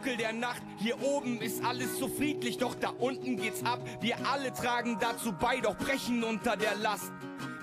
Dunkel 0.00 0.16
der 0.16 0.32
Nacht, 0.32 0.62
hier 0.78 0.98
oben 1.02 1.42
ist 1.42 1.62
alles 1.62 1.98
so 1.98 2.08
friedlich, 2.08 2.56
doch 2.56 2.74
da 2.74 2.88
unten 3.00 3.36
geht's 3.36 3.62
ab. 3.66 3.80
Wir 4.00 4.16
alle 4.26 4.50
tragen 4.50 4.96
dazu 4.98 5.30
bei, 5.32 5.60
doch 5.60 5.76
brechen 5.76 6.24
unter 6.24 6.56
der 6.56 6.74
Last. 6.76 7.12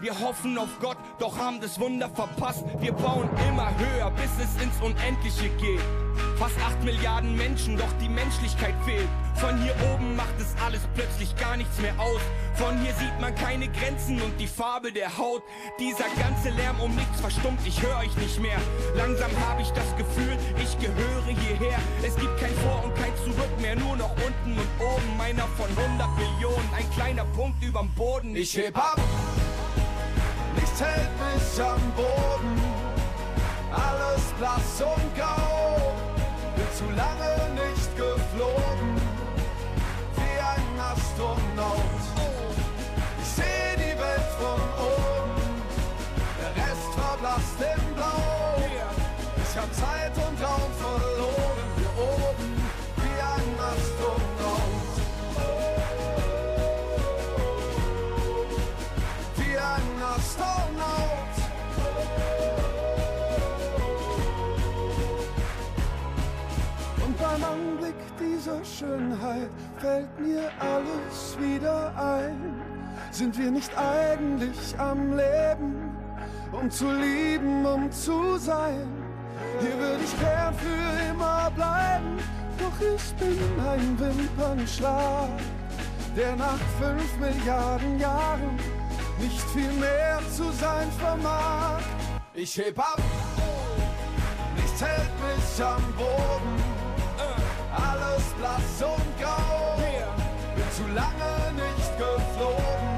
Wir 0.01 0.19
hoffen 0.19 0.55
auf 0.59 0.69
Gott, 0.79 0.97
doch 1.17 1.35
haben 1.39 1.59
das 1.59 1.79
Wunder 1.79 2.11
verpasst. 2.11 2.63
Wir 2.79 2.91
bauen 2.91 3.27
immer 3.49 3.71
höher, 3.79 4.11
bis 4.11 4.29
es 4.39 4.63
ins 4.63 4.79
Unendliche 4.81 5.49
geht. 5.57 6.06
Fast 6.37 6.55
acht 6.59 6.83
Milliarden 6.83 7.35
Menschen, 7.35 7.77
doch 7.77 7.91
die 7.99 8.09
Menschlichkeit 8.09 8.75
fehlt. 8.85 9.07
Von 9.35 9.59
hier 9.61 9.73
oben 9.91 10.15
macht 10.15 10.39
es 10.39 10.53
alles 10.63 10.81
plötzlich 10.93 11.35
gar 11.35 11.57
nichts 11.57 11.79
mehr 11.79 11.99
aus. 11.99 12.21
Von 12.55 12.79
hier 12.81 12.93
sieht 12.93 13.19
man 13.19 13.33
keine 13.33 13.67
Grenzen 13.69 14.21
und 14.21 14.39
die 14.39 14.47
Farbe 14.47 14.91
der 14.91 15.17
Haut. 15.17 15.41
Dieser 15.79 16.05
ganze 16.19 16.49
Lärm 16.49 16.79
um 16.79 16.95
nichts 16.95 17.21
verstummt, 17.21 17.59
ich 17.65 17.81
höre 17.81 17.97
euch 17.97 18.15
nicht 18.17 18.39
mehr. 18.39 18.57
Langsam 18.95 19.31
habe 19.47 19.63
ich 19.63 19.69
das 19.71 19.95
Gefühl, 19.97 20.37
ich 20.61 20.77
gehöre 20.77 21.25
hierher. 21.25 21.79
Es 22.05 22.15
gibt 22.15 22.39
kein 22.39 22.53
Vor 22.57 22.83
und 22.83 22.95
kein 22.95 23.15
Zurück 23.17 23.59
mehr, 23.59 23.75
nur 23.75 23.95
noch 23.95 24.11
unten 24.11 24.59
und 24.59 24.69
oben. 24.79 25.17
Meiner 25.17 25.47
von 25.57 25.69
100 25.75 26.07
Millionen, 26.17 26.69
ein 26.75 26.89
kleiner 26.91 27.25
Punkt 27.25 27.63
überm 27.63 27.89
Boden. 27.95 28.35
Ich 28.35 28.55
heb 28.55 28.77
ab, 28.77 28.99
nichts 30.55 30.81
hält 30.81 31.09
mich 31.17 31.63
am 31.63 31.81
Boden. 31.95 32.61
Alles 33.71 34.23
blass 34.39 34.81
und 34.81 35.15
grau, 35.15 35.93
zu 36.75 36.85
lange 36.95 37.31
nicht 37.53 37.95
geflogen, 37.95 38.95
wie 40.15 40.39
ein 40.53 40.79
Astronaut. 40.79 42.03
Ich 43.21 43.27
seh 43.27 43.75
die 43.75 43.97
Welt 43.97 44.29
von 44.39 44.61
oben, 44.85 45.06
dieser 68.47 68.63
Schönheit 68.63 69.49
fällt 69.77 70.19
mir 70.19 70.49
alles 70.59 71.37
wieder 71.39 71.93
ein. 71.97 72.61
Sind 73.11 73.37
wir 73.37 73.51
nicht 73.51 73.71
eigentlich 73.77 74.77
am 74.77 75.17
Leben, 75.17 75.97
um 76.51 76.69
zu 76.69 76.91
lieben, 76.91 77.65
um 77.65 77.91
zu 77.91 78.37
sein? 78.37 78.87
Hier 79.59 79.77
würde 79.77 80.03
ich 80.03 80.19
gern 80.19 80.53
für 80.53 81.09
immer 81.09 81.51
bleiben, 81.55 82.17
doch 82.57 82.79
ich 82.79 83.13
bin 83.15 83.37
ein 83.59 83.99
Wimpernschlag, 83.99 85.29
der 86.15 86.35
nach 86.35 86.59
fünf 86.79 87.17
Milliarden 87.19 87.99
Jahren 87.99 88.57
nicht 89.19 89.41
viel 89.49 89.71
mehr 89.73 90.19
zu 90.31 90.51
sein 90.51 90.89
vermag. 90.99 91.81
Ich 92.33 92.57
heb 92.57 92.79
ab, 92.79 93.01
nichts 94.55 94.81
hält 94.81 95.11
mich 95.25 95.65
am 95.65 95.81
Boden, 95.95 96.77
alles 97.71 98.26
blass 98.57 98.81
und 98.81 99.19
grau. 99.19 99.77
Bin 100.55 100.71
zu 100.75 100.87
lange 100.93 101.53
nicht 101.53 101.97
geflogen, 101.97 102.97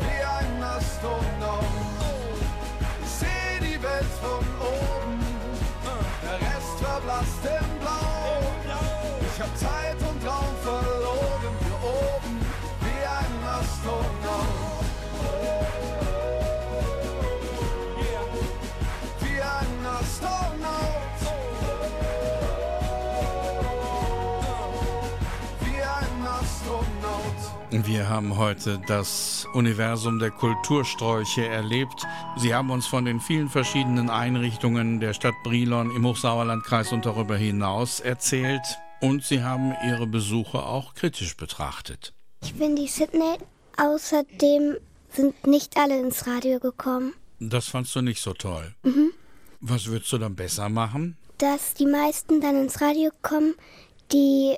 wie 0.00 0.22
ein 0.22 0.62
Astronaut. 0.62 1.64
Ich 3.02 3.10
seh 3.10 3.60
die 3.60 3.82
Welt 3.82 4.12
von 4.20 4.44
oben, 4.60 5.20
der 6.22 6.38
Rest 6.40 6.78
verblasst 6.80 7.44
im 7.44 7.78
Blau. 7.80 8.42
Ich 9.22 9.40
hab 9.40 9.56
Zeit 9.56 10.09
Wir 27.90 28.08
haben 28.08 28.38
heute 28.38 28.80
das 28.86 29.48
Universum 29.52 30.20
der 30.20 30.30
Kultursträuche 30.30 31.44
erlebt. 31.44 32.06
Sie 32.36 32.54
haben 32.54 32.70
uns 32.70 32.86
von 32.86 33.04
den 33.04 33.18
vielen 33.18 33.48
verschiedenen 33.48 34.10
Einrichtungen 34.10 35.00
der 35.00 35.12
Stadt 35.12 35.34
Brilon 35.42 35.90
im 35.96 36.06
Hochsauerlandkreis 36.06 36.92
und 36.92 37.04
darüber 37.04 37.36
hinaus 37.36 37.98
erzählt. 37.98 38.62
Und 39.00 39.24
Sie 39.24 39.42
haben 39.42 39.74
Ihre 39.84 40.06
Besuche 40.06 40.62
auch 40.62 40.94
kritisch 40.94 41.36
betrachtet. 41.36 42.14
Ich 42.44 42.54
bin 42.54 42.76
die 42.76 42.86
Sydney. 42.86 43.38
Außerdem 43.76 44.76
sind 45.08 45.48
nicht 45.48 45.76
alle 45.76 45.98
ins 45.98 46.28
Radio 46.28 46.60
gekommen. 46.60 47.14
Das 47.40 47.66
fandst 47.66 47.96
du 47.96 48.02
nicht 48.02 48.22
so 48.22 48.34
toll. 48.34 48.72
Mhm. 48.84 49.10
Was 49.58 49.86
würdest 49.86 50.12
du 50.12 50.18
dann 50.18 50.36
besser 50.36 50.68
machen? 50.68 51.16
Dass 51.38 51.74
die 51.74 51.86
meisten 51.86 52.40
dann 52.40 52.54
ins 52.54 52.80
Radio 52.80 53.10
kommen, 53.22 53.54
die 54.12 54.54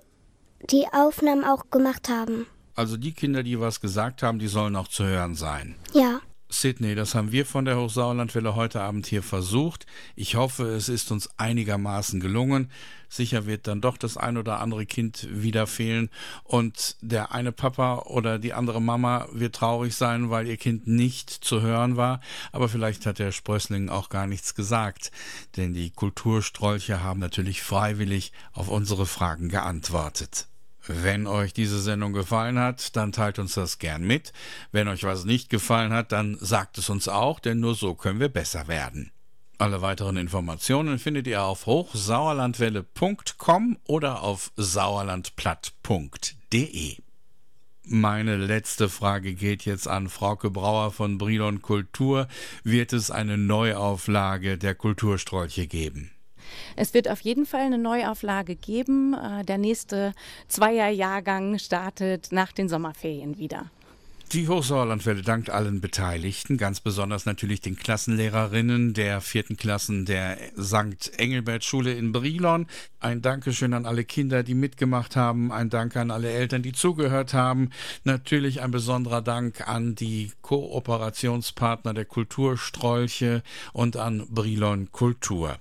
die 0.68 0.84
Aufnahmen 0.92 1.44
auch 1.44 1.70
gemacht 1.70 2.10
haben. 2.10 2.46
Also 2.74 2.96
die 2.96 3.12
Kinder, 3.12 3.42
die 3.42 3.60
was 3.60 3.80
gesagt 3.80 4.22
haben, 4.22 4.38
die 4.38 4.48
sollen 4.48 4.76
auch 4.76 4.88
zu 4.88 5.04
hören 5.04 5.34
sein. 5.34 5.76
Ja. 5.94 6.20
Sydney, 6.52 6.94
das 6.94 7.14
haben 7.14 7.32
wir 7.32 7.46
von 7.46 7.64
der 7.64 7.78
Hochsauerlandwelle 7.78 8.54
heute 8.54 8.82
Abend 8.82 9.06
hier 9.06 9.22
versucht. 9.22 9.86
Ich 10.14 10.36
hoffe, 10.36 10.64
es 10.64 10.88
ist 10.90 11.10
uns 11.10 11.30
einigermaßen 11.38 12.20
gelungen. 12.20 12.70
Sicher 13.08 13.46
wird 13.46 13.66
dann 13.66 13.80
doch 13.80 13.96
das 13.96 14.16
ein 14.16 14.36
oder 14.36 14.60
andere 14.60 14.86
Kind 14.86 15.26
wieder 15.30 15.66
fehlen 15.66 16.10
und 16.44 16.96
der 17.00 17.32
eine 17.32 17.52
Papa 17.52 18.00
oder 18.00 18.38
die 18.38 18.52
andere 18.52 18.80
Mama 18.80 19.28
wird 19.32 19.56
traurig 19.56 19.94
sein, 19.94 20.30
weil 20.30 20.46
ihr 20.46 20.56
Kind 20.56 20.86
nicht 20.86 21.30
zu 21.30 21.62
hören 21.62 21.96
war. 21.96 22.20
Aber 22.52 22.68
vielleicht 22.68 23.06
hat 23.06 23.18
der 23.18 23.32
Sprössling 23.32 23.88
auch 23.88 24.08
gar 24.08 24.26
nichts 24.26 24.54
gesagt, 24.54 25.10
denn 25.56 25.74
die 25.74 25.90
Kulturstrolche 25.90 27.02
haben 27.02 27.20
natürlich 27.20 27.62
freiwillig 27.62 28.32
auf 28.52 28.68
unsere 28.68 29.06
Fragen 29.06 29.48
geantwortet. 29.48 30.48
Wenn 30.86 31.26
euch 31.26 31.52
diese 31.52 31.80
Sendung 31.80 32.12
gefallen 32.12 32.56
hat, 32.58 32.94
dann 32.96 33.10
teilt 33.12 33.38
uns 33.38 33.54
das 33.54 33.78
gern 33.78 34.04
mit. 34.04 34.32
Wenn 34.72 34.88
euch 34.88 35.04
was 35.04 35.24
nicht 35.24 35.48
gefallen 35.50 35.92
hat, 35.92 36.10
dann 36.12 36.38
sagt 36.40 36.78
es 36.78 36.88
uns 36.90 37.08
auch, 37.08 37.40
denn 37.40 37.60
nur 37.60 37.74
so 37.74 37.94
können 37.94 38.20
wir 38.20 38.28
besser 38.28 38.68
werden. 38.68 39.10
Alle 39.58 39.82
weiteren 39.82 40.16
Informationen 40.16 40.98
findet 40.98 41.26
ihr 41.26 41.42
auf 41.42 41.66
hochsauerlandwelle.com 41.66 43.76
oder 43.86 44.22
auf 44.22 44.50
sauerlandplatt.de. 44.56 46.96
Meine 47.84 48.36
letzte 48.36 48.88
Frage 48.88 49.34
geht 49.34 49.64
jetzt 49.64 49.88
an 49.88 50.08
Frauke 50.08 50.50
Brauer 50.50 50.92
von 50.92 51.18
Brilon 51.18 51.62
Kultur. 51.62 52.28
Wird 52.62 52.92
es 52.92 53.10
eine 53.10 53.36
Neuauflage 53.36 54.56
der 54.56 54.76
Kulturstrolche 54.76 55.66
geben? 55.66 56.11
Es 56.76 56.94
wird 56.94 57.08
auf 57.08 57.20
jeden 57.20 57.46
Fall 57.46 57.60
eine 57.62 57.78
Neuauflage 57.78 58.56
geben. 58.56 59.14
Äh, 59.14 59.44
Der 59.44 59.58
nächste 59.58 60.14
Zweierjahrgang 60.48 61.58
startet 61.58 62.28
nach 62.32 62.52
den 62.52 62.68
Sommerferien 62.68 63.38
wieder. 63.38 63.70
Die 64.32 64.48
Hochsauerlandwelle 64.48 65.20
dankt 65.20 65.50
allen 65.50 65.82
Beteiligten, 65.82 66.56
ganz 66.56 66.80
besonders 66.80 67.26
natürlich 67.26 67.60
den 67.60 67.76
Klassenlehrerinnen 67.76 68.94
der 68.94 69.20
vierten 69.20 69.58
Klassen 69.58 70.06
der 70.06 70.38
St. 70.58 71.12
Engelbert 71.18 71.64
Schule 71.64 71.92
in 71.92 72.12
Brilon. 72.12 72.66
Ein 72.98 73.20
Dankeschön 73.20 73.74
an 73.74 73.84
alle 73.84 74.04
Kinder, 74.04 74.42
die 74.42 74.54
mitgemacht 74.54 75.16
haben. 75.16 75.52
Ein 75.52 75.68
Dank 75.68 75.96
an 75.96 76.10
alle 76.10 76.30
Eltern, 76.30 76.62
die 76.62 76.72
zugehört 76.72 77.34
haben. 77.34 77.68
Natürlich 78.04 78.62
ein 78.62 78.70
besonderer 78.70 79.20
Dank 79.20 79.68
an 79.68 79.96
die 79.96 80.32
Kooperationspartner 80.40 81.92
der 81.92 82.06
Kulturstrolche 82.06 83.42
und 83.74 83.98
an 83.98 84.26
Brilon 84.30 84.90
Kultur. 84.92 85.58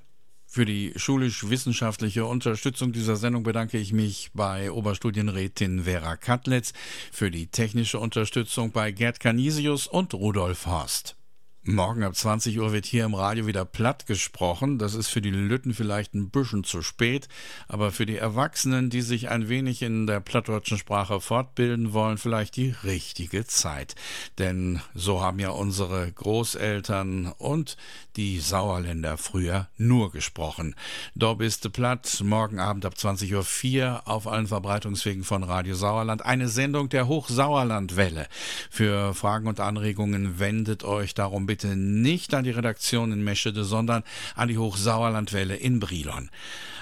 Für 0.54 0.66
die 0.66 0.92
schulisch-wissenschaftliche 0.98 2.26
Unterstützung 2.26 2.92
dieser 2.92 3.16
Sendung 3.16 3.44
bedanke 3.44 3.78
ich 3.78 3.94
mich 3.94 4.32
bei 4.34 4.70
Oberstudienrätin 4.70 5.86
Vera 5.86 6.18
Katlitz, 6.18 6.74
für 7.10 7.32
die 7.32 7.48
technische 7.48 8.00
Unterstützung 8.00 8.74
bei 8.74 8.92
Gerd 8.92 9.22
Canisius 9.22 9.88
und 9.88 10.14
Rudolf 10.14 10.66
Horst. 10.66 11.16
Morgen 11.64 12.02
ab 12.04 12.16
20 12.16 12.58
Uhr 12.58 12.74
wird 12.74 12.88
hier 12.88 13.06
im 13.06 13.14
Radio 13.14 13.46
wieder 13.46 13.66
platt 13.66 14.08
gesprochen. 14.08 14.80
Das 14.80 14.96
ist 14.96 15.10
für 15.10 15.22
die 15.22 15.30
Lütten 15.30 15.76
vielleicht 15.76 16.16
ein 16.16 16.32
bisschen 16.32 16.64
zu 16.64 16.82
spät, 16.82 17.28
aber 17.68 17.92
für 17.92 18.08
die 18.08 18.18
Erwachsenen, 18.18 18.90
die 18.90 19.02
sich 19.02 19.30
ein 19.30 19.48
wenig 19.48 19.84
in 19.84 20.08
der 20.08 20.22
plattdeutschen 20.22 20.80
Sprache 20.80 21.22
fortbilden 21.22 21.94
wollen, 21.94 22.18
vielleicht 22.18 22.56
die 22.56 22.74
richtige 22.84 23.46
Zeit. 23.46 23.94
Denn 24.40 24.82
so 24.96 25.22
haben 25.22 25.38
ja 25.38 25.52
unsere 25.52 26.12
Großeltern 26.12 27.32
und 27.38 27.78
die 28.16 28.40
Sauerländer 28.40 29.18
früher 29.18 29.68
nur 29.78 30.12
gesprochen. 30.12 30.76
Da 31.14 31.36
bist 31.36 31.64
du 31.64 31.70
platt, 31.70 32.22
morgen 32.24 32.60
Abend 32.60 32.88
ab 32.88 32.96
20.04 32.98 33.84
Uhr 33.84 34.08
auf 34.08 34.26
allen 34.26 34.48
Verbreitungswegen 34.48 35.24
von 35.24 35.44
Radio 35.44 35.76
Sauerland. 35.76 36.26
Eine 36.26 36.50
Sendung 36.50 36.90
der 36.90 37.08
Hochsauerlandwelle. 37.08 38.28
Für 38.72 39.14
Fragen 39.14 39.46
und 39.46 39.60
Anregungen 39.60 40.40
wendet 40.40 40.84
euch 40.84 41.14
darum 41.14 41.51
bitte 41.52 41.76
nicht 41.76 42.34
an 42.34 42.46
die 42.46 42.52
Redaktion 42.52 43.12
in 43.12 43.26
Meschede, 43.26 43.66
sondern 43.66 44.06
an 44.36 44.48
die 44.48 44.58
Hochsauerlandwelle 44.58 45.58
in 45.58 45.82
Brilon. 45.82 46.32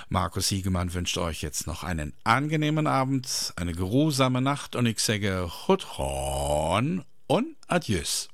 Markus 0.10 0.50
Hiegemann 0.50 0.94
wünscht 0.94 1.18
euch 1.18 1.42
jetzt 1.42 1.66
noch 1.66 1.84
einen 1.84 2.14
angenehmen 2.24 2.86
Abend, 2.86 3.52
eine 3.56 3.74
geruhsame 3.74 4.44
Nacht 4.44 4.76
und 4.76 4.86
ich 4.86 5.00
sage 5.00 5.50
Chutron 5.66 7.04
und 7.26 7.56
Adieus. 7.68 8.30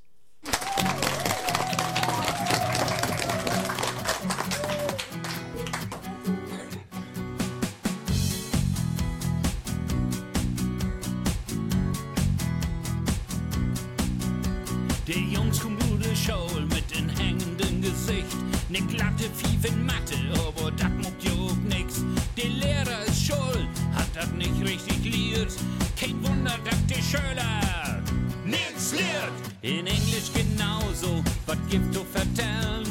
Glatte 18.96 19.30
Pfiff 19.30 19.66
in 19.66 19.86
Mathe, 19.86 20.16
aber 20.34 20.72
dat 20.72 20.96
muckt 20.98 21.24
ja 21.24 21.32
auch 21.32 21.56
nix. 21.68 22.04
Der 22.38 22.50
Lehrer 22.50 23.06
ist 23.08 23.26
schuld, 23.26 23.68
hat 23.94 24.08
dat 24.14 24.34
nicht 24.34 24.60
richtig 24.62 25.04
liert. 25.04 25.54
Kein 26.00 26.16
Wunder, 26.24 26.58
dass 26.64 26.86
der 26.88 27.02
Schüler 27.02 28.02
nix 28.46 28.94
lehrt. 28.94 29.34
In 29.62 29.88
Englisch 29.88 30.32
genauso, 30.34 31.24
was 31.46 31.58
gibt 31.70 31.94
zu 31.94 32.04
vertellen? 32.06 32.86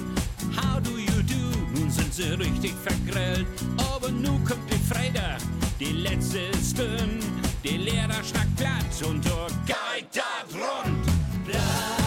How 0.56 0.80
do 0.80 0.98
you 0.98 1.22
do? 1.22 1.78
Nun 1.78 1.90
sind 1.90 2.12
sie 2.12 2.34
richtig 2.34 2.74
vergrellt. 2.82 3.46
Aber 3.92 4.10
nu 4.10 4.38
kommt 4.44 4.70
die 4.70 4.92
Freitag, 4.92 5.38
die 5.80 5.92
letzte 5.92 6.40
Stunde. 6.62 7.24
Die 7.62 7.78
Lehrer 7.78 8.22
schnackt 8.22 8.56
platt 8.56 9.08
und 9.08 9.24
der 9.24 9.46
geht 9.66 10.08
dat 10.12 10.48
rund. 10.52 11.06
Das 11.46 12.03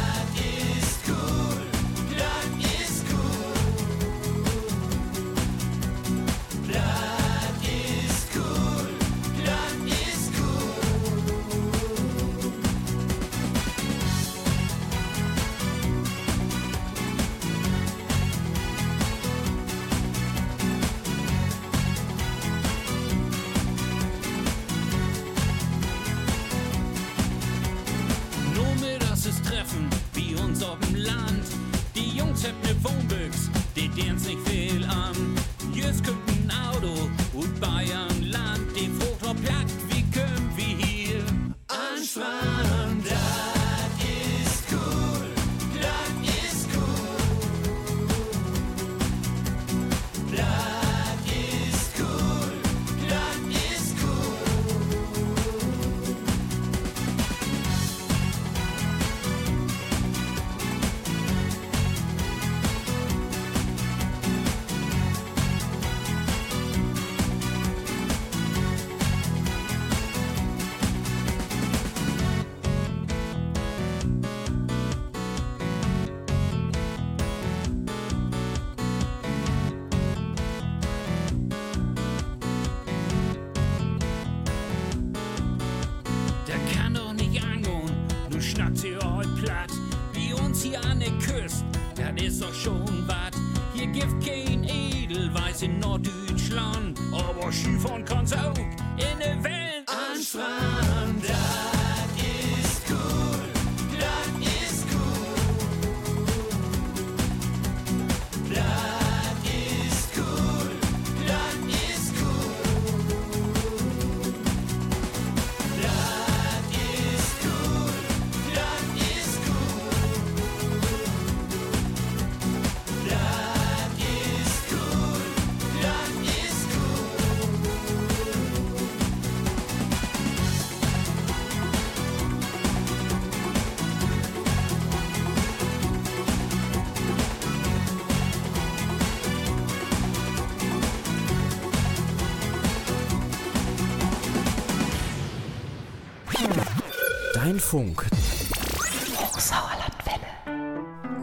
Dein 147.58 147.64
Funk. 147.64 148.06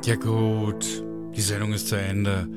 Ja 0.05 0.17
gut, 0.17 1.05
die 1.37 1.41
Sendung 1.41 1.73
ist 1.73 1.87
zu 1.87 1.97
Ende. 1.97 2.49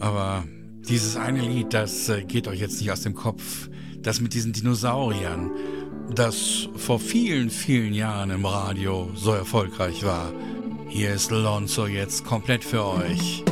Aber 0.00 0.42
dieses 0.88 1.16
eine 1.16 1.40
Lied, 1.40 1.72
das 1.72 2.08
äh, 2.08 2.24
geht 2.24 2.48
euch 2.48 2.58
jetzt 2.58 2.80
nicht 2.80 2.90
aus 2.90 3.02
dem 3.02 3.14
Kopf. 3.14 3.68
Das 4.00 4.20
mit 4.20 4.34
diesen 4.34 4.52
Dinosauriern, 4.52 5.52
das 6.12 6.68
vor 6.74 6.98
vielen, 6.98 7.50
vielen 7.50 7.94
Jahren 7.94 8.30
im 8.30 8.44
Radio 8.44 9.08
so 9.14 9.30
erfolgreich 9.30 10.04
war. 10.04 10.32
Hier 10.88 11.14
ist 11.14 11.30
Lonzo 11.30 11.86
jetzt 11.86 12.24
komplett 12.24 12.64
für 12.64 12.84
euch. 12.84 13.44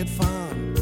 Doch 0.00 0.04
mitfahren. 0.04 0.74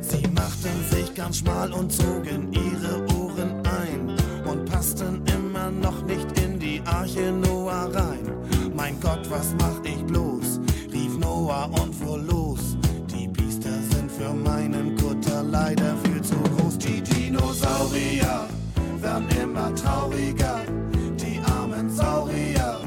Sie 0.00 0.26
machten 0.28 0.84
sich 0.90 1.14
ganz 1.14 1.38
schmal 1.38 1.72
und 1.72 1.92
zogen 1.92 2.52
ihre 2.52 3.02
Ohren 3.18 3.62
ein 3.64 4.16
und 4.46 4.64
passten 4.70 5.22
immer 5.26 5.70
noch 5.70 6.02
nicht 6.04 6.26
in 6.40 6.58
die 6.58 6.80
Arche 6.84 7.32
Noah 7.32 7.90
rein. 7.92 8.30
Mein 8.74 9.00
Gott, 9.00 9.28
was 9.30 9.54
mach 9.58 9.84
ich 9.84 10.02
bloß? 10.04 10.60
rief 10.92 11.18
Noah 11.18 11.68
und 11.82 11.94
fuhr 11.94 12.18
los. 12.18 12.76
Die 13.12 13.28
Biester 13.28 13.72
sind 13.90 14.10
für 14.10 14.32
meinen 14.32 14.96
Kutter 14.96 15.42
leider 15.42 15.96
viel 16.04 16.22
zu 16.22 16.36
groß. 16.36 16.78
Die 16.78 17.02
Dinosaurier 17.02 18.46
werden 19.00 19.28
immer 19.42 19.74
trauriger. 19.74 20.60
Die 21.20 21.40
armen 21.58 21.90
Saurier, 21.90 22.78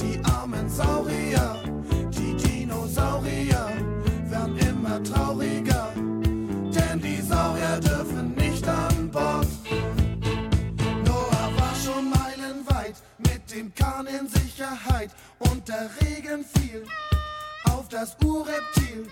die 0.00 0.20
armen 0.24 0.68
Saurier, 0.68 1.19
der 15.70 15.88
Regen 16.02 16.44
fiel 16.44 16.84
auf 17.70 17.88
das 17.88 18.16
Urreptil. 18.24 19.06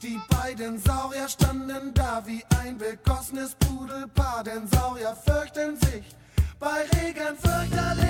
Die 0.00 0.20
beiden 0.28 0.78
Saurier 0.78 1.28
standen 1.28 1.92
da 1.92 2.22
wie 2.24 2.44
ein 2.62 2.78
begossenes 2.78 3.56
Pudelpaar, 3.56 4.44
denn 4.44 4.68
Saurier 4.68 5.16
fürchten 5.16 5.76
sich 5.76 6.04
bei 6.60 6.84
Regen 6.94 7.36
fürchterlich. 7.36 8.03